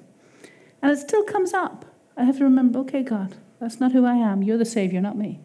And 0.82 0.92
it 0.92 0.98
still 0.98 1.24
comes 1.24 1.54
up. 1.54 1.86
I 2.16 2.24
have 2.24 2.36
to 2.38 2.44
remember, 2.44 2.80
okay, 2.80 3.02
God, 3.02 3.34
that's 3.60 3.80
not 3.80 3.92
who 3.92 4.04
I 4.04 4.14
am. 4.14 4.42
You're 4.42 4.58
the 4.58 4.66
Savior, 4.66 5.00
not 5.00 5.16
me. 5.16 5.40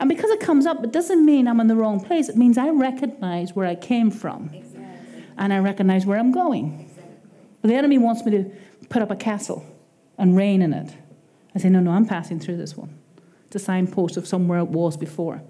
And 0.00 0.08
because 0.08 0.30
it 0.30 0.40
comes 0.40 0.64
up, 0.64 0.82
it 0.82 0.92
doesn't 0.92 1.24
mean 1.24 1.46
I'm 1.46 1.60
in 1.60 1.66
the 1.66 1.76
wrong 1.76 2.00
place. 2.00 2.28
It 2.28 2.36
means 2.36 2.56
I 2.56 2.70
recognize 2.70 3.54
where 3.54 3.66
I 3.66 3.74
came 3.74 4.10
from. 4.10 4.50
Exactly. 4.54 5.24
And 5.36 5.52
I 5.52 5.58
recognize 5.58 6.06
where 6.06 6.18
I'm 6.18 6.32
going. 6.32 6.86
Exactly. 6.88 7.14
The 7.62 7.74
enemy 7.74 7.98
wants 7.98 8.24
me 8.24 8.30
to 8.32 8.50
put 8.88 9.02
up 9.02 9.10
a 9.10 9.16
castle 9.16 9.66
and 10.18 10.36
reign 10.36 10.60
in 10.60 10.72
it. 10.72 10.92
I 11.54 11.58
say, 11.58 11.68
no, 11.70 11.80
no, 11.80 11.92
I'm 11.92 12.06
passing 12.06 12.38
through 12.40 12.56
this 12.56 12.76
one. 12.76 12.98
It's 13.46 13.56
a 13.56 13.58
signpost 13.58 14.16
of 14.16 14.26
somewhere 14.26 14.58
it 14.58 14.68
was 14.68 14.96
before. 14.96 15.42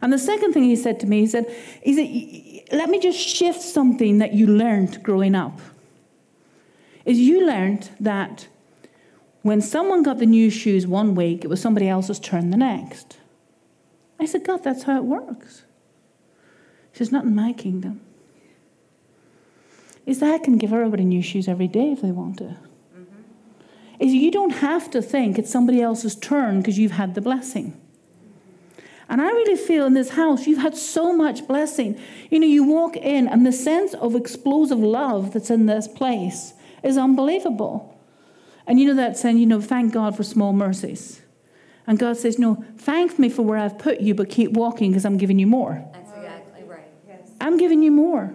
And 0.00 0.12
the 0.12 0.18
second 0.18 0.52
thing 0.52 0.64
he 0.64 0.76
said 0.76 1.00
to 1.00 1.06
me, 1.06 1.20
he 1.20 1.26
said, 1.26 1.46
he 1.82 1.94
said, 1.94 2.76
let 2.76 2.90
me 2.90 3.00
just 3.00 3.18
shift 3.18 3.60
something 3.60 4.18
that 4.18 4.34
you 4.34 4.46
learned 4.46 5.02
growing 5.02 5.34
up. 5.34 5.58
Is 7.04 7.18
you 7.18 7.46
learned 7.46 7.90
that 8.00 8.48
when 9.42 9.60
someone 9.60 10.02
got 10.02 10.18
the 10.18 10.26
new 10.26 10.50
shoes 10.50 10.86
one 10.86 11.14
week, 11.14 11.44
it 11.44 11.48
was 11.48 11.60
somebody 11.60 11.88
else's 11.88 12.18
turn 12.18 12.50
the 12.50 12.56
next. 12.56 13.18
I 14.18 14.26
said, 14.26 14.44
God, 14.44 14.62
that's 14.62 14.84
how 14.84 14.96
it 14.96 15.04
works. 15.04 15.64
He 16.92 16.98
says, 16.98 17.12
not 17.12 17.24
in 17.24 17.34
my 17.34 17.52
kingdom. 17.52 18.00
Is 20.06 20.20
that 20.20 20.32
I 20.32 20.38
can 20.38 20.56
give 20.56 20.72
everybody 20.72 21.04
new 21.04 21.22
shoes 21.22 21.48
every 21.48 21.68
day 21.68 21.92
if 21.92 22.00
they 22.00 22.10
want 22.10 22.38
to. 22.38 22.56
Is 24.00 24.12
you 24.12 24.30
don't 24.30 24.56
have 24.56 24.90
to 24.90 25.00
think 25.00 25.38
it's 25.38 25.50
somebody 25.50 25.80
else's 25.80 26.16
turn 26.16 26.58
because 26.60 26.78
you've 26.78 26.92
had 26.92 27.14
the 27.14 27.20
blessing. 27.20 27.80
And 29.08 29.20
I 29.20 29.26
really 29.26 29.56
feel 29.56 29.86
in 29.86 29.94
this 29.94 30.10
house, 30.10 30.46
you've 30.46 30.58
had 30.58 30.76
so 30.76 31.14
much 31.14 31.46
blessing. 31.46 32.00
You 32.30 32.40
know, 32.40 32.46
you 32.46 32.64
walk 32.64 32.96
in, 32.96 33.28
and 33.28 33.46
the 33.46 33.52
sense 33.52 33.94
of 33.94 34.14
explosive 34.14 34.78
love 34.78 35.32
that's 35.32 35.50
in 35.50 35.66
this 35.66 35.86
place 35.86 36.54
is 36.82 36.96
unbelievable. 36.96 37.96
And 38.66 38.80
you 38.80 38.86
know 38.86 38.94
that 38.94 39.18
saying, 39.18 39.38
you 39.38 39.46
know, 39.46 39.60
thank 39.60 39.92
God 39.92 40.16
for 40.16 40.22
small 40.22 40.52
mercies. 40.52 41.20
And 41.86 41.98
God 41.98 42.16
says, 42.16 42.38
no, 42.38 42.64
thank 42.78 43.18
me 43.18 43.28
for 43.28 43.42
where 43.42 43.58
I've 43.58 43.78
put 43.78 44.00
you, 44.00 44.14
but 44.14 44.30
keep 44.30 44.52
walking 44.52 44.90
because 44.90 45.04
I'm 45.04 45.18
giving 45.18 45.38
you 45.38 45.46
more. 45.46 45.84
That's 45.92 46.10
exactly 46.10 46.62
right. 46.62 46.88
Yes. 47.06 47.30
I'm 47.42 47.58
giving 47.58 47.82
you 47.82 47.90
more. 47.90 48.34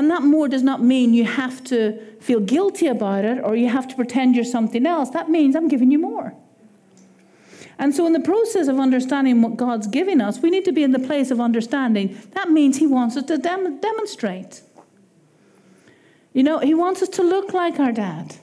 And 0.00 0.10
that 0.10 0.22
more 0.22 0.48
does 0.48 0.62
not 0.62 0.82
mean 0.82 1.12
you 1.12 1.26
have 1.26 1.62
to 1.64 1.92
feel 2.22 2.40
guilty 2.40 2.86
about 2.86 3.26
it 3.26 3.44
or 3.44 3.54
you 3.54 3.68
have 3.68 3.86
to 3.88 3.94
pretend 3.94 4.34
you're 4.34 4.46
something 4.46 4.86
else. 4.86 5.10
That 5.10 5.28
means 5.28 5.54
I'm 5.54 5.68
giving 5.68 5.90
you 5.90 5.98
more. 5.98 6.32
And 7.78 7.94
so, 7.94 8.06
in 8.06 8.14
the 8.14 8.20
process 8.20 8.66
of 8.66 8.80
understanding 8.80 9.42
what 9.42 9.58
God's 9.58 9.86
giving 9.86 10.22
us, 10.22 10.38
we 10.38 10.48
need 10.48 10.64
to 10.64 10.72
be 10.72 10.82
in 10.82 10.92
the 10.92 10.98
place 10.98 11.30
of 11.30 11.38
understanding. 11.38 12.18
That 12.32 12.48
means 12.48 12.78
He 12.78 12.86
wants 12.86 13.14
us 13.18 13.24
to 13.24 13.36
dem- 13.36 13.78
demonstrate. 13.78 14.62
You 16.32 16.44
know, 16.44 16.60
He 16.60 16.72
wants 16.72 17.02
us 17.02 17.10
to 17.10 17.22
look 17.22 17.52
like 17.52 17.78
our 17.78 17.92
dad, 17.92 18.36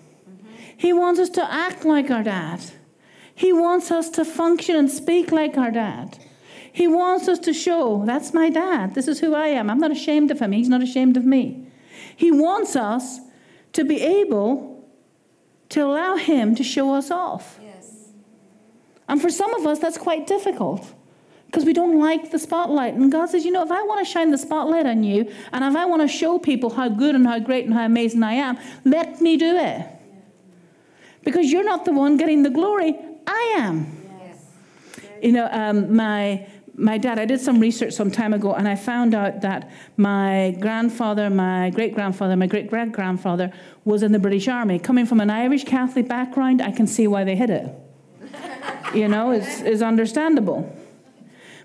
He 0.77 0.93
wants 0.93 1.19
us 1.19 1.29
to 1.29 1.51
act 1.51 1.85
like 1.85 2.11
our 2.11 2.21
dad, 2.21 2.61
He 3.33 3.51
wants 3.51 3.89
us 3.89 4.11
to 4.11 4.23
function 4.23 4.75
and 4.75 4.91
speak 4.91 5.31
like 5.31 5.57
our 5.57 5.71
dad. 5.71 6.19
He 6.77 6.87
wants 6.87 7.27
us 7.27 7.39
to 7.39 7.53
show, 7.53 8.03
that's 8.05 8.35
my 8.35 8.51
dad. 8.51 8.93
This 8.93 9.07
is 9.07 9.19
who 9.19 9.33
I 9.33 9.47
am. 9.47 9.67
I'm 9.67 9.79
not 9.79 9.89
ashamed 9.89 10.29
of 10.29 10.39
him. 10.39 10.51
He's 10.51 10.69
not 10.69 10.83
ashamed 10.83 11.17
of 11.17 11.25
me. 11.25 11.65
He 12.15 12.31
wants 12.31 12.75
us 12.75 13.19
to 13.73 13.83
be 13.83 13.99
able 13.99 14.87
to 15.69 15.83
allow 15.83 16.17
him 16.17 16.53
to 16.53 16.63
show 16.63 16.93
us 16.93 17.09
off. 17.09 17.59
Yes. 17.63 18.09
And 19.07 19.19
for 19.19 19.31
some 19.31 19.55
of 19.55 19.65
us, 19.65 19.79
that's 19.79 19.97
quite 19.97 20.27
difficult 20.27 20.93
because 21.47 21.65
we 21.65 21.73
don't 21.73 21.99
like 21.99 22.29
the 22.29 22.37
spotlight. 22.37 22.93
And 22.93 23.11
God 23.11 23.31
says, 23.31 23.43
you 23.43 23.49
know, 23.49 23.63
if 23.63 23.71
I 23.71 23.81
want 23.81 24.05
to 24.05 24.11
shine 24.11 24.29
the 24.29 24.37
spotlight 24.37 24.85
on 24.85 25.03
you 25.03 25.33
and 25.51 25.63
if 25.63 25.75
I 25.75 25.85
want 25.85 26.03
to 26.03 26.07
show 26.07 26.37
people 26.37 26.69
how 26.69 26.89
good 26.89 27.15
and 27.15 27.25
how 27.25 27.39
great 27.39 27.65
and 27.65 27.73
how 27.73 27.85
amazing 27.85 28.21
I 28.21 28.33
am, 28.33 28.59
let 28.85 29.19
me 29.19 29.35
do 29.35 29.57
it. 29.57 29.83
Because 31.23 31.51
you're 31.51 31.65
not 31.65 31.85
the 31.85 31.91
one 31.91 32.17
getting 32.17 32.43
the 32.43 32.51
glory, 32.51 32.95
I 33.25 33.55
am. 33.57 33.97
Yes. 34.19 34.45
You 35.23 35.31
know, 35.31 35.49
um, 35.51 35.95
my 35.95 36.45
my 36.77 36.99
dad, 36.99 37.17
I 37.17 37.25
did 37.25 37.41
some 37.41 37.59
research 37.59 37.93
some 37.93 38.11
time 38.11 38.33
ago, 38.33 38.53
and 38.53 38.67
I 38.67 38.75
found 38.75 39.15
out 39.15 39.41
that 39.41 39.71
my 39.97 40.55
grandfather, 40.59 41.27
my 41.29 41.71
great 41.71 41.95
grandfather, 41.95 42.35
my 42.35 42.45
great 42.45 42.69
great 42.69 42.91
grandfather 42.91 43.51
was 43.83 44.03
in 44.03 44.11
the 44.11 44.19
British 44.19 44.47
Army. 44.47 44.77
Coming 44.77 45.07
from 45.07 45.19
an 45.19 45.31
Irish 45.31 45.63
Catholic 45.63 46.07
background, 46.07 46.61
I 46.61 46.71
can 46.71 46.85
see 46.85 47.07
why 47.07 47.23
they 47.23 47.35
hid 47.35 47.49
it. 47.49 47.73
you 48.93 49.07
know, 49.07 49.31
it's, 49.31 49.61
it's 49.61 49.81
understandable. 49.81 50.71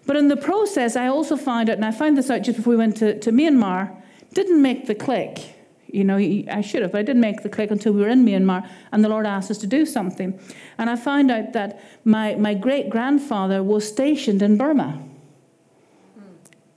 But 0.06 0.16
in 0.16 0.28
the 0.28 0.36
process, 0.36 0.96
I 0.96 1.08
also 1.08 1.36
found 1.36 1.68
out, 1.68 1.76
and 1.76 1.84
I 1.84 1.92
found 1.92 2.16
this 2.16 2.30
out 2.30 2.40
just 2.40 2.56
before 2.56 2.70
we 2.70 2.76
went 2.78 2.96
to, 2.96 3.18
to 3.20 3.30
Myanmar, 3.30 3.94
didn't 4.32 4.62
make 4.62 4.86
the 4.86 4.94
click. 4.94 5.56
You 5.92 6.04
know, 6.04 6.16
I 6.16 6.62
should 6.62 6.80
have, 6.82 6.92
but 6.92 6.98
I 6.98 7.02
didn't 7.02 7.20
make 7.20 7.42
the 7.42 7.50
click 7.50 7.70
until 7.70 7.92
we 7.92 8.00
were 8.00 8.08
in 8.08 8.24
Myanmar 8.24 8.66
and 8.90 9.04
the 9.04 9.10
Lord 9.10 9.26
asked 9.26 9.50
us 9.50 9.58
to 9.58 9.66
do 9.66 9.84
something. 9.84 10.40
And 10.78 10.88
I 10.88 10.96
found 10.96 11.30
out 11.30 11.52
that 11.52 11.82
my, 12.04 12.34
my 12.36 12.54
great 12.54 12.88
grandfather 12.88 13.62
was 13.62 13.86
stationed 13.86 14.40
in 14.40 14.56
Burma. 14.56 15.02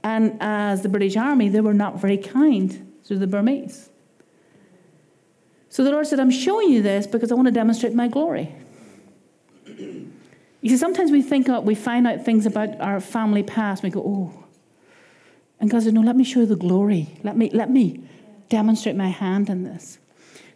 And 0.04 0.38
as 0.42 0.82
the 0.82 0.90
British 0.90 1.16
Army, 1.16 1.48
they 1.48 1.62
were 1.62 1.74
not 1.74 2.00
very 2.00 2.18
kind 2.18 2.94
to 3.06 3.18
the 3.18 3.26
Burmese. 3.26 3.90
So 5.70 5.84
the 5.84 5.92
Lord 5.92 6.08
said, 6.08 6.20
I'm 6.20 6.32
showing 6.32 6.70
you 6.70 6.82
this 6.82 7.08
because 7.08 7.32
I 7.32 7.36
want 7.36 7.48
to 7.48 7.54
demonstrate 7.54 7.94
my 7.94 8.08
glory. 8.08 8.54
You 10.62 10.72
see, 10.72 10.78
sometimes 10.78 11.12
we 11.12 11.22
think 11.22 11.48
we 11.64 11.76
find 11.76 12.08
out 12.08 12.26
things 12.26 12.48
about 12.48 12.82
our 12.82 13.00
family 13.00 13.44
past, 13.44 13.84
and 13.84 13.94
we 13.94 14.02
go, 14.02 14.04
oh. 14.04 14.46
And 15.60 15.70
God 15.70 15.84
said, 15.84 15.94
no, 15.94 16.02
let 16.02 16.16
me 16.16 16.24
show 16.24 16.40
you 16.40 16.48
the 16.48 16.56
glory. 16.56 17.20
Let 17.22 17.38
me, 17.38 17.52
let 17.52 17.70
me 17.70 18.04
demonstrate 18.50 18.96
my 18.96 19.10
hand 19.10 19.50
in 19.50 19.64
this. 19.64 20.00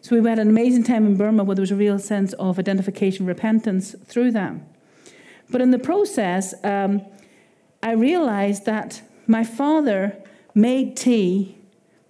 So 0.01 0.19
we 0.19 0.29
had 0.29 0.39
an 0.39 0.49
amazing 0.49 0.83
time 0.83 1.05
in 1.05 1.17
Burma 1.17 1.43
where 1.43 1.55
there 1.55 1.61
was 1.61 1.71
a 1.71 1.75
real 1.75 1.99
sense 1.99 2.33
of 2.33 2.57
identification, 2.57 3.25
repentance 3.25 3.95
through 4.05 4.31
them. 4.31 4.65
But 5.49 5.61
in 5.61 5.71
the 5.71 5.79
process, 5.79 6.53
um, 6.63 7.01
I 7.83 7.91
realized 7.91 8.65
that 8.65 9.01
my 9.27 9.43
father 9.43 10.17
made 10.55 10.95
tea 10.95 11.57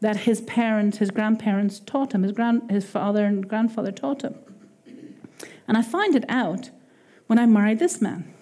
that 0.02 0.18
his 0.18 0.42
parents, 0.42 0.98
his 0.98 1.12
grandparents 1.12 1.80
taught 1.80 2.14
him, 2.14 2.24
his, 2.24 2.32
grand, 2.32 2.70
his 2.72 2.86
father 2.86 3.26
and 3.26 3.48
grandfather 3.48 3.92
taught 3.92 4.22
him. 4.22 4.36
And 5.68 5.78
I 5.78 5.82
find 5.82 6.16
it 6.16 6.26
out 6.30 6.70
when 7.28 7.38
I 7.38 7.46
married 7.46 7.80
this 7.80 8.02
man. 8.02 8.34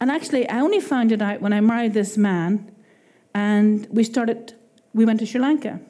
And 0.00 0.10
actually, 0.10 0.48
I 0.48 0.60
only 0.60 0.80
found 0.80 1.12
it 1.12 1.22
out 1.22 1.40
when 1.40 1.52
I 1.52 1.60
married 1.60 1.94
this 1.94 2.18
man 2.18 2.70
and 3.32 3.86
we 3.90 4.04
started, 4.04 4.54
we 4.94 5.04
went 5.04 5.20
to 5.20 5.26
Sri 5.26 5.40
Lanka. 5.40 5.80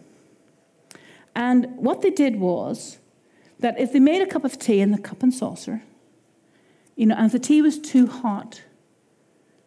And 1.37 1.77
what 1.77 2.01
they 2.01 2.11
did 2.11 2.37
was 2.37 2.99
that 3.61 3.79
if 3.79 3.93
they 3.93 4.01
made 4.01 4.23
a 4.23 4.27
cup 4.27 4.45
of 4.45 4.59
tea 4.59 4.81
in 4.81 4.91
the 4.91 4.99
cup 4.99 5.23
and 5.23 5.33
saucer, 5.33 5.83
you 6.97 7.07
know, 7.07 7.15
and 7.17 7.27
if 7.27 7.33
the 7.33 7.39
tea 7.39 7.61
was 7.63 7.79
too 7.79 8.07
hot, 8.07 8.63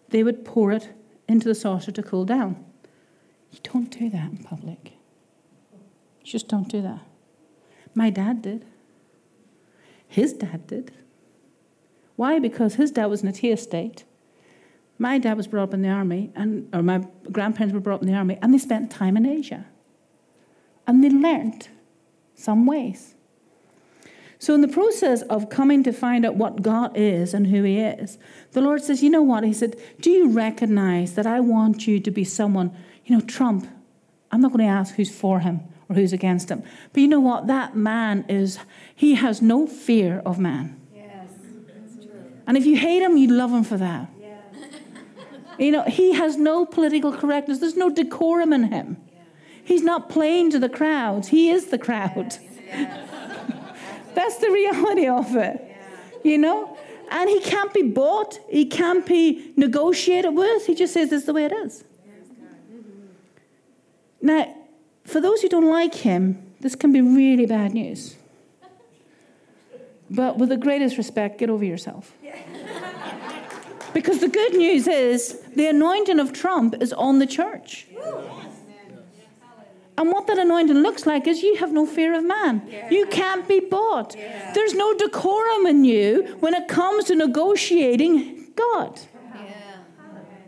they 0.10 0.24
would 0.24 0.44
pour 0.44 0.72
it 0.72 0.90
into 1.28 1.48
the 1.48 1.56
saucer 1.56 1.92
to 1.92 2.04
cool 2.04 2.26
down. 2.26 2.64
You 3.52 3.60
don't 3.64 3.90
do 3.90 4.10
that 4.10 4.32
in 4.32 4.38
public. 4.38 4.94
You 6.22 6.32
just 6.32 6.48
don't 6.48 6.68
do 6.68 6.82
that. 6.82 7.02
My 7.94 8.10
dad 8.10 8.42
did. 8.42 8.66
His 10.08 10.34
dad 10.34 10.68
did. 10.68 10.92
Why? 12.16 12.40
Because 12.40 12.76
his 12.76 12.92
dad 12.92 13.08
was 13.08 13.24
in 13.24 13.30
a 13.30 13.34
tea 13.34 13.52
estate. 13.52 14.06
My 15.00 15.20
dad 15.20 15.38
was 15.38 15.48
brought 15.48 15.64
up 15.64 15.74
in 15.74 15.82
the 15.82 15.90
army, 15.90 16.32
and 16.36 16.70
or 16.74 16.82
my 16.82 17.06
grandparents 17.32 17.74
were 17.74 17.80
brought 17.80 17.96
up 17.96 18.02
in 18.02 18.08
the 18.08 18.16
army, 18.16 18.38
and 18.42 18.54
they 18.54 18.58
spent 18.58 18.90
time 18.92 19.16
in 19.18 19.26
Asia. 19.26 19.66
And 20.88 21.04
they 21.04 21.10
learned 21.10 21.68
some 22.36 22.66
ways. 22.66 23.16
So, 24.40 24.54
in 24.54 24.62
the 24.62 24.68
process 24.68 25.24
of 25.24 25.50
coming 25.50 25.84
to 25.84 25.92
find 25.92 26.26
out 26.26 26.36
what 26.36 26.62
God 26.62 26.96
is 26.96 27.34
and 27.34 27.48
who 27.48 27.64
He 27.64 27.80
is, 27.80 28.18
the 28.52 28.62
Lord 28.62 28.84
says, 28.84 29.04
You 29.04 29.10
know 29.10 29.22
what? 29.22 29.44
He 29.44 29.54
said, 29.54 29.76
Do 30.00 30.10
you 30.10 30.30
recognize 30.30 31.16
that 31.16 31.26
I 31.26 31.40
want 31.40 31.88
you 31.88 32.00
to 32.00 32.12
be 32.12 32.24
someone, 32.24 32.76
you 33.06 33.18
know, 33.18 33.24
Trump? 33.24 33.68
I'm 34.32 34.42
not 34.42 34.52
going 34.52 34.66
to 34.66 34.72
ask 34.72 34.96
who's 34.96 35.14
for 35.14 35.40
him 35.40 35.62
or 35.90 35.96
who's 35.96 36.14
against 36.14 36.50
him. 36.50 36.64
But 36.94 37.02
you 37.02 37.08
know 37.08 37.20
what? 37.20 37.48
That 37.48 37.76
man 37.76 38.26
is, 38.28 38.60
he 38.96 39.16
has 39.16 39.42
no 39.42 39.68
fear 39.68 40.22
of 40.26 40.38
man. 40.38 40.80
Yes, 40.94 41.30
that's 41.68 42.06
true. 42.06 42.32
And 42.46 42.58
if 42.58 42.66
you 42.66 42.78
hate 42.78 43.02
him, 43.02 43.18
you 43.18 43.30
love 43.30 43.52
him 43.52 43.64
for 43.64 43.78
that. 43.78 44.10
You 45.58 45.72
know, 45.72 45.84
he 45.84 46.14
has 46.14 46.38
no 46.38 46.66
political 46.66 47.12
correctness, 47.12 47.60
there's 47.60 47.78
no 47.78 47.90
decorum 47.90 48.54
in 48.54 48.72
him. 48.72 48.98
He's 49.64 49.84
not 49.84 50.10
playing 50.10 50.52
to 50.52 50.60
the 50.60 50.70
crowds, 50.70 51.30
he 51.30 51.50
is 51.50 51.68
the 51.68 51.78
crowd. 51.78 52.38
That's 54.14 54.38
the 54.38 54.50
reality 54.50 55.08
of 55.08 55.36
it. 55.36 55.64
You 56.24 56.38
know? 56.38 56.78
And 57.10 57.30
he 57.30 57.40
can't 57.40 57.74
be 57.74 57.84
bought, 57.84 58.40
he 58.50 58.66
can't 58.66 59.06
be 59.06 59.54
negotiated 59.56 60.36
with. 60.36 60.66
He 60.66 60.76
just 60.76 60.94
says 60.94 61.10
this 61.10 61.22
is 61.22 61.26
the 61.26 61.34
way 61.34 61.46
it 61.46 61.54
is. 61.54 61.84
Now, 64.22 64.54
for 65.06 65.22
those 65.22 65.42
who 65.42 65.50
don't 65.50 65.70
like 65.70 65.96
him, 65.96 66.44
this 66.60 66.76
can 66.76 66.92
be 66.92 67.02
really 67.02 67.46
bad 67.46 67.74
news. 67.74 68.16
But 70.10 70.38
with 70.38 70.50
the 70.50 70.58
greatest 70.58 70.98
respect, 70.98 71.38
get 71.38 71.50
over 71.50 71.64
yourself. 71.64 72.14
Because 73.94 74.20
the 74.20 74.28
good 74.28 74.54
news 74.54 74.88
is 74.88 75.42
the 75.56 75.68
anointing 75.68 76.20
of 76.20 76.34
Trump 76.34 76.76
is 76.82 76.94
on 76.94 77.20
the 77.20 77.26
church. 77.26 77.88
And 79.98 80.12
what 80.12 80.28
that 80.28 80.38
anointing 80.38 80.78
looks 80.78 81.08
like 81.08 81.26
is 81.26 81.42
you 81.42 81.56
have 81.56 81.72
no 81.72 81.86
fear 81.86 82.14
of 82.14 82.24
man. 82.24 82.62
You 82.92 83.08
can't 83.08 83.48
be 83.48 83.60
bought. 83.60 84.16
There's 84.54 84.76
no 84.76 84.94
decorum 84.94 85.66
in 85.66 85.84
you 85.86 86.38
when 86.40 86.54
it 86.54 86.68
comes 86.68 87.06
to 87.06 87.16
negotiating 87.16 88.52
God. 88.56 89.00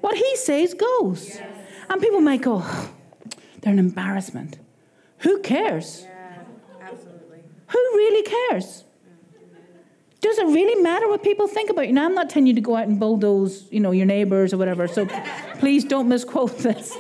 What 0.02 0.16
he 0.16 0.36
says 0.36 0.76
goes. 0.76 1.42
And 1.90 2.00
people 2.02 2.22
might 2.22 2.42
go, 2.44 2.62
oh, 2.64 2.90
they're 3.62 3.74
an 3.74 3.80
embarrassment. 3.80 4.60
Who 5.20 5.42
cares? 5.42 6.06
Who 7.68 7.78
really 7.78 8.24
cares? 8.24 8.84
Does 10.22 10.38
it 10.38 10.46
really 10.48 10.82
matter 10.82 11.08
what 11.08 11.24
people 11.24 11.48
think 11.48 11.70
about 11.70 11.88
you? 11.88 11.94
Now, 11.94 12.06
I'm 12.06 12.14
not 12.14 12.30
telling 12.30 12.48
you 12.48 12.54
to 12.56 12.62
go 12.62 12.76
out 12.76 12.88
and 12.88 13.00
bulldoze, 13.00 13.72
you 13.72 13.80
know, 13.80 13.92
your 13.92 14.06
neighbors 14.06 14.54
or 14.54 14.58
whatever. 14.58 14.88
So 14.88 15.08
please 15.60 15.86
don't 15.86 16.10
misquote 16.10 16.58
this. 16.68 16.98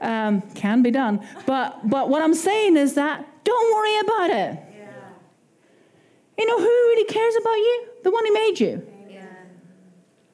Um, 0.00 0.42
can 0.54 0.82
be 0.82 0.90
done. 0.90 1.26
But, 1.46 1.88
but 1.88 2.10
what 2.10 2.22
I'm 2.22 2.34
saying 2.34 2.76
is 2.76 2.94
that 2.94 3.26
don't 3.44 3.74
worry 3.74 3.98
about 4.00 4.30
it. 4.30 4.58
Yeah. 4.76 4.90
You 6.38 6.46
know, 6.46 6.58
who 6.58 6.64
really 6.64 7.04
cares 7.04 7.34
about 7.36 7.54
you? 7.54 7.88
The 8.02 8.10
one 8.10 8.26
who 8.26 8.34
made 8.34 8.60
you. 8.60 8.86
Yeah. 9.08 9.24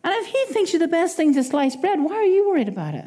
And 0.02 0.14
if 0.14 0.26
he 0.26 0.44
thinks 0.52 0.72
you're 0.72 0.80
the 0.80 0.88
best 0.88 1.16
thing 1.16 1.34
to 1.34 1.44
slice 1.44 1.76
bread, 1.76 2.00
why 2.00 2.14
are 2.14 2.24
you 2.24 2.48
worried 2.48 2.68
about 2.68 2.94
it? 2.94 3.06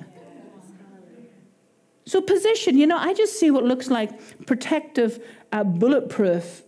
So, 2.06 2.22
position, 2.22 2.78
you 2.78 2.86
know, 2.86 2.98
I 2.98 3.14
just 3.14 3.40
see 3.40 3.50
what 3.52 3.64
looks 3.64 3.90
like 3.90 4.46
protective, 4.46 5.26
uh, 5.52 5.64
bulletproof 5.64 6.64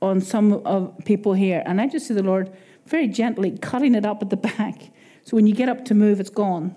on 0.00 0.20
some 0.20 0.52
of 0.64 0.94
people 1.04 1.32
here. 1.32 1.62
And 1.66 1.80
I 1.80 1.86
just 1.86 2.06
see 2.06 2.14
the 2.14 2.22
Lord 2.22 2.52
very 2.86 3.08
gently 3.08 3.58
cutting 3.58 3.94
it 3.94 4.06
up 4.06 4.22
at 4.22 4.30
the 4.30 4.36
back. 4.36 4.90
So 5.24 5.36
when 5.36 5.46
you 5.46 5.54
get 5.54 5.68
up 5.68 5.84
to 5.86 5.94
move, 5.94 6.20
it's 6.20 6.30
gone. 6.30 6.74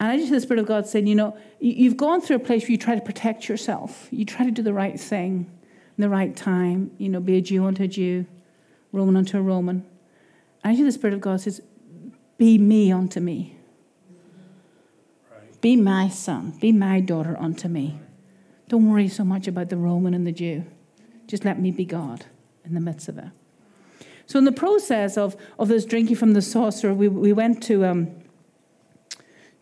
And 0.00 0.10
I 0.10 0.16
just 0.16 0.28
see 0.28 0.34
the 0.34 0.40
Spirit 0.40 0.60
of 0.60 0.66
God 0.66 0.86
saying, 0.86 1.06
you 1.06 1.14
know, 1.14 1.36
you've 1.60 1.96
gone 1.96 2.20
through 2.20 2.36
a 2.36 2.40
place 2.40 2.62
where 2.62 2.72
you 2.72 2.78
try 2.78 2.94
to 2.94 3.00
protect 3.00 3.48
yourself. 3.48 4.08
You 4.10 4.24
try 4.24 4.44
to 4.44 4.50
do 4.50 4.62
the 4.62 4.72
right 4.72 4.98
thing 4.98 5.50
in 5.96 6.02
the 6.02 6.08
right 6.08 6.34
time, 6.34 6.90
you 6.98 7.08
know, 7.08 7.20
be 7.20 7.36
a 7.36 7.40
Jew 7.40 7.64
unto 7.64 7.84
a 7.84 7.88
Jew, 7.88 8.26
Roman 8.90 9.16
unto 9.16 9.38
a 9.38 9.42
Roman. 9.42 9.84
And 10.64 10.72
I 10.72 10.76
see 10.76 10.82
the 10.82 10.92
Spirit 10.92 11.14
of 11.14 11.20
God 11.20 11.40
says, 11.40 11.60
be 12.38 12.58
me 12.58 12.90
unto 12.90 13.20
me. 13.20 13.56
Be 15.60 15.76
my 15.76 16.08
son, 16.08 16.54
be 16.60 16.72
my 16.72 16.98
daughter 16.98 17.36
unto 17.38 17.68
me. 17.68 18.00
Don't 18.68 18.90
worry 18.90 19.06
so 19.06 19.22
much 19.22 19.46
about 19.46 19.68
the 19.68 19.76
Roman 19.76 20.14
and 20.14 20.26
the 20.26 20.32
Jew. 20.32 20.64
Just 21.32 21.46
let 21.46 21.58
me 21.58 21.70
be 21.70 21.86
God 21.86 22.26
in 22.62 22.74
the 22.74 22.80
midst 22.80 23.08
of 23.08 23.16
it. 23.16 23.30
So, 24.26 24.38
in 24.38 24.44
the 24.44 24.52
process 24.52 25.16
of, 25.16 25.34
of 25.58 25.68
this 25.68 25.86
drinking 25.86 26.16
from 26.16 26.34
the 26.34 26.42
saucer, 26.42 26.92
we, 26.92 27.08
we 27.08 27.32
went 27.32 27.62
to, 27.62 27.86
um, 27.86 28.10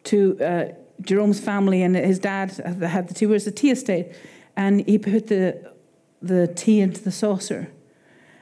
to 0.02 0.36
uh, 0.42 0.64
Jerome's 1.00 1.38
family, 1.38 1.84
and 1.84 1.94
his 1.94 2.18
dad 2.18 2.50
had 2.50 3.06
the 3.06 3.14
tea, 3.14 3.26
was 3.26 3.46
a 3.46 3.52
tea 3.52 3.70
estate, 3.70 4.12
and 4.56 4.80
he 4.80 4.98
put 4.98 5.28
the, 5.28 5.72
the 6.20 6.48
tea 6.48 6.80
into 6.80 7.04
the 7.04 7.12
saucer. 7.12 7.70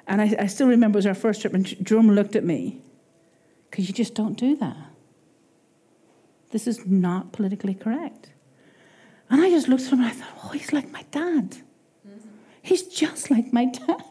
And 0.07 0.23
I, 0.23 0.35
I 0.39 0.47
still 0.47 0.67
remember 0.67 0.97
it 0.97 1.01
was 1.01 1.07
our 1.07 1.13
first 1.13 1.43
trip, 1.43 1.53
and 1.53 1.67
Jerome 1.85 2.13
looked 2.13 2.35
at 2.35 2.45
me, 2.45 2.81
because 3.71 3.89
you 3.89 3.93
just 3.93 4.15
don't 4.15 4.39
do 4.39 4.57
that. 4.57 4.87
This 6.49 6.67
is 6.67 6.87
not 6.87 7.33
politically 7.33 7.75
correct. 7.75 8.31
And 9.29 9.43
I 9.43 9.51
just 9.51 9.69
looked 9.69 9.83
at 9.83 9.93
him 9.93 9.99
and 9.99 10.09
I 10.09 10.13
thought, 10.13 10.45
oh, 10.45 10.49
he's 10.49 10.73
like 10.73 10.91
my 10.91 11.05
dad. 11.11 11.59
He's 12.69 12.83
just 12.83 13.31
like 13.31 13.51
my 13.51 13.65
dad. 13.65 14.05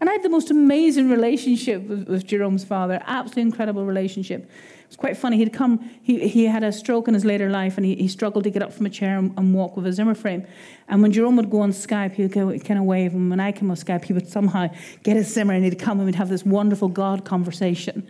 And 0.00 0.10
I 0.10 0.14
had 0.14 0.24
the 0.24 0.28
most 0.28 0.50
amazing 0.50 1.08
relationship 1.08 1.82
with, 1.82 2.08
with 2.08 2.26
Jerome's 2.26 2.64
father, 2.64 3.00
absolutely 3.06 3.42
incredible 3.42 3.84
relationship. 3.84 4.42
It 4.42 4.88
was 4.88 4.96
quite 4.96 5.16
funny. 5.16 5.36
He'd 5.36 5.52
come, 5.52 5.88
he, 6.02 6.26
he 6.26 6.46
had 6.46 6.64
a 6.64 6.72
stroke 6.72 7.06
in 7.06 7.14
his 7.14 7.24
later 7.24 7.48
life 7.48 7.76
and 7.76 7.86
he, 7.86 7.94
he 7.94 8.08
struggled 8.08 8.42
to 8.42 8.50
get 8.50 8.60
up 8.60 8.72
from 8.72 8.86
a 8.86 8.90
chair 8.90 9.18
and, 9.18 9.32
and 9.38 9.54
walk 9.54 9.76
with 9.76 9.86
a 9.86 9.92
Zimmer 9.92 10.16
frame. 10.16 10.44
And 10.88 11.00
when 11.00 11.12
Jerome 11.12 11.36
would 11.36 11.48
go 11.48 11.60
on 11.60 11.70
Skype, 11.70 12.14
he 12.14 12.22
would 12.22 12.32
go, 12.32 12.58
kind 12.58 12.80
of 12.80 12.86
wave. 12.86 13.14
And 13.14 13.30
when 13.30 13.38
I 13.38 13.52
came 13.52 13.70
on 13.70 13.76
Skype, 13.76 14.04
he 14.04 14.14
would 14.14 14.26
somehow 14.26 14.66
get 15.04 15.14
his 15.14 15.32
Zimmer 15.32 15.54
and 15.54 15.62
he'd 15.62 15.78
come 15.78 16.00
and 16.00 16.06
we'd 16.06 16.16
have 16.16 16.28
this 16.28 16.44
wonderful 16.44 16.88
God 16.88 17.24
conversation. 17.24 18.04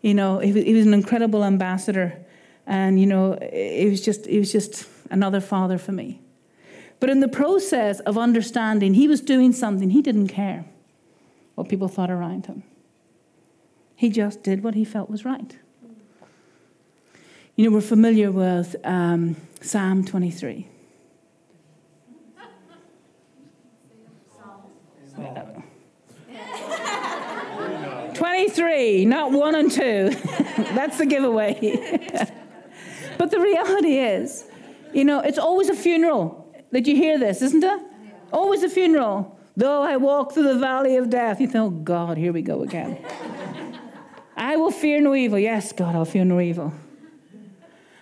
You 0.00 0.14
know, 0.14 0.40
he, 0.40 0.50
he 0.60 0.74
was 0.74 0.86
an 0.86 0.94
incredible 0.94 1.44
ambassador. 1.44 2.18
And, 2.66 2.98
you 2.98 3.06
know, 3.06 3.34
it 3.40 3.88
was 3.88 4.00
just, 4.00 4.26
it 4.26 4.40
was 4.40 4.50
just 4.50 4.88
another 5.08 5.40
father 5.40 5.78
for 5.78 5.92
me. 5.92 6.20
But 7.00 7.10
in 7.10 7.20
the 7.20 7.28
process 7.28 8.00
of 8.00 8.18
understanding, 8.18 8.94
he 8.94 9.06
was 9.06 9.20
doing 9.20 9.52
something, 9.52 9.90
he 9.90 10.02
didn't 10.02 10.28
care 10.28 10.64
what 11.54 11.68
people 11.68 11.88
thought 11.88 12.10
around 12.10 12.46
him. 12.46 12.62
He 13.94 14.10
just 14.10 14.42
did 14.42 14.62
what 14.62 14.74
he 14.74 14.84
felt 14.84 15.10
was 15.10 15.24
right. 15.24 15.56
You 17.56 17.64
know, 17.64 17.74
we're 17.74 17.80
familiar 17.80 18.30
with 18.30 18.76
um, 18.84 19.36
Psalm 19.60 20.04
23. 20.04 20.68
Twenty-three, 28.14 29.04
not 29.04 29.30
one 29.30 29.54
and 29.54 29.70
two. 29.70 30.10
That's 30.74 30.98
the 30.98 31.06
giveaway. 31.06 31.54
but 33.18 33.30
the 33.30 33.40
reality 33.40 33.98
is, 33.98 34.44
you 34.92 35.04
know, 35.04 35.20
it's 35.20 35.38
always 35.38 35.68
a 35.68 35.74
funeral. 35.74 36.47
Did 36.72 36.86
you 36.86 36.96
hear 36.96 37.18
this, 37.18 37.42
isn't 37.42 37.64
it? 37.64 37.80
Always 38.32 38.62
a 38.62 38.68
funeral. 38.68 39.38
Though 39.56 39.82
I 39.82 39.96
walk 39.96 40.32
through 40.32 40.44
the 40.44 40.58
valley 40.58 40.96
of 40.96 41.10
death, 41.10 41.40
you 41.40 41.48
think, 41.48 41.64
oh 41.64 41.70
God, 41.70 42.16
here 42.16 42.32
we 42.32 42.42
go 42.42 42.62
again. 42.62 43.04
I 44.36 44.56
will 44.56 44.70
fear 44.70 45.00
no 45.00 45.14
evil. 45.14 45.38
Yes, 45.38 45.72
God, 45.72 45.96
I'll 45.96 46.04
fear 46.04 46.24
no 46.24 46.40
evil. 46.40 46.72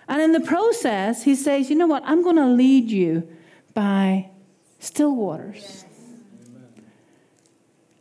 And 0.07 0.21
in 0.21 0.31
the 0.33 0.39
process, 0.39 1.23
he 1.23 1.35
says, 1.35 1.69
you 1.69 1.75
know 1.75 1.87
what? 1.87 2.03
I'm 2.05 2.21
going 2.23 2.35
to 2.35 2.45
lead 2.45 2.91
you 2.91 3.27
by 3.73 4.29
still 4.79 5.15
waters. 5.15 5.85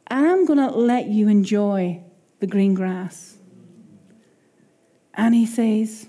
And 0.09 0.27
I'm 0.27 0.45
going 0.47 0.59
to 0.59 0.71
let 0.71 1.07
you 1.07 1.29
enjoy 1.29 2.03
the 2.41 2.47
green 2.47 2.75
grass. 2.75 3.39
And 5.15 5.35
he 5.35 5.47
says, 5.47 6.07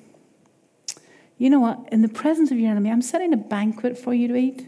you 1.38 1.50
know 1.50 1.60
what? 1.60 1.88
In 1.92 2.02
the 2.02 2.08
presence 2.08 2.52
of 2.52 2.60
your 2.60 2.72
enemy, 2.72 2.90
I'm 2.90 3.02
setting 3.02 3.34
a 3.34 3.38
banquet 3.38 3.98
for 3.98 4.14
you 4.14 4.28
to 4.28 4.36
eat, 4.36 4.68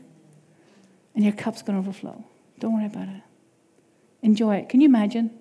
and 1.15 1.24
your 1.24 1.34
cup's 1.34 1.61
going 1.61 1.82
to 1.82 1.88
overflow. 1.88 2.24
Don't 2.59 2.76
worry 2.76 2.86
about 2.86 3.07
it. 3.07 3.22
Enjoy 4.22 4.55
it. 4.57 4.70
Can 4.70 4.82
you 4.82 4.88
imagine? 4.88 5.32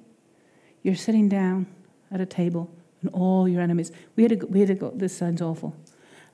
You're 0.82 0.94
sitting 0.94 1.28
down 1.28 1.66
at 2.10 2.20
a 2.20 2.26
table, 2.26 2.70
and 3.02 3.10
all 3.12 3.48
your 3.48 3.60
enemies. 3.60 3.92
We 4.16 4.22
had 4.22 4.30
to 4.30 4.36
go, 4.36 4.46
we 4.46 4.60
had 4.60 4.68
to 4.68 4.74
go 4.74 4.92
this 4.94 5.16
sounds 5.16 5.42
awful. 5.42 5.76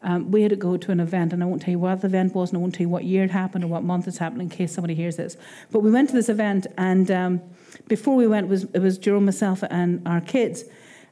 Um, 0.02 0.30
we 0.30 0.42
had 0.42 0.50
to 0.50 0.56
go 0.56 0.76
to 0.76 0.92
an 0.92 1.00
event, 1.00 1.32
and 1.32 1.42
I 1.42 1.46
won't 1.46 1.62
tell 1.62 1.72
you 1.72 1.78
what 1.78 2.02
the 2.02 2.08
event 2.08 2.34
was, 2.34 2.50
and 2.50 2.58
I 2.58 2.60
won't 2.60 2.74
tell 2.74 2.82
you 2.82 2.90
what 2.90 3.04
year 3.04 3.24
it 3.24 3.30
happened 3.30 3.64
or 3.64 3.68
what 3.68 3.82
month 3.82 4.06
it's 4.06 4.18
happened 4.18 4.42
in 4.42 4.50
case 4.50 4.72
somebody 4.72 4.94
hears 4.94 5.16
this. 5.16 5.38
But 5.72 5.80
we 5.80 5.90
went 5.90 6.10
to 6.10 6.14
this 6.14 6.28
event, 6.28 6.66
and 6.76 7.10
um, 7.10 7.40
before 7.88 8.14
we 8.14 8.26
went, 8.26 8.46
it 8.46 8.50
was, 8.50 8.64
it 8.64 8.80
was 8.80 8.98
Jerome, 8.98 9.24
myself, 9.24 9.64
and 9.70 10.06
our 10.06 10.20
kids. 10.20 10.64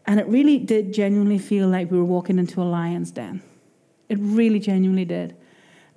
And 0.06 0.20
it 0.20 0.26
really 0.26 0.58
did 0.58 0.92
genuinely 0.92 1.38
feel 1.38 1.68
like 1.68 1.90
we 1.90 1.96
were 1.96 2.04
walking 2.04 2.38
into 2.38 2.60
a 2.60 2.64
lion's 2.64 3.10
den. 3.10 3.42
It 4.12 4.18
really 4.20 4.58
genuinely 4.58 5.06
did. 5.06 5.34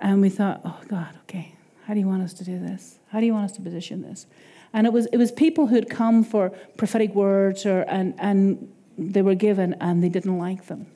And 0.00 0.22
we 0.22 0.30
thought, 0.30 0.62
oh, 0.64 0.80
God, 0.88 1.18
okay, 1.24 1.54
how 1.84 1.92
do 1.92 2.00
you 2.00 2.06
want 2.06 2.22
us 2.22 2.32
to 2.34 2.44
do 2.44 2.58
this? 2.58 2.98
How 3.10 3.20
do 3.20 3.26
you 3.26 3.34
want 3.34 3.44
us 3.44 3.52
to 3.58 3.60
position 3.60 4.00
this? 4.00 4.26
And 4.72 4.86
it 4.86 4.92
was, 4.94 5.04
it 5.12 5.18
was 5.18 5.30
people 5.30 5.66
who 5.66 5.74
had 5.74 5.90
come 5.90 6.24
for 6.24 6.48
prophetic 6.78 7.14
words 7.14 7.66
or, 7.66 7.82
and, 7.82 8.14
and 8.16 8.72
they 8.96 9.20
were 9.20 9.34
given 9.34 9.74
and 9.82 10.02
they 10.02 10.08
didn't 10.08 10.38
like 10.38 10.64
them. 10.66 10.86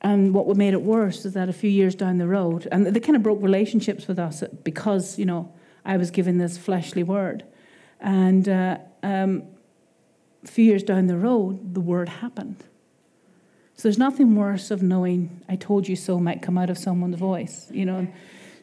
And 0.00 0.32
what 0.32 0.56
made 0.56 0.74
it 0.74 0.82
worse 0.82 1.24
is 1.24 1.34
that 1.34 1.48
a 1.48 1.52
few 1.52 1.70
years 1.70 1.96
down 1.96 2.18
the 2.18 2.28
road, 2.28 2.68
and 2.70 2.86
they 2.86 3.00
kind 3.00 3.16
of 3.16 3.24
broke 3.24 3.42
relationships 3.42 4.06
with 4.06 4.18
us 4.20 4.44
because, 4.62 5.18
you 5.18 5.26
know, 5.26 5.52
I 5.84 5.96
was 5.96 6.12
given 6.12 6.38
this 6.38 6.56
fleshly 6.56 7.02
word. 7.02 7.44
And 8.00 8.48
uh, 8.48 8.78
um, 9.02 9.42
a 10.44 10.46
few 10.46 10.64
years 10.64 10.84
down 10.84 11.08
the 11.08 11.18
road, 11.18 11.74
the 11.74 11.80
word 11.80 12.08
happened. 12.08 12.64
So 13.80 13.88
there's 13.88 13.96
nothing 13.96 14.36
worse 14.36 14.70
of 14.70 14.82
knowing 14.82 15.40
I 15.48 15.56
told 15.56 15.88
you 15.88 15.96
so 15.96 16.20
might 16.20 16.42
come 16.42 16.58
out 16.58 16.68
of 16.68 16.76
someone's 16.76 17.16
voice, 17.18 17.66
you 17.70 17.86
know. 17.86 18.06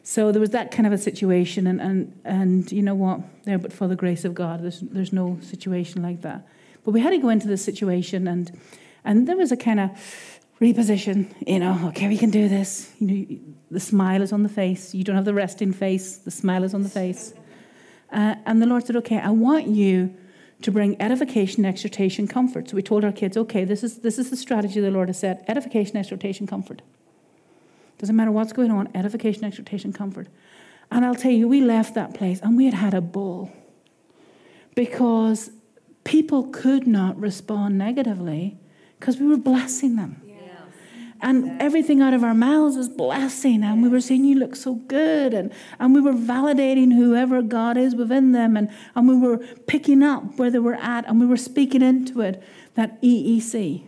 So 0.04 0.30
there 0.30 0.40
was 0.40 0.50
that 0.50 0.70
kind 0.70 0.86
of 0.86 0.92
a 0.92 0.96
situation, 0.96 1.66
and, 1.66 1.80
and, 1.80 2.20
and 2.24 2.70
you 2.70 2.82
know 2.82 2.94
what? 2.94 3.22
There, 3.42 3.58
but 3.58 3.72
for 3.72 3.88
the 3.88 3.96
grace 3.96 4.24
of 4.24 4.32
God, 4.32 4.62
there's, 4.62 4.78
there's 4.78 5.12
no 5.12 5.36
situation 5.40 6.02
like 6.02 6.20
that. 6.22 6.46
But 6.84 6.92
we 6.92 7.00
had 7.00 7.10
to 7.10 7.18
go 7.18 7.30
into 7.30 7.48
this 7.48 7.64
situation, 7.64 8.28
and, 8.28 8.56
and 9.04 9.26
there 9.26 9.36
was 9.36 9.50
a 9.50 9.56
kind 9.56 9.80
of 9.80 9.90
reposition, 10.60 11.34
you 11.44 11.58
know, 11.58 11.88
okay, 11.88 12.06
we 12.06 12.16
can 12.16 12.30
do 12.30 12.48
this. 12.48 12.92
You 13.00 13.08
know, 13.08 13.38
the 13.72 13.80
smile 13.80 14.22
is 14.22 14.32
on 14.32 14.44
the 14.44 14.48
face. 14.48 14.94
You 14.94 15.02
don't 15.02 15.16
have 15.16 15.24
the 15.24 15.34
resting 15.34 15.72
face, 15.72 16.18
the 16.18 16.30
smile 16.30 16.62
is 16.62 16.74
on 16.74 16.84
the 16.84 16.88
face. 16.88 17.34
Uh, 18.12 18.36
and 18.46 18.62
the 18.62 18.66
Lord 18.66 18.86
said, 18.86 18.94
okay, 18.94 19.18
I 19.18 19.30
want 19.30 19.66
you 19.66 20.14
to 20.62 20.72
bring 20.72 21.00
edification, 21.00 21.64
exhortation, 21.64 22.26
comfort. 22.26 22.70
So 22.70 22.76
we 22.76 22.82
told 22.82 23.04
our 23.04 23.12
kids, 23.12 23.36
okay, 23.36 23.64
this 23.64 23.84
is, 23.84 23.98
this 23.98 24.18
is 24.18 24.30
the 24.30 24.36
strategy 24.36 24.80
the 24.80 24.90
Lord 24.90 25.08
has 25.08 25.18
said 25.18 25.44
edification, 25.46 25.96
exhortation, 25.96 26.46
comfort. 26.46 26.82
Doesn't 27.98 28.16
matter 28.16 28.32
what's 28.32 28.52
going 28.52 28.70
on, 28.70 28.88
edification, 28.94 29.44
exhortation, 29.44 29.92
comfort. 29.92 30.28
And 30.90 31.04
I'll 31.04 31.14
tell 31.14 31.32
you, 31.32 31.46
we 31.48 31.60
left 31.60 31.94
that 31.94 32.14
place 32.14 32.40
and 32.40 32.56
we 32.56 32.64
had 32.64 32.74
had 32.74 32.94
a 32.94 33.00
ball 33.00 33.52
because 34.74 35.50
people 36.04 36.44
could 36.44 36.86
not 36.86 37.18
respond 37.18 37.76
negatively 37.76 38.58
because 38.98 39.18
we 39.18 39.26
were 39.26 39.36
blessing 39.36 39.96
them. 39.96 40.22
And 41.20 41.60
everything 41.60 42.00
out 42.00 42.14
of 42.14 42.22
our 42.22 42.34
mouths 42.34 42.76
was 42.76 42.88
blessing. 42.88 43.64
And 43.64 43.82
we 43.82 43.88
were 43.88 44.00
saying, 44.00 44.24
You 44.24 44.38
look 44.38 44.54
so 44.54 44.74
good. 44.74 45.34
And, 45.34 45.52
and 45.78 45.94
we 45.94 46.00
were 46.00 46.12
validating 46.12 46.94
whoever 46.94 47.42
God 47.42 47.76
is 47.76 47.94
within 47.94 48.32
them. 48.32 48.56
And, 48.56 48.70
and 48.94 49.08
we 49.08 49.16
were 49.16 49.38
picking 49.66 50.02
up 50.02 50.38
where 50.38 50.50
they 50.50 50.58
were 50.58 50.76
at. 50.76 51.06
And 51.08 51.20
we 51.20 51.26
were 51.26 51.36
speaking 51.36 51.82
into 51.82 52.20
it 52.20 52.42
that 52.74 53.00
EEC. 53.02 53.84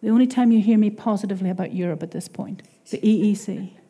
The 0.00 0.08
only 0.08 0.26
time 0.26 0.52
you 0.52 0.60
hear 0.60 0.78
me 0.78 0.90
positively 0.90 1.50
about 1.50 1.74
Europe 1.74 2.02
at 2.02 2.12
this 2.12 2.28
point, 2.28 2.62
the 2.90 2.98
EEC. 2.98 3.72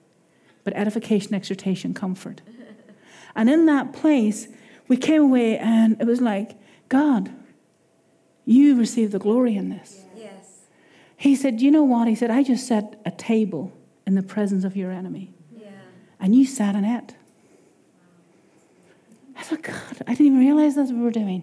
But 0.64 0.76
edification, 0.76 1.32
exhortation, 1.34 1.94
comfort. 1.94 2.42
And 3.34 3.48
in 3.48 3.64
that 3.66 3.94
place, 3.94 4.48
we 4.86 4.98
came 4.98 5.22
away 5.22 5.56
and 5.56 5.98
it 5.98 6.06
was 6.06 6.20
like, 6.20 6.56
God, 6.90 7.30
you 8.44 8.76
receive 8.76 9.12
the 9.12 9.18
glory 9.18 9.56
in 9.56 9.70
this. 9.70 10.04
He 11.18 11.34
said, 11.34 11.60
You 11.60 11.70
know 11.70 11.82
what? 11.82 12.08
He 12.08 12.14
said, 12.14 12.30
I 12.30 12.42
just 12.44 12.66
set 12.66 13.00
a 13.04 13.10
table 13.10 13.72
in 14.06 14.14
the 14.14 14.22
presence 14.22 14.64
of 14.64 14.76
your 14.76 14.92
enemy. 14.92 15.34
Yeah. 15.54 15.68
And 16.20 16.34
you 16.34 16.46
sat 16.46 16.74
on 16.76 16.84
it. 16.84 17.16
I 19.36 19.42
thought, 19.42 19.62
God, 19.62 20.02
I 20.06 20.12
didn't 20.14 20.26
even 20.26 20.38
realize 20.38 20.76
that's 20.76 20.90
what 20.90 20.98
we 20.98 21.04
were 21.04 21.10
doing. 21.10 21.42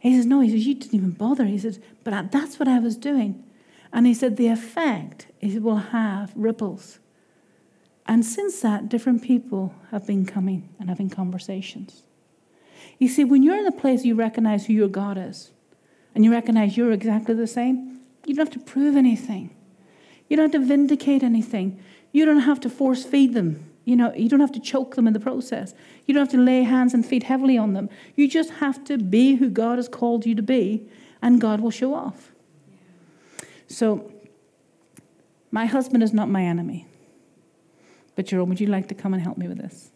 He 0.00 0.14
says, 0.14 0.26
No, 0.26 0.40
he 0.40 0.50
says, 0.50 0.66
You 0.66 0.74
didn't 0.74 0.94
even 0.94 1.12
bother. 1.12 1.44
He 1.44 1.56
says, 1.56 1.78
But 2.02 2.32
that's 2.32 2.58
what 2.58 2.68
I 2.68 2.80
was 2.80 2.96
doing. 2.96 3.44
And 3.92 4.06
he 4.06 4.12
said, 4.12 4.36
The 4.36 4.48
effect 4.48 5.28
is 5.40 5.54
it 5.54 5.62
will 5.62 5.76
have 5.76 6.32
ripples. 6.34 6.98
And 8.06 8.24
since 8.24 8.60
that, 8.60 8.88
different 8.88 9.22
people 9.22 9.72
have 9.92 10.04
been 10.04 10.26
coming 10.26 10.68
and 10.80 10.88
having 10.88 11.10
conversations. 11.10 12.02
You 12.98 13.08
see, 13.08 13.24
when 13.24 13.44
you're 13.44 13.56
in 13.56 13.64
the 13.64 13.72
place 13.72 14.04
you 14.04 14.16
recognize 14.16 14.66
who 14.66 14.72
your 14.72 14.88
God 14.88 15.16
is, 15.16 15.52
and 16.14 16.24
you 16.24 16.32
recognize 16.32 16.76
you're 16.76 16.92
exactly 16.92 17.34
the 17.34 17.46
same, 17.46 17.95
you 18.26 18.34
don't 18.34 18.46
have 18.46 18.62
to 18.62 18.72
prove 18.72 18.96
anything. 18.96 19.54
You 20.28 20.36
don't 20.36 20.52
have 20.52 20.60
to 20.60 20.66
vindicate 20.66 21.22
anything. 21.22 21.80
You 22.12 22.24
don't 22.24 22.40
have 22.40 22.60
to 22.60 22.70
force 22.70 23.04
feed 23.04 23.34
them. 23.34 23.72
You 23.84 23.94
know, 23.94 24.12
you 24.14 24.28
don't 24.28 24.40
have 24.40 24.52
to 24.52 24.60
choke 24.60 24.96
them 24.96 25.06
in 25.06 25.12
the 25.12 25.20
process. 25.20 25.72
You 26.06 26.14
don't 26.14 26.22
have 26.22 26.32
to 26.32 26.42
lay 26.42 26.64
hands 26.64 26.92
and 26.92 27.06
feet 27.06 27.22
heavily 27.22 27.56
on 27.56 27.74
them. 27.74 27.88
You 28.16 28.28
just 28.28 28.50
have 28.54 28.82
to 28.84 28.98
be 28.98 29.36
who 29.36 29.48
God 29.48 29.78
has 29.78 29.88
called 29.88 30.26
you 30.26 30.34
to 30.34 30.42
be, 30.42 30.88
and 31.22 31.40
God 31.40 31.60
will 31.60 31.70
show 31.70 31.94
off. 31.94 32.32
So, 33.68 34.12
my 35.52 35.66
husband 35.66 36.02
is 36.02 36.12
not 36.12 36.28
my 36.28 36.42
enemy. 36.42 36.86
But 38.16 38.26
Jerome, 38.26 38.48
would 38.48 38.60
you 38.60 38.66
like 38.66 38.88
to 38.88 38.94
come 38.94 39.14
and 39.14 39.22
help 39.22 39.38
me 39.38 39.46
with 39.46 39.58
this? 39.58 39.90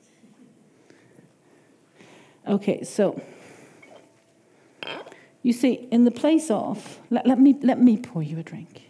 Okay, 2.46 2.84
so 2.84 3.20
you 5.42 5.52
see, 5.52 5.88
in 5.90 6.04
the 6.04 6.10
place 6.10 6.50
of, 6.50 6.98
let, 7.08 7.26
let, 7.26 7.38
me, 7.38 7.58
let 7.62 7.80
me 7.80 7.96
pour 7.96 8.22
you 8.22 8.38
a 8.38 8.42
drink. 8.42 8.82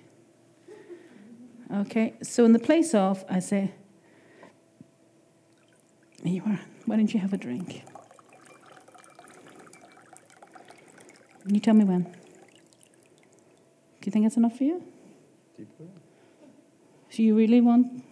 Okay, 1.73 2.15
so 2.23 2.45
in 2.45 2.53
the 2.53 2.59
place 2.59 2.95
of, 2.95 3.25
I 3.31 3.39
say, 3.39 3.73
here 6.25 6.35
you 6.35 6.43
are, 6.45 6.61
why 6.87 6.97
don't 6.97 7.13
you 7.15 7.21
have 7.21 7.33
a 7.33 7.37
drink? 7.37 7.85
Can 11.43 11.55
you 11.55 11.61
tell 11.61 11.75
me 11.75 11.85
when? 11.85 12.03
Do 12.03 12.11
you 14.07 14.13
think 14.13 14.27
it's 14.27 14.37
enough 14.37 14.59
for 14.59 14.65
you? 14.65 14.83
So 17.11 17.23
you 17.23 17.37
really 17.37 17.61
want, 17.61 18.03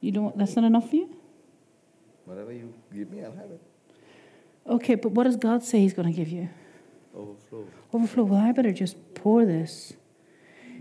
you 0.00 0.10
don't, 0.10 0.36
that's 0.36 0.56
not 0.56 0.64
enough 0.64 0.90
for 0.90 0.96
you? 0.96 1.14
Whatever 2.24 2.52
you 2.52 2.74
give 2.92 3.10
me, 3.10 3.24
I'll 3.24 3.32
have 3.32 3.50
it. 3.50 3.62
Okay, 4.68 4.96
but 4.96 5.12
what 5.12 5.24
does 5.24 5.36
God 5.36 5.62
say 5.62 5.80
He's 5.80 5.94
going 5.94 6.12
to 6.12 6.16
give 6.16 6.28
you? 6.28 6.48
Overflow. 7.16 7.66
Overflow. 7.92 8.24
Well, 8.24 8.40
I 8.40 8.52
better 8.52 8.72
just 8.72 8.96
pour 9.14 9.44
this. 9.44 9.94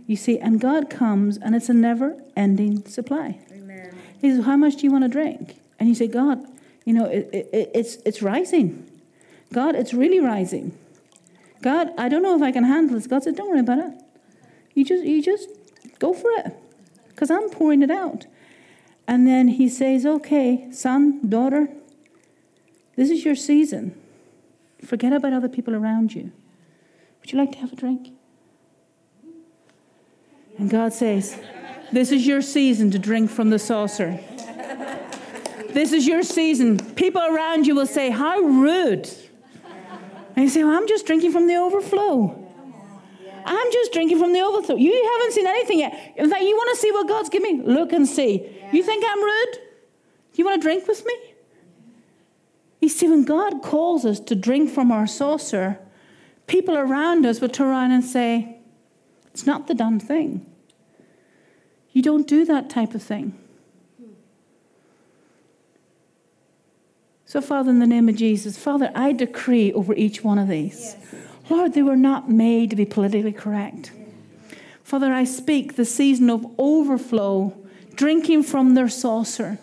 You 0.05 0.15
see, 0.15 0.37
and 0.37 0.59
God 0.59 0.89
comes 0.89 1.37
and 1.37 1.55
it's 1.55 1.69
a 1.69 1.73
never 1.73 2.21
ending 2.35 2.85
supply. 2.85 3.39
Amen. 3.51 3.97
He 4.19 4.29
says, 4.29 4.45
How 4.45 4.57
much 4.57 4.75
do 4.75 4.83
you 4.83 4.91
want 4.91 5.03
to 5.03 5.09
drink? 5.09 5.57
And 5.79 5.89
you 5.89 5.95
say, 5.95 6.07
God, 6.07 6.45
you 6.83 6.93
know, 6.93 7.05
it, 7.05 7.29
it, 7.33 7.71
it's, 7.73 7.95
it's 8.05 8.21
rising. 8.21 8.89
God, 9.53 9.75
it's 9.75 9.93
really 9.93 10.19
rising. 10.19 10.77
God, 11.61 11.89
I 11.97 12.09
don't 12.09 12.21
know 12.21 12.35
if 12.35 12.41
I 12.41 12.51
can 12.51 12.63
handle 12.63 12.95
this. 12.95 13.07
God 13.07 13.23
said, 13.23 13.35
Don't 13.35 13.49
worry 13.49 13.61
about 13.61 13.79
it. 13.79 13.93
You 14.73 14.83
just, 14.83 15.03
you 15.03 15.21
just 15.21 15.49
go 15.99 16.13
for 16.13 16.29
it 16.31 16.53
because 17.09 17.31
I'm 17.31 17.49
pouring 17.49 17.81
it 17.81 17.91
out. 17.91 18.27
And 19.07 19.27
then 19.27 19.47
he 19.47 19.69
says, 19.69 20.05
Okay, 20.05 20.67
son, 20.71 21.27
daughter, 21.27 21.69
this 22.95 23.09
is 23.09 23.25
your 23.25 23.35
season. 23.35 23.99
Forget 24.85 25.13
about 25.13 25.33
other 25.33 25.49
people 25.49 25.75
around 25.75 26.13
you. 26.13 26.31
Would 27.19 27.31
you 27.31 27.39
like 27.39 27.51
to 27.53 27.57
have 27.57 27.73
a 27.73 27.75
drink? 27.75 28.09
And 30.57 30.69
God 30.69 30.93
says, 30.93 31.37
This 31.91 32.11
is 32.11 32.27
your 32.27 32.41
season 32.41 32.91
to 32.91 32.99
drink 32.99 33.31
from 33.31 33.49
the 33.49 33.59
saucer. 33.59 34.19
This 35.69 35.91
is 35.91 36.07
your 36.07 36.23
season. 36.23 36.79
People 36.95 37.21
around 37.21 37.67
you 37.67 37.75
will 37.75 37.87
say, 37.87 38.11
How 38.11 38.39
rude. 38.39 39.09
And 40.35 40.43
you 40.45 40.49
say, 40.49 40.63
Well, 40.63 40.77
I'm 40.77 40.87
just 40.87 41.05
drinking 41.05 41.31
from 41.31 41.47
the 41.47 41.55
overflow. 41.55 42.41
I'm 43.47 43.71
just 43.71 43.91
drinking 43.91 44.19
from 44.19 44.33
the 44.33 44.41
overflow. 44.41 44.75
You 44.75 45.11
haven't 45.13 45.33
seen 45.33 45.47
anything 45.47 45.79
yet. 45.79 46.13
In 46.15 46.29
fact, 46.29 46.43
you 46.43 46.55
want 46.55 46.75
to 46.75 46.81
see 46.81 46.91
what 46.91 47.07
God's 47.07 47.29
giving? 47.29 47.63
Look 47.63 47.91
and 47.91 48.07
see. 48.07 48.49
You 48.71 48.83
think 48.83 49.03
I'm 49.07 49.23
rude? 49.23 49.59
You 50.33 50.45
want 50.45 50.61
to 50.61 50.65
drink 50.65 50.87
with 50.87 51.05
me? 51.05 51.13
You 52.81 52.89
see, 52.89 53.07
when 53.07 53.23
God 53.23 53.61
calls 53.61 54.05
us 54.05 54.19
to 54.21 54.35
drink 54.35 54.69
from 54.69 54.91
our 54.91 55.07
saucer, 55.07 55.79
people 56.47 56.77
around 56.77 57.25
us 57.25 57.41
will 57.41 57.49
turn 57.49 57.67
around 57.67 57.91
and 57.91 58.03
say, 58.03 58.57
It's 59.27 59.45
not 59.45 59.67
the 59.67 59.73
done 59.73 59.99
thing. 59.99 60.45
You 61.91 62.01
don't 62.01 62.27
do 62.27 62.45
that 62.45 62.69
type 62.69 62.93
of 62.93 63.01
thing. 63.01 63.37
So, 67.25 67.41
Father, 67.41 67.71
in 67.71 67.79
the 67.79 67.87
name 67.87 68.07
of 68.07 68.15
Jesus, 68.15 68.57
Father, 68.57 68.91
I 68.93 69.11
decree 69.11 69.73
over 69.73 69.93
each 69.93 70.23
one 70.23 70.37
of 70.37 70.47
these. 70.47 70.95
Lord, 71.49 71.73
they 71.73 71.81
were 71.81 71.95
not 71.95 72.29
made 72.29 72.69
to 72.69 72.75
be 72.75 72.85
politically 72.85 73.31
correct. 73.31 73.91
Father, 74.83 75.11
I 75.11 75.23
speak 75.23 75.75
the 75.75 75.85
season 75.85 76.29
of 76.29 76.45
overflow, 76.57 77.57
drinking 77.95 78.43
from 78.43 78.75
their 78.75 78.87
saucer. 78.87 79.57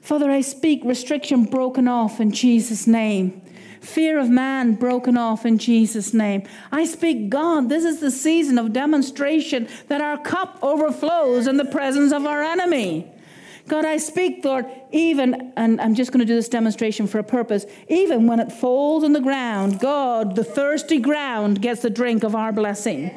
Father, 0.00 0.30
I 0.30 0.40
speak 0.40 0.82
restriction 0.84 1.44
broken 1.44 1.86
off 1.86 2.20
in 2.20 2.32
Jesus' 2.32 2.86
name. 2.86 3.42
Fear 3.80 4.18
of 4.18 4.28
man 4.28 4.74
broken 4.74 5.16
off 5.16 5.46
in 5.46 5.56
Jesus' 5.56 6.12
name. 6.12 6.42
I 6.70 6.84
speak, 6.84 7.30
God, 7.30 7.68
this 7.68 7.84
is 7.84 8.00
the 8.00 8.10
season 8.10 8.58
of 8.58 8.72
demonstration 8.72 9.68
that 9.88 10.02
our 10.02 10.18
cup 10.18 10.58
overflows 10.62 11.46
in 11.46 11.56
the 11.56 11.64
presence 11.64 12.12
of 12.12 12.26
our 12.26 12.42
enemy. 12.42 13.10
God, 13.68 13.84
I 13.84 13.98
speak, 13.98 14.44
Lord, 14.44 14.66
even, 14.90 15.52
and 15.56 15.80
I'm 15.80 15.94
just 15.94 16.12
going 16.12 16.20
to 16.20 16.26
do 16.26 16.34
this 16.34 16.48
demonstration 16.48 17.06
for 17.06 17.20
a 17.20 17.24
purpose, 17.24 17.64
even 17.88 18.26
when 18.26 18.40
it 18.40 18.50
falls 18.50 19.04
on 19.04 19.12
the 19.12 19.20
ground, 19.20 19.78
God, 19.78 20.34
the 20.34 20.44
thirsty 20.44 20.98
ground, 20.98 21.62
gets 21.62 21.82
the 21.82 21.90
drink 21.90 22.24
of 22.24 22.34
our 22.34 22.52
blessing. 22.52 23.10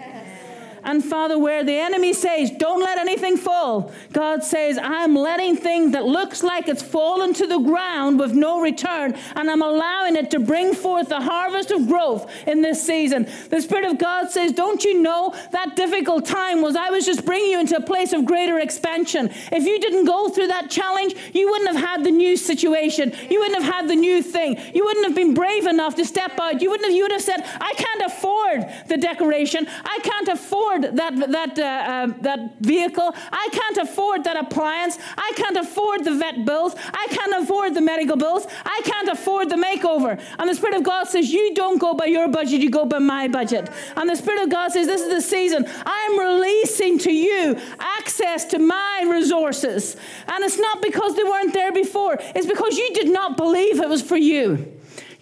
And 0.84 1.04
Father, 1.04 1.40
where 1.40 1.64
the 1.64 1.78
enemy 1.78 2.14
says, 2.14 2.52
don't 2.52 2.82
let 2.82 2.98
anything 2.98 3.38
fall, 3.38 3.92
God 4.12 4.44
says, 4.44 4.78
I'm 4.82 5.16
letting 5.16 5.56
things 5.56 5.94
that 5.94 6.06
looks 6.06 6.44
like 6.44 6.68
it's 6.68 6.84
fallen 6.84 7.34
to 7.36 7.48
the 7.48 7.60
ground 7.60 8.20
with 8.20 8.34
no 8.34 8.62
return, 8.62 9.16
and 9.36 9.50
I'm 9.50 9.62
allowing 9.62 10.16
it 10.16 10.32
to 10.32 10.40
bring 10.40 10.74
forth 10.74 11.10
the 11.10 11.22
harvest 11.22 11.72
of 11.72 11.88
growth 11.88 12.30
in 12.48 12.62
this 12.62 12.86
season. 12.86 13.28
The 13.50 13.62
Spirit 13.62 13.86
of 13.86 13.98
God 13.98 14.30
says, 14.30 14.52
don't 14.52 14.84
you 14.84 15.02
know 15.02 15.34
that 15.52 15.76
difficult 15.76 16.26
time 16.26 16.62
was 16.62 16.76
I 16.76 16.90
was 16.90 17.06
just 17.06 17.26
bringing 17.26 17.52
you 17.52 17.60
into 17.60 17.78
a 17.78 17.82
place 17.82 18.12
of 18.14 18.26
greater 18.26 18.60
expansion. 18.60 19.30
If 19.52 19.64
you 19.64 19.80
didn't 19.80 20.06
go 20.06 20.30
through 20.30 20.48
that 20.48 20.70
challenge, 20.70 21.16
you 21.34 21.50
wouldn't 21.50 21.76
have 21.76 21.90
had 21.90 22.04
the 22.04 22.12
new 22.12 22.36
situation. 22.36 23.14
You 23.30 23.40
wouldn't 23.40 23.64
have 23.64 23.74
had 23.74 23.88
the 23.88 23.96
new 23.96 24.22
thing. 24.22 24.60
You 24.74 24.84
wouldn't 24.84 25.06
have 25.06 25.16
been 25.16 25.34
brave 25.34 25.66
enough 25.66 25.96
to 25.96 26.06
step 26.06 26.40
out. 26.40 26.62
You 26.62 26.70
wouldn't 26.70 26.88
have, 26.88 26.96
you 26.96 27.04
would 27.04 27.12
have 27.12 27.22
said, 27.22 27.42
I 27.62 27.74
can't 27.74 28.02
afford 28.12 28.88
the 28.88 28.98
decoration. 28.98 29.68
I 29.86 30.00
can't 30.04 30.28
afford 30.28 30.73
that, 30.80 31.32
that, 31.32 31.60
uh, 31.60 31.64
uh, 31.64 32.08
that 32.22 32.60
vehicle. 32.60 33.14
I 33.32 33.50
can't 33.52 33.78
afford 33.78 34.24
that 34.26 34.38
appliance. 34.38 34.98
I 35.18 35.32
can't 35.36 35.58
afford 35.58 36.04
the 36.04 36.16
vet 36.16 36.46
bills. 36.46 36.76
I 36.94 37.08
can't 37.10 37.44
afford 37.44 37.74
the 37.74 37.82
medical 37.82 38.18
bills. 38.18 38.46
I 38.66 38.82
can't 38.84 39.10
afford 39.10 39.50
the 39.50 39.56
makeover. 39.56 40.22
And 40.40 40.50
the 40.50 40.56
Spirit 40.56 40.78
of 40.78 40.84
God 40.84 41.08
says, 41.08 41.32
You 41.32 41.54
don't 41.54 41.80
go 41.80 41.94
by 41.94 42.06
your 42.06 42.28
budget, 42.28 42.62
you 42.62 42.70
go 42.70 42.86
by 42.86 43.00
my 43.00 43.28
budget. 43.28 43.70
And 43.96 44.10
the 44.10 44.16
Spirit 44.16 44.44
of 44.44 44.50
God 44.50 44.72
says, 44.72 44.88
This 44.88 45.02
is 45.02 45.10
the 45.10 45.22
season. 45.22 45.66
I 45.86 46.10
am 46.12 46.20
releasing 46.20 46.98
to 47.00 47.12
you 47.12 47.60
access 47.80 48.46
to 48.46 48.60
my 48.60 49.08
resources. 49.10 49.96
And 50.28 50.44
it's 50.44 50.58
not 50.58 50.82
because 50.82 51.16
they 51.16 51.24
weren't 51.24 51.54
there 51.54 51.72
before, 51.72 52.18
it's 52.20 52.48
because 52.48 52.78
you 52.78 52.94
did 52.94 53.10
not 53.10 53.38
believe 53.38 53.80
it 53.80 53.90
was 53.90 54.02
for 54.02 54.18
you. 54.18 54.74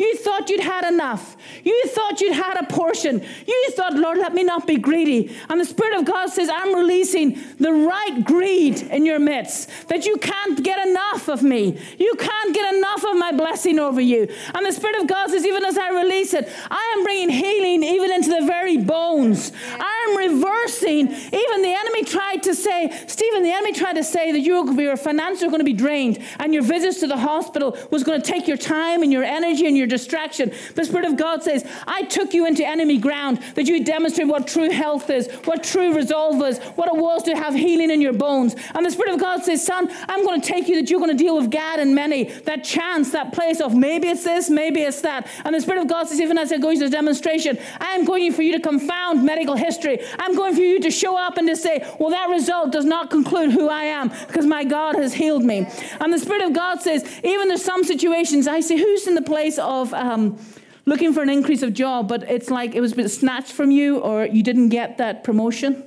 You 0.02 0.16
thought 0.16 0.50
you'd 0.50 0.62
had 0.62 0.84
enough. 0.92 1.38
You 1.64 1.84
thought 1.90 2.22
you'd 2.22 2.34
had 2.34 2.60
a 2.60 2.66
portion. 2.66 3.24
You 3.46 3.70
thought, 3.74 3.94
Lord, 3.94 4.18
let 4.18 4.34
me 4.34 4.44
not 4.44 4.66
be 4.66 4.78
greedy. 4.78 5.32
And 5.48 5.62
the 5.62 5.66
Spirit 5.66 6.00
of 6.00 6.06
God 6.06 6.32
says, 6.32 6.50
I'm 6.52 6.74
releasing 6.74 7.40
the 7.60 7.72
right 7.72 8.24
greed 8.26 8.82
in 8.82 9.06
your 9.06 9.20
midst, 9.20 9.70
that 9.90 10.08
you 10.08 10.18
can't 10.18 10.64
get 10.64 10.88
enough 10.88 11.28
of 11.28 11.44
me. 11.44 11.80
You 12.00 12.16
can't 12.16 12.52
get 12.52 12.74
enough 12.74 13.04
of 13.04 13.16
my 13.16 13.32
blessing 13.32 13.78
over 13.78 14.02
you. 14.02 14.28
And 14.56 14.66
the 14.66 14.72
Spirit 14.72 15.00
of 15.00 15.08
God 15.08 15.30
says, 15.30 15.46
even 15.46 15.64
as 15.64 15.78
I 15.78 15.90
release 15.90 16.34
it, 16.34 16.50
I 16.72 16.96
am 16.98 17.04
bringing 17.04 17.30
healing 17.30 17.84
even 17.84 18.12
into 18.12 18.32
the 18.32 18.48
very 18.48 18.78
bones. 18.78 19.52
I 19.80 20.08
am 20.10 20.18
reversing. 20.18 21.10
Even 21.10 21.62
the 21.62 21.76
enemy 21.80 22.06
tried 22.06 22.42
to 22.44 22.56
say, 22.56 22.90
Stephen, 23.06 23.44
the 23.44 23.52
enemy 23.52 23.74
tried 23.74 23.94
to 23.94 24.04
say 24.04 24.32
that 24.32 24.40
your, 24.40 24.98
finances 24.98 25.44
are 25.44 25.50
going 25.50 25.60
to 25.60 25.64
be 25.64 25.74
drained 25.74 26.18
and 26.40 26.56
your 26.56 26.64
visits 26.64 27.02
to 27.02 27.08
the 27.08 27.18
hospital 27.18 27.78
was 27.92 28.04
going 28.04 28.20
to 28.20 28.26
take 28.26 28.48
your 28.48 28.58
time 28.58 29.04
and 29.04 29.14
your 29.14 29.24
energy 29.24 29.68
and 29.68 29.78
your 29.78 29.91
distraction. 29.92 30.52
The 30.74 30.86
Spirit 30.86 31.06
of 31.06 31.18
God 31.18 31.44
says, 31.44 31.64
I 31.88 32.04
took 32.04 32.34
you 32.34 32.48
into 32.48 32.66
enemy 32.66 32.98
ground 32.98 33.40
that 33.56 33.68
you 33.68 33.84
demonstrate 33.84 34.28
what 34.28 34.48
true 34.48 34.72
health 34.72 35.10
is, 35.10 35.30
what 35.46 35.64
true 35.64 35.96
resolve 35.96 36.42
is, 36.42 36.58
what 36.76 36.88
it 36.88 36.96
was 36.96 37.24
to 37.24 37.36
have 37.36 37.54
healing 37.54 37.92
in 37.92 38.02
your 38.02 38.14
bones. 38.14 38.56
And 38.74 38.86
the 38.86 38.92
Spirit 38.92 39.14
of 39.14 39.20
God 39.20 39.44
says, 39.44 39.64
Son, 39.66 39.90
I'm 40.10 40.26
going 40.26 40.42
to 40.42 40.48
take 40.48 40.68
you 40.68 40.76
that 40.78 40.90
you're 40.90 41.00
going 41.00 41.16
to 41.16 41.24
deal 41.24 41.38
with 41.38 41.52
Gad 41.52 41.80
and 41.80 41.94
Meni, 41.94 42.24
that 42.46 42.64
chance, 42.64 43.12
that 43.12 43.34
place 43.34 43.62
of 43.62 43.76
maybe 43.76 44.08
it's 44.08 44.24
this, 44.24 44.50
maybe 44.50 44.82
it's 44.82 45.02
that. 45.02 45.28
And 45.46 45.54
the 45.54 45.62
Spirit 45.62 45.82
of 45.82 45.88
God 45.88 46.08
says, 46.08 46.20
even 46.20 46.38
as 46.38 46.52
I 46.52 46.58
go 46.58 46.74
to 46.74 46.80
the 46.80 46.90
demonstration, 46.90 47.58
I 47.80 47.96
am 47.96 48.06
going 48.06 48.32
for 48.34 48.42
you 48.42 48.54
to 48.54 48.60
confound 48.60 49.24
medical 49.26 49.56
history. 49.56 50.00
I'm 50.20 50.36
going 50.36 50.56
for 50.56 50.62
you 50.62 50.80
to 50.80 50.92
show 50.92 51.18
up 51.18 51.38
and 51.38 51.48
to 51.48 51.56
say, 51.56 51.86
well, 52.00 52.12
that 52.12 52.30
result 52.30 52.72
does 52.72 52.86
not 52.86 53.10
conclude 53.10 53.52
who 53.52 53.70
I 53.70 53.84
am 53.84 54.10
because 54.28 54.46
my 54.46 54.64
God 54.64 54.96
has 54.96 55.14
healed 55.14 55.44
me. 55.44 55.68
And 56.00 56.14
the 56.14 56.20
Spirit 56.20 56.44
of 56.44 56.54
God 56.54 56.82
says, 56.82 57.04
even 57.24 57.48
there's 57.48 57.64
some 57.64 57.84
situations, 57.84 58.48
I 58.48 58.62
say, 58.62 58.78
who's 58.78 59.08
in 59.08 59.16
the 59.16 59.22
place 59.22 59.58
of 59.58 59.81
um, 59.94 60.38
looking 60.86 61.14
for 61.14 61.22
an 61.22 61.30
increase 61.30 61.62
of 61.64 61.74
job, 61.74 62.08
but 62.08 62.24
it's 62.24 62.50
like 62.50 62.76
it 62.76 62.82
was 62.82 62.94
snatched 63.14 63.52
from 63.52 63.72
you 63.72 64.00
or 64.00 64.26
you 64.26 64.44
didn't 64.44 64.70
get 64.70 64.98
that 64.98 65.24
promotion? 65.24 65.84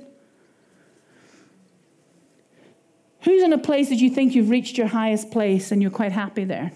Who's 3.21 3.41
in 3.41 3.53
a 3.53 3.57
place 3.57 3.89
that 3.89 3.95
you 3.95 4.09
think 4.09 4.35
you've 4.35 4.51
reached 4.51 4.77
your 4.77 4.87
highest 4.87 5.31
place 5.31 5.71
and 5.71 5.81
you're 5.81 5.91
quite 5.91 6.11
happy 6.11 6.43
there? 6.43 6.71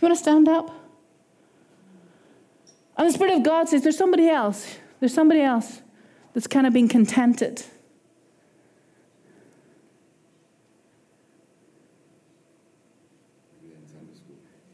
You 0.00 0.08
want 0.08 0.16
to 0.16 0.22
stand 0.22 0.48
up? 0.48 0.70
And 2.96 3.08
the 3.08 3.12
Spirit 3.12 3.34
of 3.34 3.42
God 3.42 3.68
says, 3.68 3.82
There's 3.82 3.98
somebody 3.98 4.28
else. 4.28 4.76
There's 5.00 5.14
somebody 5.14 5.40
else 5.40 5.82
that's 6.32 6.46
kind 6.46 6.66
of 6.66 6.72
been 6.72 6.88
contented. 6.88 7.64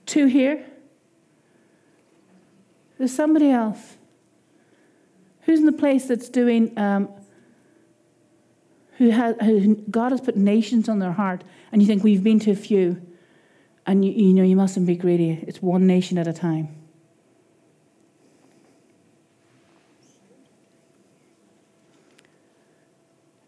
Two 0.08 0.24
here. 0.24 0.64
There's 2.96 3.14
somebody 3.14 3.50
else. 3.50 3.98
Who's 5.42 5.60
in 5.60 5.66
the 5.66 5.72
place 5.72 6.06
that's 6.06 6.30
doing, 6.30 6.76
um, 6.78 7.10
who, 8.96 9.10
has, 9.10 9.36
who 9.42 9.74
God 9.90 10.12
has 10.12 10.22
put 10.22 10.34
nations 10.34 10.88
on 10.88 10.98
their 10.98 11.12
heart, 11.12 11.44
and 11.70 11.82
you 11.82 11.86
think 11.86 12.02
we've 12.02 12.24
been 12.24 12.38
to 12.40 12.50
a 12.52 12.56
few, 12.56 13.02
and 13.86 14.02
you, 14.02 14.12
you 14.12 14.32
know 14.32 14.42
you 14.42 14.56
mustn't 14.56 14.86
be 14.86 14.96
greedy. 14.96 15.44
It's 15.46 15.60
one 15.60 15.86
nation 15.86 16.16
at 16.16 16.26
a 16.26 16.32
time. 16.32 16.74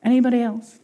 Anybody 0.02 0.42
else? 0.42 0.78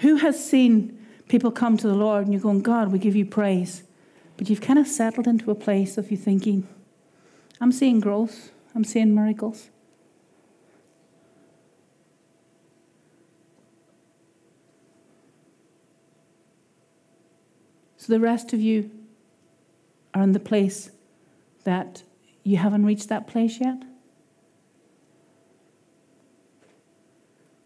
Who 0.00 0.16
has 0.16 0.44
seen 0.44 1.03
people 1.34 1.50
come 1.50 1.76
to 1.76 1.88
the 1.88 1.96
Lord 1.96 2.22
and 2.22 2.32
you're 2.32 2.40
going, 2.40 2.60
God, 2.60 2.92
we 2.92 2.98
give 3.00 3.16
you 3.16 3.26
praise. 3.26 3.82
But 4.36 4.48
you've 4.48 4.60
kind 4.60 4.78
of 4.78 4.86
settled 4.86 5.26
into 5.26 5.50
a 5.50 5.56
place 5.56 5.98
of 5.98 6.12
you 6.12 6.16
thinking, 6.16 6.68
I'm 7.60 7.72
seeing 7.72 7.98
growth, 7.98 8.52
I'm 8.72 8.84
seeing 8.84 9.12
miracles. 9.12 9.68
So 17.96 18.12
the 18.12 18.20
rest 18.20 18.52
of 18.52 18.60
you 18.60 18.92
are 20.14 20.22
in 20.22 20.30
the 20.30 20.38
place 20.38 20.92
that 21.64 22.04
you 22.44 22.58
haven't 22.58 22.86
reached 22.86 23.08
that 23.08 23.26
place 23.26 23.58
yet. 23.58 23.82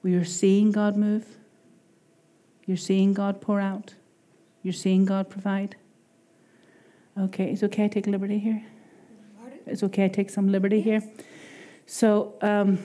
Where 0.01 0.15
you're 0.15 0.25
seeing 0.25 0.73
God 0.73 0.97
move, 0.97 1.27
you're 2.69 2.77
seeing 2.77 3.15
God 3.15 3.41
pour 3.41 3.61
out, 3.61 3.95
you're 4.63 4.75
seeing 4.75 5.07
God 5.07 5.31
provide. 5.31 5.75
Okay, 7.19 7.51
it's 7.51 7.63
okay 7.63 7.87
I 7.87 7.89
take 7.89 8.07
liberty 8.07 8.39
here? 8.39 8.63
It's 9.67 9.83
okay 9.83 10.05
I 10.05 10.09
take 10.09 10.29
some 10.29 10.53
liberty 10.53 10.83
here? 10.83 11.03
So, 11.87 12.35
um, 12.43 12.79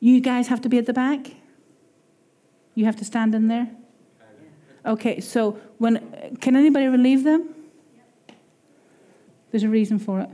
you 0.00 0.20
guys 0.20 0.48
have 0.48 0.60
to 0.62 0.68
be 0.68 0.76
at 0.76 0.86
the 0.86 0.92
back? 0.92 1.36
You 2.74 2.84
have 2.84 2.96
to 2.96 3.04
stand 3.04 3.32
in 3.34 3.46
there? 3.46 3.70
Okay, 4.84 5.20
so 5.20 5.52
when 5.78 6.36
can 6.40 6.56
anybody 6.56 6.86
relieve 6.88 7.22
them? 7.22 7.54
There's 9.52 9.62
a 9.62 9.68
reason 9.68 10.00
for 10.00 10.20
it. 10.20 10.28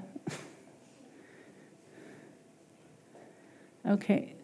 okay. 3.86 4.34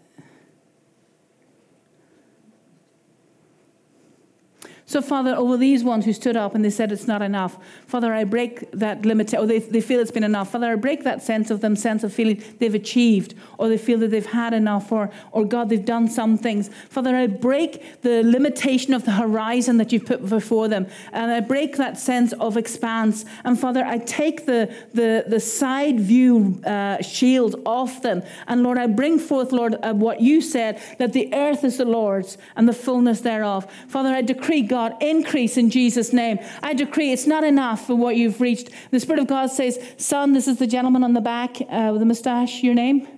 So, 4.88 5.02
Father, 5.02 5.34
over 5.34 5.56
these 5.56 5.82
ones 5.82 6.04
who 6.04 6.12
stood 6.12 6.36
up 6.36 6.54
and 6.54 6.64
they 6.64 6.70
said 6.70 6.92
it's 6.92 7.08
not 7.08 7.20
enough, 7.20 7.58
Father, 7.88 8.14
I 8.14 8.22
break 8.22 8.70
that 8.70 9.04
limit, 9.04 9.34
or 9.34 9.44
they, 9.44 9.58
they 9.58 9.80
feel 9.80 9.98
it's 9.98 10.12
been 10.12 10.22
enough. 10.22 10.52
Father, 10.52 10.70
I 10.70 10.76
break 10.76 11.02
that 11.02 11.22
sense 11.22 11.50
of 11.50 11.60
them, 11.60 11.74
sense 11.74 12.04
of 12.04 12.12
feeling 12.12 12.40
they've 12.60 12.72
achieved, 12.72 13.34
or 13.58 13.68
they 13.68 13.78
feel 13.78 13.98
that 13.98 14.12
they've 14.12 14.24
had 14.24 14.54
enough, 14.54 14.92
or, 14.92 15.10
or 15.32 15.44
God, 15.44 15.70
they've 15.70 15.84
done 15.84 16.06
some 16.06 16.38
things. 16.38 16.70
Father, 16.88 17.16
I 17.16 17.26
break 17.26 18.00
the 18.02 18.22
limitation 18.22 18.94
of 18.94 19.04
the 19.04 19.10
horizon 19.10 19.78
that 19.78 19.90
you've 19.92 20.06
put 20.06 20.24
before 20.28 20.68
them, 20.68 20.86
and 21.12 21.32
I 21.32 21.40
break 21.40 21.78
that 21.78 21.98
sense 21.98 22.32
of 22.34 22.56
expanse. 22.56 23.24
And 23.42 23.58
Father, 23.58 23.84
I 23.84 23.98
take 23.98 24.46
the, 24.46 24.72
the, 24.94 25.24
the 25.26 25.40
side 25.40 25.98
view 25.98 26.62
uh, 26.64 27.02
shield 27.02 27.60
off 27.66 28.02
them. 28.02 28.22
And 28.46 28.62
Lord, 28.62 28.78
I 28.78 28.86
bring 28.86 29.18
forth, 29.18 29.50
Lord, 29.50 29.74
uh, 29.82 29.94
what 29.94 30.20
you 30.20 30.40
said, 30.40 30.80
that 30.98 31.12
the 31.12 31.34
earth 31.34 31.64
is 31.64 31.78
the 31.78 31.84
Lord's 31.84 32.38
and 32.54 32.68
the 32.68 32.72
fullness 32.72 33.22
thereof. 33.22 33.66
Father, 33.88 34.10
I 34.10 34.22
decree, 34.22 34.62
God, 34.62 34.75
God, 34.76 35.02
increase 35.02 35.56
in 35.56 35.70
Jesus' 35.70 36.12
name. 36.12 36.38
I 36.62 36.74
decree 36.74 37.10
it's 37.10 37.26
not 37.26 37.44
enough 37.44 37.86
for 37.86 37.94
what 37.94 38.16
you've 38.16 38.42
reached. 38.42 38.68
The 38.90 39.00
Spirit 39.00 39.20
of 39.20 39.26
God 39.26 39.46
says, 39.46 39.78
Son, 39.96 40.34
this 40.34 40.46
is 40.46 40.58
the 40.58 40.66
gentleman 40.66 41.02
on 41.02 41.14
the 41.14 41.22
back 41.22 41.56
uh, 41.62 41.88
with 41.92 42.00
the 42.00 42.04
mustache, 42.04 42.62
your 42.62 42.74
name? 42.74 43.08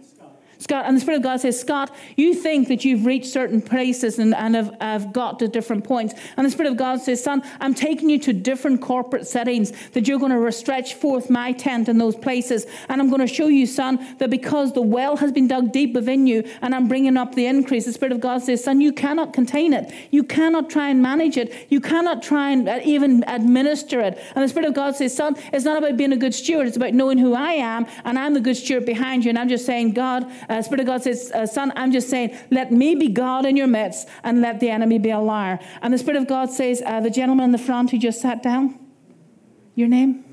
Scott, 0.59 0.85
and 0.87 0.97
the 0.97 1.01
Spirit 1.01 1.19
of 1.19 1.23
God 1.23 1.41
says, 1.41 1.59
Scott, 1.59 1.95
you 2.17 2.35
think 2.35 2.69
that 2.69 2.85
you've 2.85 3.07
reached 3.07 3.27
certain 3.27 3.63
places 3.63 4.19
and, 4.19 4.35
and 4.35 4.55
have, 4.55 4.77
have 4.81 5.13
got 5.13 5.39
to 5.39 5.49
different 5.49 5.85
points. 5.85 6.15
And 6.37 6.45
the 6.45 6.51
Spirit 6.51 6.71
of 6.71 6.77
God 6.77 7.01
says, 7.01 7.23
Son, 7.23 7.43
I'm 7.61 7.75
taking 7.75 8.11
you 8.11 8.19
to 8.21 8.33
different 8.33 8.81
corporate 8.81 9.27
settings 9.27 9.73
that 9.91 10.09
you're 10.09 10.19
going 10.19 10.33
to 10.33 10.53
stretch 10.53 10.95
forth 10.95 11.31
my 11.31 11.53
tent 11.53 11.89
in 11.89 11.99
those 11.99 12.17
places. 12.17 12.67
And 12.89 13.01
I'm 13.01 13.09
going 13.09 13.21
to 13.21 13.27
show 13.27 13.49
you, 13.49 13.67
son, 13.67 14.05
that 14.19 14.31
because 14.31 14.73
the 14.73 14.83
well 14.83 15.17
has 15.17 15.33
been 15.33 15.49
dug 15.49 15.73
deep 15.73 15.95
within 15.95 16.27
you 16.27 16.49
and 16.61 16.75
I'm 16.75 16.89
bringing 16.89 17.17
up 17.17 17.35
the 17.35 17.47
increase, 17.47 17.85
the 17.85 17.93
Spirit 17.93 18.13
of 18.13 18.21
God 18.21 18.43
says, 18.43 18.65
Son, 18.65 18.81
you 18.81 18.93
cannot 18.93 19.33
contain 19.33 19.73
it. 19.73 19.93
You 20.11 20.25
cannot 20.25 20.71
try 20.71 20.89
and 20.89 21.03
manage 21.03 21.37
it. 21.37 21.55
You 21.69 21.81
cannot 21.81 22.23
try 22.23 22.51
and 22.51 22.69
uh, 22.69 22.81
even 22.85 23.25
administer 23.27 24.01
it. 24.01 24.19
And 24.35 24.45
the 24.45 24.49
Spirit 24.49 24.69
of 24.69 24.75
God 24.75 24.97
says, 24.97 25.15
Son, 25.15 25.37
it's 25.53 25.65
not 25.65 25.79
about 25.79 25.97
being 25.97 26.13
a 26.13 26.17
good 26.17 26.35
steward, 26.35 26.67
it's 26.67 26.77
about 26.77 26.95
knowing 26.95 27.19
who 27.19 27.35
I 27.35 27.53
am, 27.53 27.87
and 28.05 28.19
I'm 28.19 28.35
the 28.35 28.41
good 28.41 28.57
steward 28.57 28.87
behind 28.87 29.25
you. 29.25 29.31
And 29.31 29.39
I'm 29.39 29.49
just 29.49 29.67
saying, 29.67 29.93
God, 29.93 30.31
uh, 30.49 30.63
Spirit 30.63 30.81
of 30.81 30.87
God 30.87 31.03
says, 31.03 31.31
uh, 31.35 31.47
Son, 31.47 31.73
I'm 31.77 31.93
just 31.93 32.09
saying, 32.09 32.37
let 32.51 32.73
me 32.73 32.95
be 32.95 33.09
God 33.09 33.47
in 33.47 33.57
your 33.57 33.67
midst 33.67 34.09
and 34.23 34.41
let 34.41 34.61
the 34.61 34.71
enemy 34.71 34.99
be 34.99 35.11
a 35.11 35.19
liar. 35.19 35.59
And 35.83 35.93
the 35.93 35.99
Spirit 35.99 36.17
of 36.17 36.27
God 36.27 36.51
says, 36.51 36.83
uh, 36.85 37.01
the 37.01 37.11
gentleman 37.11 37.47
in 37.47 37.53
the 37.53 37.59
front 37.59 37.91
who 37.91 37.99
just 37.99 38.21
sat 38.21 38.43
down, 38.43 38.79
your 39.75 39.89
name? 39.89 40.28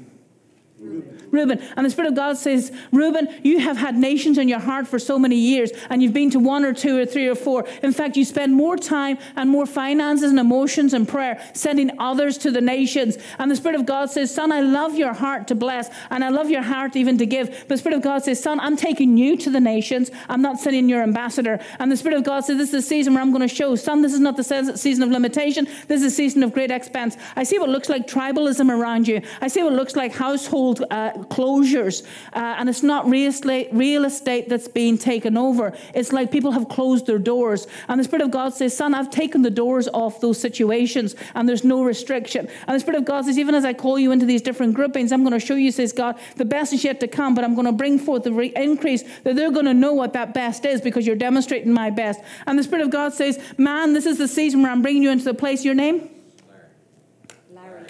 Reuben. 1.36 1.60
And 1.76 1.86
the 1.86 1.90
Spirit 1.90 2.10
of 2.10 2.16
God 2.16 2.38
says, 2.38 2.72
Reuben, 2.92 3.28
you 3.44 3.60
have 3.60 3.78
had 3.78 3.96
nations 3.96 4.38
in 4.38 4.48
your 4.48 4.60
heart 4.60 4.88
for 4.88 4.98
so 4.98 5.20
many 5.20 5.36
years, 5.36 5.72
and 5.90 6.02
you've 6.02 6.14
been 6.14 6.30
to 6.32 6.40
one 6.40 6.64
or 6.64 6.74
two 6.74 6.98
or 6.98 7.06
three 7.06 7.28
or 7.28 7.36
four. 7.36 7.68
In 7.84 7.92
fact, 7.92 8.16
you 8.16 8.24
spend 8.24 8.54
more 8.56 8.78
time 8.78 9.18
and 9.36 9.50
more 9.50 9.66
finances 9.66 10.30
and 10.30 10.40
emotions 10.40 10.94
and 10.94 11.08
prayer 11.08 11.42
sending 11.54 11.92
others 12.00 12.38
to 12.40 12.52
the 12.52 12.62
nations. 12.62 13.18
And 13.38 13.52
the 13.52 13.56
Spirit 13.56 13.80
of 13.80 13.86
God 13.86 14.10
says, 14.10 14.34
Son, 14.34 14.52
I 14.52 14.62
love 14.62 14.96
your 14.96 15.14
heart 15.14 15.48
to 15.50 15.56
bless, 15.56 15.90
and 16.10 16.24
I 16.24 16.30
love 16.30 16.50
your 16.50 16.62
heart 16.62 16.96
even 16.96 17.18
to 17.18 17.26
give. 17.26 17.50
But 17.50 17.70
the 17.70 17.78
Spirit 17.78 17.98
of 17.98 18.02
God 18.02 18.24
says, 18.24 18.42
Son, 18.42 18.60
I'm 18.60 18.78
taking 18.78 19.18
you 19.18 19.38
to 19.38 19.50
the 19.50 19.60
nations. 19.60 20.12
I'm 20.30 20.42
not 20.42 20.60
sending 20.60 20.88
your 20.88 21.04
ambassador. 21.04 21.60
And 21.80 21.92
the 21.92 21.98
Spirit 21.98 22.18
of 22.18 22.24
God 22.24 22.46
says, 22.46 22.58
This 22.58 22.74
is 22.74 22.84
the 22.84 22.88
season 22.88 23.14
where 23.14 23.22
I'm 23.22 23.32
going 23.32 23.48
to 23.48 23.54
show, 23.54 23.76
Son, 23.76 24.02
this 24.02 24.14
is 24.14 24.20
not 24.20 24.38
the 24.38 24.44
season 24.76 25.04
of 25.04 25.10
limitation. 25.10 25.68
This 25.88 26.02
is 26.02 26.14
a 26.14 26.16
season 26.16 26.44
of 26.44 26.54
great 26.54 26.72
expense. 26.72 27.18
I 27.36 27.44
see 27.44 27.60
what 27.60 27.70
looks 27.70 27.90
like 27.90 28.08
tribalism 28.08 28.70
around 28.70 29.08
you. 29.08 29.22
I 29.42 29.48
see 29.48 29.64
what 29.64 29.74
looks 29.74 29.96
like 29.96 30.14
household 30.14 30.75
uh, 30.82 31.14
closures, 31.30 32.04
uh, 32.34 32.56
and 32.58 32.70
it's 32.70 32.84
not 32.84 33.10
real 33.10 33.30
estate, 33.30 33.70
real 33.72 34.06
estate 34.06 34.50
that's 34.50 34.68
being 34.68 34.98
taken 34.98 35.38
over. 35.38 35.76
It's 35.94 36.12
like 36.12 36.32
people 36.32 36.52
have 36.52 36.70
closed 36.70 37.06
their 37.06 37.20
doors. 37.20 37.68
And 37.88 38.00
the 38.00 38.04
Spirit 38.04 38.24
of 38.24 38.32
God 38.32 38.54
says, 38.54 38.76
Son, 38.76 38.94
I've 38.94 39.10
taken 39.10 39.42
the 39.42 39.50
doors 39.50 39.88
off 39.88 40.22
those 40.22 40.40
situations, 40.40 41.16
and 41.34 41.48
there's 41.48 41.64
no 41.64 41.84
restriction. 41.84 42.48
And 42.68 42.76
the 42.76 42.80
Spirit 42.80 43.00
of 43.00 43.06
God 43.06 43.26
says, 43.26 43.38
Even 43.38 43.56
as 43.56 43.66
I 43.66 43.74
call 43.74 44.00
you 44.00 44.12
into 44.12 44.26
these 44.26 44.42
different 44.42 44.74
groupings, 44.74 45.12
I'm 45.12 45.24
going 45.24 45.34
to 45.34 45.46
show 45.46 45.56
you, 45.56 45.72
says 45.72 45.94
God, 45.94 46.18
the 46.36 46.46
best 46.46 46.74
is 46.74 46.84
yet 46.84 47.00
to 47.02 47.08
come, 47.08 47.36
but 47.36 47.44
I'm 47.44 47.56
going 47.56 47.68
to 47.68 47.72
bring 47.72 48.00
forth 48.00 48.24
the 48.24 48.34
re- 48.34 48.54
increase 48.56 49.04
that 49.24 49.36
they're 49.36 49.52
going 49.52 49.66
to 49.66 49.74
know 49.74 49.94
what 49.94 50.14
that 50.14 50.34
best 50.34 50.66
is 50.66 50.82
because 50.82 51.06
you're 51.06 51.16
demonstrating 51.16 51.74
my 51.74 51.90
best. 51.90 52.20
And 52.48 52.58
the 52.58 52.64
Spirit 52.64 52.84
of 52.84 52.92
God 52.92 53.14
says, 53.14 53.40
Man, 53.58 53.94
this 53.94 54.06
is 54.06 54.18
the 54.18 54.28
season 54.28 54.62
where 54.62 54.72
I'm 54.72 54.82
bringing 54.82 55.04
you 55.04 55.12
into 55.12 55.26
the 55.26 55.34
place, 55.34 55.64
your 55.66 55.76
name? 55.76 56.10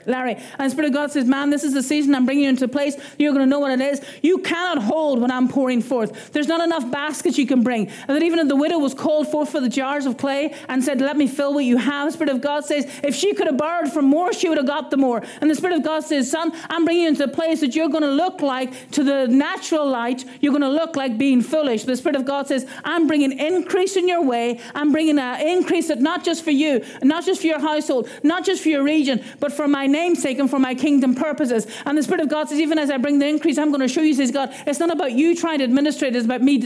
Larry. 0.06 0.36
And 0.36 0.66
the 0.66 0.70
Spirit 0.70 0.88
of 0.88 0.93
God 0.93 1.12
says, 1.12 1.26
Man, 1.26 1.49
this 1.49 1.64
is 1.64 1.74
the 1.74 1.84
season 1.84 2.16
I'm 2.16 2.26
bringing 2.26 2.43
you 2.43 2.49
into 2.49 2.66
a 2.66 2.70
place. 2.70 2.95
You're 3.18 3.34
going 3.34 3.45
to 3.45 3.49
know 3.49 3.60
what 3.60 3.72
it 3.72 3.82
is. 3.82 4.01
You 4.22 4.39
cannot 4.39 4.84
hold 4.84 5.20
what 5.20 5.32
I'm 5.32 5.47
pouring 5.47 5.82
forth. 5.82 6.32
There's 6.32 6.47
not 6.47 6.62
enough 6.62 6.89
baskets 6.91 7.38
you 7.38 7.47
can 7.47 7.64
bring. 7.64 7.88
And 7.88 8.10
that 8.10 8.24
even 8.24 8.39
if 8.39 8.47
the 8.47 8.56
widow 8.56 8.78
was 8.80 8.93
called 8.93 9.30
forth 9.30 9.49
for 9.49 9.60
the 9.60 9.70
jars 9.70 10.06
of 10.06 10.18
clay 10.18 10.53
and 10.70 10.84
said, 10.84 11.01
Let 11.01 11.18
me 11.18 11.28
fill 11.28 11.53
what 11.53 11.66
you 11.66 11.78
have, 11.78 12.10
the 12.10 12.14
Spirit 12.14 12.34
of 12.34 12.41
God 12.41 12.66
says, 12.66 12.86
If 13.03 13.16
she 13.16 13.34
could 13.34 13.47
have 13.47 13.58
borrowed 13.58 13.91
from 13.91 14.06
more, 14.06 14.34
she 14.34 14.49
would 14.49 14.58
have 14.58 14.68
got 14.68 14.91
the 14.91 14.97
more. 14.97 15.24
And 15.41 15.49
the 15.49 15.56
Spirit 15.56 15.78
of 15.78 15.84
God 15.84 16.03
says, 16.03 16.30
Son, 16.30 16.51
I'm 16.70 16.86
bringing 16.86 17.03
you 17.03 17.10
into 17.10 17.24
a 17.24 17.28
place 17.28 17.62
that 17.62 17.76
you're 17.76 17.89
going 17.89 18.03
to 18.03 18.12
look 18.12 18.41
like, 18.41 18.91
to 18.91 19.03
the 19.03 19.28
natural 19.28 19.88
light, 19.88 20.26
you're 20.41 20.51
going 20.51 20.62
to 20.62 20.70
look 20.70 20.95
like 20.95 21.18
being 21.18 21.41
foolish. 21.41 21.84
The 21.84 21.95
Spirit 21.95 22.16
of 22.16 22.26
God 22.26 22.47
says, 22.47 22.66
I'm 22.84 23.08
bringing 23.08 23.38
increase 23.38 23.95
in 23.95 24.08
your 24.08 24.24
way. 24.24 24.60
I'm 24.74 24.91
bringing 24.91 25.20
an 25.20 25.41
increase 25.41 25.88
that 25.88 25.99
not 25.99 26.24
just 26.24 26.43
for 26.43 26.51
you, 26.51 26.84
not 27.01 27.26
just 27.26 27.41
for 27.41 27.47
your 27.47 27.60
household, 27.60 28.10
not 28.24 28.45
just 28.45 28.64
for 28.64 28.70
your 28.70 28.84
region, 28.84 29.24
but 29.39 29.51
for 29.51 29.68
my 29.68 29.88
namesake 29.96 30.39
and 30.39 30.50
for 30.50 30.60
my 30.60 30.76
kingdom 30.76 31.16
purposes. 31.16 31.66
And 31.86 31.98
the 31.98 32.04
Spirit 32.04 32.22
of 32.22 32.30
God 32.30 32.50
says, 32.50 32.60
even 32.60 32.78
as 32.78 32.89
I 32.89 32.98
bring 32.98 33.20
the 33.20 33.28
increase, 33.28 33.58
I'm 33.58 33.70
going 33.70 33.82
to 33.82 33.88
show 33.88 34.02
you, 34.02 34.14
says 34.14 34.32
God, 34.32 34.54
it's 34.68 34.80
not 34.80 34.91
about 34.91 35.14
you 35.14 35.36
trying 35.36 35.60
to 35.60 35.64
administrate 35.64 36.16
it, 36.16 36.18
it's 36.18 36.26
about 36.26 36.41
me, 36.41 36.58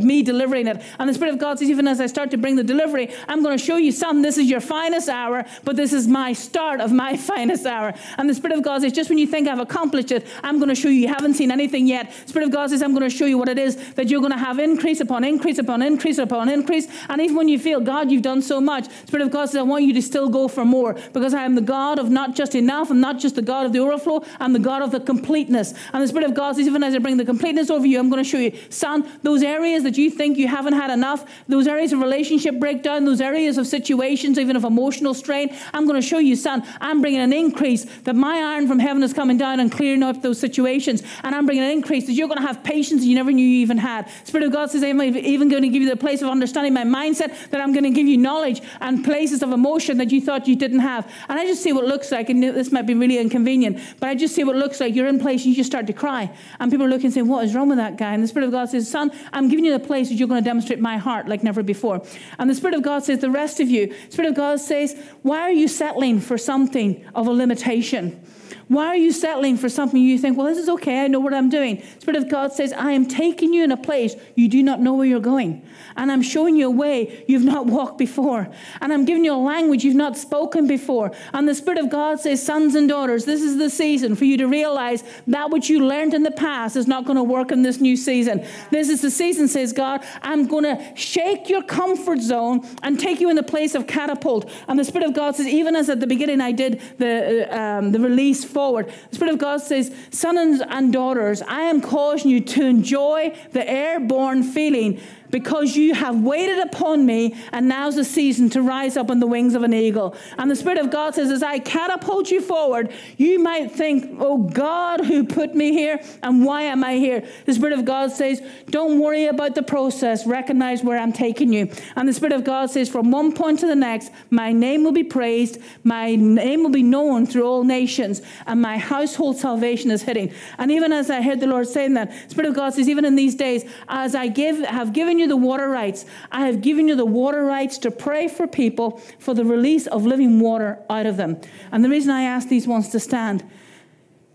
me 0.00 0.22
delivering 0.22 0.66
it. 0.68 0.82
And 0.98 1.08
the 1.08 1.14
Spirit 1.14 1.34
of 1.34 1.40
God 1.40 1.58
says, 1.58 1.68
even 1.70 1.88
as 1.88 2.00
I 2.00 2.06
start 2.06 2.30
to 2.30 2.38
bring 2.38 2.56
the 2.56 2.64
delivery, 2.64 3.12
I'm 3.28 3.42
going 3.42 3.56
to 3.56 3.62
show 3.62 3.76
you, 3.76 3.92
son, 3.92 4.22
this 4.22 4.38
is 4.38 4.48
your 4.48 4.60
finest 4.60 5.08
hour, 5.08 5.44
but 5.64 5.76
this 5.76 5.92
is 5.92 6.06
my 6.06 6.32
start 6.32 6.80
of 6.80 6.92
my 6.92 7.16
finest 7.30 7.66
hour. 7.66 7.94
And 8.18 8.30
the 8.30 8.34
Spirit 8.34 8.56
of 8.56 8.62
God 8.64 8.82
says, 8.82 8.92
just 8.92 9.10
when 9.10 9.18
you 9.18 9.26
think 9.26 9.48
I've 9.48 9.58
accomplished 9.58 10.12
it, 10.12 10.26
I'm 10.42 10.58
going 10.58 10.68
to 10.68 10.74
show 10.74 10.88
you, 10.88 11.00
you 11.00 11.08
haven't 11.08 11.34
seen 11.34 11.50
anything 11.50 11.86
yet. 11.86 12.12
Spirit 12.26 12.46
of 12.46 12.52
God 12.52 12.70
says, 12.70 12.82
I'm 12.82 12.94
going 12.94 13.08
to 13.08 13.16
show 13.16 13.26
you 13.26 13.38
what 13.38 13.48
it 13.48 13.58
is 13.58 13.76
that 13.94 14.08
you're 14.08 14.20
going 14.20 14.32
to 14.32 14.38
have 14.38 14.58
increase 14.58 15.00
upon 15.00 15.24
increase 15.24 15.58
upon 15.58 15.82
increase 15.82 16.18
upon 16.18 16.48
increase. 16.48 16.86
And 17.08 17.20
even 17.20 17.36
when 17.36 17.48
you 17.48 17.58
feel, 17.58 17.80
God, 17.80 18.10
you've 18.10 18.22
done 18.22 18.42
so 18.42 18.60
much, 18.60 18.86
Spirit 19.06 19.24
of 19.26 19.32
God 19.32 19.46
says, 19.46 19.56
I 19.56 19.62
want 19.62 19.84
you 19.84 19.94
to 19.94 20.02
still 20.02 20.28
go 20.28 20.48
for 20.48 20.64
more 20.64 20.94
because 21.12 21.34
I 21.34 21.42
am 21.44 21.54
the 21.54 21.60
God 21.60 21.98
of 21.98 22.10
not 22.10 22.34
just 22.34 22.54
enough 22.54 22.75
and 22.84 23.00
not 23.00 23.18
just 23.18 23.34
the 23.34 23.42
God 23.42 23.66
of 23.66 23.72
the 23.72 23.78
overflow, 23.80 24.24
I'm 24.38 24.52
the 24.52 24.58
God 24.58 24.82
of 24.82 24.90
the 24.90 25.00
completeness. 25.00 25.74
And 25.92 26.02
the 26.02 26.08
Spirit 26.08 26.28
of 26.28 26.34
God 26.34 26.56
says, 26.56 26.66
even 26.66 26.82
as 26.82 26.94
I 26.94 26.98
bring 26.98 27.16
the 27.16 27.24
completeness 27.24 27.70
over 27.70 27.86
you, 27.86 27.98
I'm 27.98 28.10
going 28.10 28.22
to 28.22 28.28
show 28.28 28.38
you, 28.38 28.52
son, 28.70 29.08
those 29.22 29.42
areas 29.42 29.82
that 29.84 29.96
you 29.96 30.10
think 30.10 30.38
you 30.38 30.48
haven't 30.48 30.74
had 30.74 30.90
enough, 30.90 31.24
those 31.48 31.66
areas 31.66 31.92
of 31.92 32.00
relationship 32.00 32.60
breakdown, 32.60 33.04
those 33.04 33.20
areas 33.20 33.58
of 33.58 33.66
situations, 33.66 34.38
even 34.38 34.56
of 34.56 34.64
emotional 34.64 35.14
strain, 35.14 35.54
I'm 35.72 35.86
going 35.86 36.00
to 36.00 36.06
show 36.06 36.18
you, 36.18 36.36
son, 36.36 36.62
I'm 36.80 37.00
bringing 37.00 37.20
an 37.20 37.32
increase 37.32 37.84
that 38.02 38.14
my 38.14 38.36
iron 38.54 38.68
from 38.68 38.78
heaven 38.78 39.02
is 39.02 39.12
coming 39.12 39.38
down 39.38 39.60
and 39.60 39.72
clearing 39.72 40.02
up 40.02 40.22
those 40.22 40.38
situations. 40.38 41.02
And 41.22 41.34
I'm 41.34 41.46
bringing 41.46 41.64
an 41.64 41.70
increase 41.70 42.06
that 42.06 42.12
you're 42.12 42.28
going 42.28 42.40
to 42.40 42.46
have 42.46 42.62
patience 42.62 43.04
you 43.04 43.14
never 43.14 43.32
knew 43.32 43.46
you 43.46 43.60
even 43.60 43.78
had. 43.78 44.10
Spirit 44.24 44.46
of 44.46 44.52
God 44.52 44.70
says, 44.70 44.82
I'm 44.82 45.00
even 45.00 45.48
going 45.48 45.62
to 45.62 45.68
give 45.68 45.82
you 45.82 45.88
the 45.88 45.96
place 45.96 46.22
of 46.22 46.28
understanding 46.28 46.74
my 46.74 46.84
mindset, 46.84 47.50
that 47.50 47.60
I'm 47.60 47.72
going 47.72 47.84
to 47.84 47.90
give 47.90 48.06
you 48.06 48.16
knowledge 48.16 48.62
and 48.80 49.04
places 49.04 49.42
of 49.42 49.52
emotion 49.52 49.98
that 49.98 50.10
you 50.10 50.20
thought 50.20 50.46
you 50.48 50.56
didn't 50.56 50.80
have. 50.80 51.10
And 51.28 51.38
I 51.38 51.46
just 51.46 51.62
see 51.62 51.72
what 51.72 51.84
it 51.84 51.88
looks 51.88 52.10
like, 52.10 52.28
might 52.72 52.86
be 52.86 52.94
really 52.94 53.18
inconvenient. 53.18 53.80
But 54.00 54.08
I 54.08 54.14
just 54.14 54.34
see 54.34 54.44
what 54.44 54.56
it 54.56 54.58
looks 54.58 54.80
like. 54.80 54.94
You're 54.94 55.06
in 55.06 55.18
place 55.18 55.44
you 55.44 55.54
just 55.54 55.70
start 55.70 55.86
to 55.86 55.92
cry. 55.92 56.34
And 56.60 56.70
people 56.70 56.86
are 56.86 56.88
looking 56.88 57.06
and 57.06 57.14
saying, 57.14 57.28
What 57.28 57.44
is 57.44 57.54
wrong 57.54 57.68
with 57.68 57.78
that 57.78 57.96
guy? 57.96 58.14
And 58.14 58.22
the 58.22 58.28
Spirit 58.28 58.46
of 58.46 58.52
God 58.52 58.68
says, 58.68 58.90
Son, 58.90 59.10
I'm 59.32 59.48
giving 59.48 59.64
you 59.64 59.72
the 59.72 59.84
place 59.84 60.08
that 60.08 60.14
you're 60.14 60.28
going 60.28 60.42
to 60.42 60.48
demonstrate 60.48 60.80
my 60.80 60.96
heart 60.96 61.28
like 61.28 61.42
never 61.42 61.62
before. 61.62 62.02
And 62.38 62.50
the 62.50 62.54
Spirit 62.54 62.74
of 62.74 62.82
God 62.82 63.04
says, 63.04 63.20
The 63.20 63.30
rest 63.30 63.60
of 63.60 63.68
you, 63.68 63.94
Spirit 64.10 64.28
of 64.30 64.34
God 64.34 64.60
says, 64.60 64.96
Why 65.22 65.40
are 65.40 65.52
you 65.52 65.68
settling 65.68 66.20
for 66.20 66.38
something 66.38 67.04
of 67.14 67.26
a 67.26 67.30
limitation? 67.30 68.22
Why 68.68 68.86
are 68.88 68.96
you 68.96 69.12
settling 69.12 69.56
for 69.56 69.68
something 69.68 70.02
you 70.02 70.18
think, 70.18 70.36
well, 70.36 70.48
this 70.48 70.58
is 70.58 70.68
okay, 70.68 71.04
I 71.04 71.06
know 71.06 71.20
what 71.20 71.32
I'm 71.32 71.48
doing? 71.48 71.84
Spirit 72.00 72.20
of 72.20 72.28
God 72.28 72.52
says, 72.52 72.72
I 72.72 72.92
am 72.92 73.06
taking 73.06 73.52
you 73.52 73.62
in 73.62 73.70
a 73.70 73.76
place 73.76 74.16
you 74.34 74.48
do 74.48 74.60
not 74.60 74.80
know 74.80 74.94
where 74.94 75.06
you're 75.06 75.20
going. 75.20 75.64
And 75.94 76.10
I'm 76.10 76.22
showing 76.22 76.56
you 76.56 76.66
a 76.66 76.70
way 76.70 77.24
you've 77.28 77.44
not 77.44 77.66
walked 77.66 77.96
before. 77.96 78.48
And 78.80 78.92
I'm 78.92 79.04
giving 79.04 79.24
you 79.24 79.32
a 79.32 79.36
language 79.36 79.84
you've 79.84 79.94
not 79.94 80.16
spoken 80.16 80.66
before. 80.66 81.12
And 81.32 81.48
the 81.48 81.54
Spirit 81.54 81.78
of 81.78 81.90
God 81.90 82.18
says, 82.18 82.44
sons 82.44 82.74
and 82.74 82.88
daughters, 82.88 83.24
this 83.24 83.40
is 83.40 83.56
the 83.56 83.70
season 83.70 84.16
for 84.16 84.24
you 84.24 84.36
to 84.38 84.46
realize 84.46 85.04
that 85.28 85.50
which 85.50 85.68
you 85.70 85.86
learned 85.86 86.12
in 86.12 86.24
the 86.24 86.32
past 86.32 86.74
is 86.74 86.88
not 86.88 87.04
going 87.04 87.16
to 87.16 87.22
work 87.22 87.52
in 87.52 87.62
this 87.62 87.80
new 87.80 87.96
season. 87.96 88.44
This 88.72 88.88
is 88.88 89.00
the 89.00 89.12
season, 89.12 89.46
says 89.46 89.72
God, 89.72 90.04
I'm 90.22 90.46
going 90.46 90.64
to 90.64 90.96
shake 90.96 91.48
your 91.48 91.62
comfort 91.62 92.18
zone 92.18 92.66
and 92.82 92.98
take 92.98 93.20
you 93.20 93.30
in 93.30 93.36
the 93.36 93.44
place 93.44 93.76
of 93.76 93.86
catapult. 93.86 94.50
And 94.66 94.76
the 94.76 94.84
Spirit 94.84 95.06
of 95.06 95.14
God 95.14 95.36
says, 95.36 95.46
even 95.46 95.76
as 95.76 95.88
at 95.88 96.00
the 96.00 96.06
beginning 96.08 96.40
I 96.40 96.50
did 96.50 96.82
the, 96.98 97.48
uh, 97.48 97.56
um, 97.56 97.92
the 97.92 98.00
release 98.00 98.44
forward. 98.56 98.90
The 99.10 99.16
Spirit 99.16 99.34
of 99.34 99.38
God 99.38 99.60
says, 99.60 99.94
Sons 100.10 100.62
and 100.66 100.90
daughters, 100.90 101.42
I 101.42 101.60
am 101.72 101.82
causing 101.82 102.30
you 102.30 102.40
to 102.40 102.64
enjoy 102.64 103.36
the 103.52 103.68
airborne 103.68 104.42
feeling 104.42 104.98
because 105.30 105.76
you 105.76 105.94
have 105.94 106.20
waited 106.20 106.58
upon 106.58 107.06
me, 107.06 107.34
and 107.52 107.68
now's 107.68 107.96
the 107.96 108.04
season 108.04 108.50
to 108.50 108.62
rise 108.62 108.96
up 108.96 109.10
on 109.10 109.20
the 109.20 109.26
wings 109.26 109.54
of 109.54 109.62
an 109.62 109.74
eagle. 109.74 110.14
And 110.38 110.50
the 110.50 110.56
Spirit 110.56 110.78
of 110.78 110.90
God 110.90 111.14
says, 111.14 111.30
as 111.30 111.42
I 111.42 111.58
catapult 111.58 112.30
you 112.30 112.40
forward, 112.40 112.92
you 113.16 113.38
might 113.38 113.70
think, 113.72 114.16
Oh 114.20 114.38
God, 114.38 115.04
who 115.04 115.24
put 115.24 115.54
me 115.54 115.72
here, 115.72 116.00
and 116.22 116.44
why 116.44 116.62
am 116.62 116.84
I 116.84 116.96
here? 116.96 117.26
The 117.44 117.54
Spirit 117.54 117.78
of 117.78 117.84
God 117.84 118.12
says, 118.12 118.42
Don't 118.70 119.00
worry 119.00 119.26
about 119.26 119.54
the 119.54 119.62
process, 119.62 120.26
recognize 120.26 120.82
where 120.82 120.98
I'm 120.98 121.12
taking 121.12 121.52
you. 121.52 121.70
And 121.94 122.08
the 122.08 122.12
Spirit 122.12 122.32
of 122.32 122.44
God 122.44 122.70
says, 122.70 122.88
From 122.88 123.10
one 123.10 123.32
point 123.32 123.60
to 123.60 123.66
the 123.66 123.76
next, 123.76 124.12
my 124.30 124.52
name 124.52 124.84
will 124.84 124.92
be 124.92 125.04
praised, 125.04 125.58
my 125.84 126.14
name 126.14 126.62
will 126.62 126.70
be 126.70 126.82
known 126.82 127.26
through 127.26 127.46
all 127.46 127.64
nations, 127.64 128.22
and 128.46 128.60
my 128.60 128.78
household 128.78 129.36
salvation 129.36 129.90
is 129.90 130.02
hitting. 130.02 130.32
And 130.58 130.70
even 130.70 130.92
as 130.92 131.10
I 131.10 131.22
heard 131.22 131.40
the 131.40 131.46
Lord 131.46 131.68
saying 131.68 131.94
that, 131.94 132.12
Spirit 132.30 132.48
of 132.48 132.56
God 132.56 132.74
says, 132.74 132.88
Even 132.88 133.04
in 133.04 133.16
these 133.16 133.34
days, 133.34 133.64
as 133.88 134.14
I 134.14 134.28
give, 134.28 134.58
have 134.60 134.92
given 134.92 135.15
you 135.18 135.26
the 135.26 135.36
water 135.36 135.68
rights. 135.68 136.04
I 136.30 136.46
have 136.46 136.60
given 136.60 136.88
you 136.88 136.96
the 136.96 137.06
water 137.06 137.44
rights 137.44 137.78
to 137.78 137.90
pray 137.90 138.28
for 138.28 138.46
people 138.46 138.98
for 139.18 139.34
the 139.34 139.44
release 139.44 139.86
of 139.86 140.06
living 140.06 140.40
water 140.40 140.78
out 140.88 141.06
of 141.06 141.16
them. 141.16 141.40
And 141.72 141.84
the 141.84 141.88
reason 141.88 142.10
I 142.10 142.22
ask 142.22 142.48
these 142.48 142.66
ones 142.66 142.88
to 142.90 143.00
stand, 143.00 143.44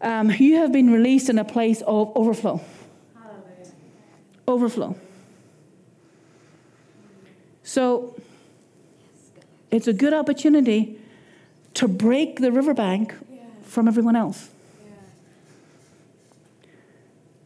um, 0.01 0.31
you 0.31 0.57
have 0.57 0.71
been 0.71 0.91
released 0.91 1.29
in 1.29 1.37
a 1.37 1.45
place 1.45 1.81
of 1.81 2.11
overflow. 2.15 2.61
Hallelujah. 3.13 3.73
Overflow. 4.47 4.95
So 7.63 8.15
it's 9.69 9.87
a 9.87 9.93
good 9.93 10.13
opportunity 10.13 10.99
to 11.75 11.87
break 11.87 12.39
the 12.39 12.51
riverbank 12.51 13.13
from 13.63 13.87
everyone 13.87 14.15
else. 14.15 14.49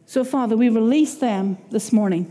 So, 0.06 0.24
Father, 0.24 0.56
we 0.56 0.68
release 0.68 1.16
them 1.16 1.58
this 1.70 1.92
morning 1.92 2.30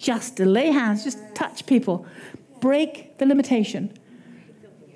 just 0.00 0.38
to 0.38 0.46
lay 0.46 0.72
hands, 0.72 1.04
just 1.04 1.18
touch 1.34 1.66
people, 1.66 2.06
break 2.60 3.18
the 3.18 3.26
limitation. 3.26 3.92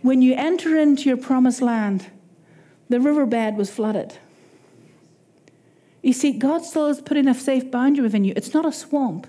When 0.02 0.22
you 0.22 0.34
enter 0.34 0.76
into 0.76 1.09
your 1.09 1.18
promised 1.18 1.61
land, 1.61 2.11
the 2.88 3.00
riverbed 3.00 3.57
was 3.57 3.70
flooded. 3.70 4.18
You 6.02 6.12
see, 6.12 6.32
God 6.32 6.64
still 6.64 6.86
is 6.86 7.00
putting 7.00 7.28
a 7.28 7.34
safe 7.34 7.70
boundary 7.70 8.02
within 8.02 8.24
you. 8.24 8.32
It's 8.34 8.55
not 8.55 8.64
a 8.64 8.72
swamp, 8.72 9.26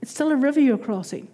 it's 0.00 0.10
still 0.10 0.32
a 0.32 0.36
river 0.36 0.60
you're 0.60 0.78
crossing. 0.78 1.28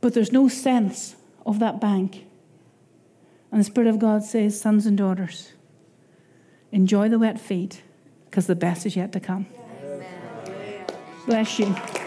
But 0.00 0.14
there's 0.14 0.32
no 0.32 0.48
sense 0.48 1.14
of 1.46 1.58
that 1.60 1.80
bank. 1.80 2.26
And 3.52 3.60
the 3.60 3.64
Spirit 3.64 3.88
of 3.88 3.98
God 3.98 4.24
says, 4.24 4.60
Sons 4.60 4.86
and 4.86 4.96
daughters, 4.96 5.52
enjoy 6.72 7.08
the 7.08 7.18
wet 7.18 7.40
feet 7.40 7.82
because 8.24 8.46
the 8.46 8.54
best 8.54 8.86
is 8.86 8.96
yet 8.96 9.12
to 9.12 9.20
come. 9.20 9.46
Bless 11.26 11.58
you. 11.58 11.99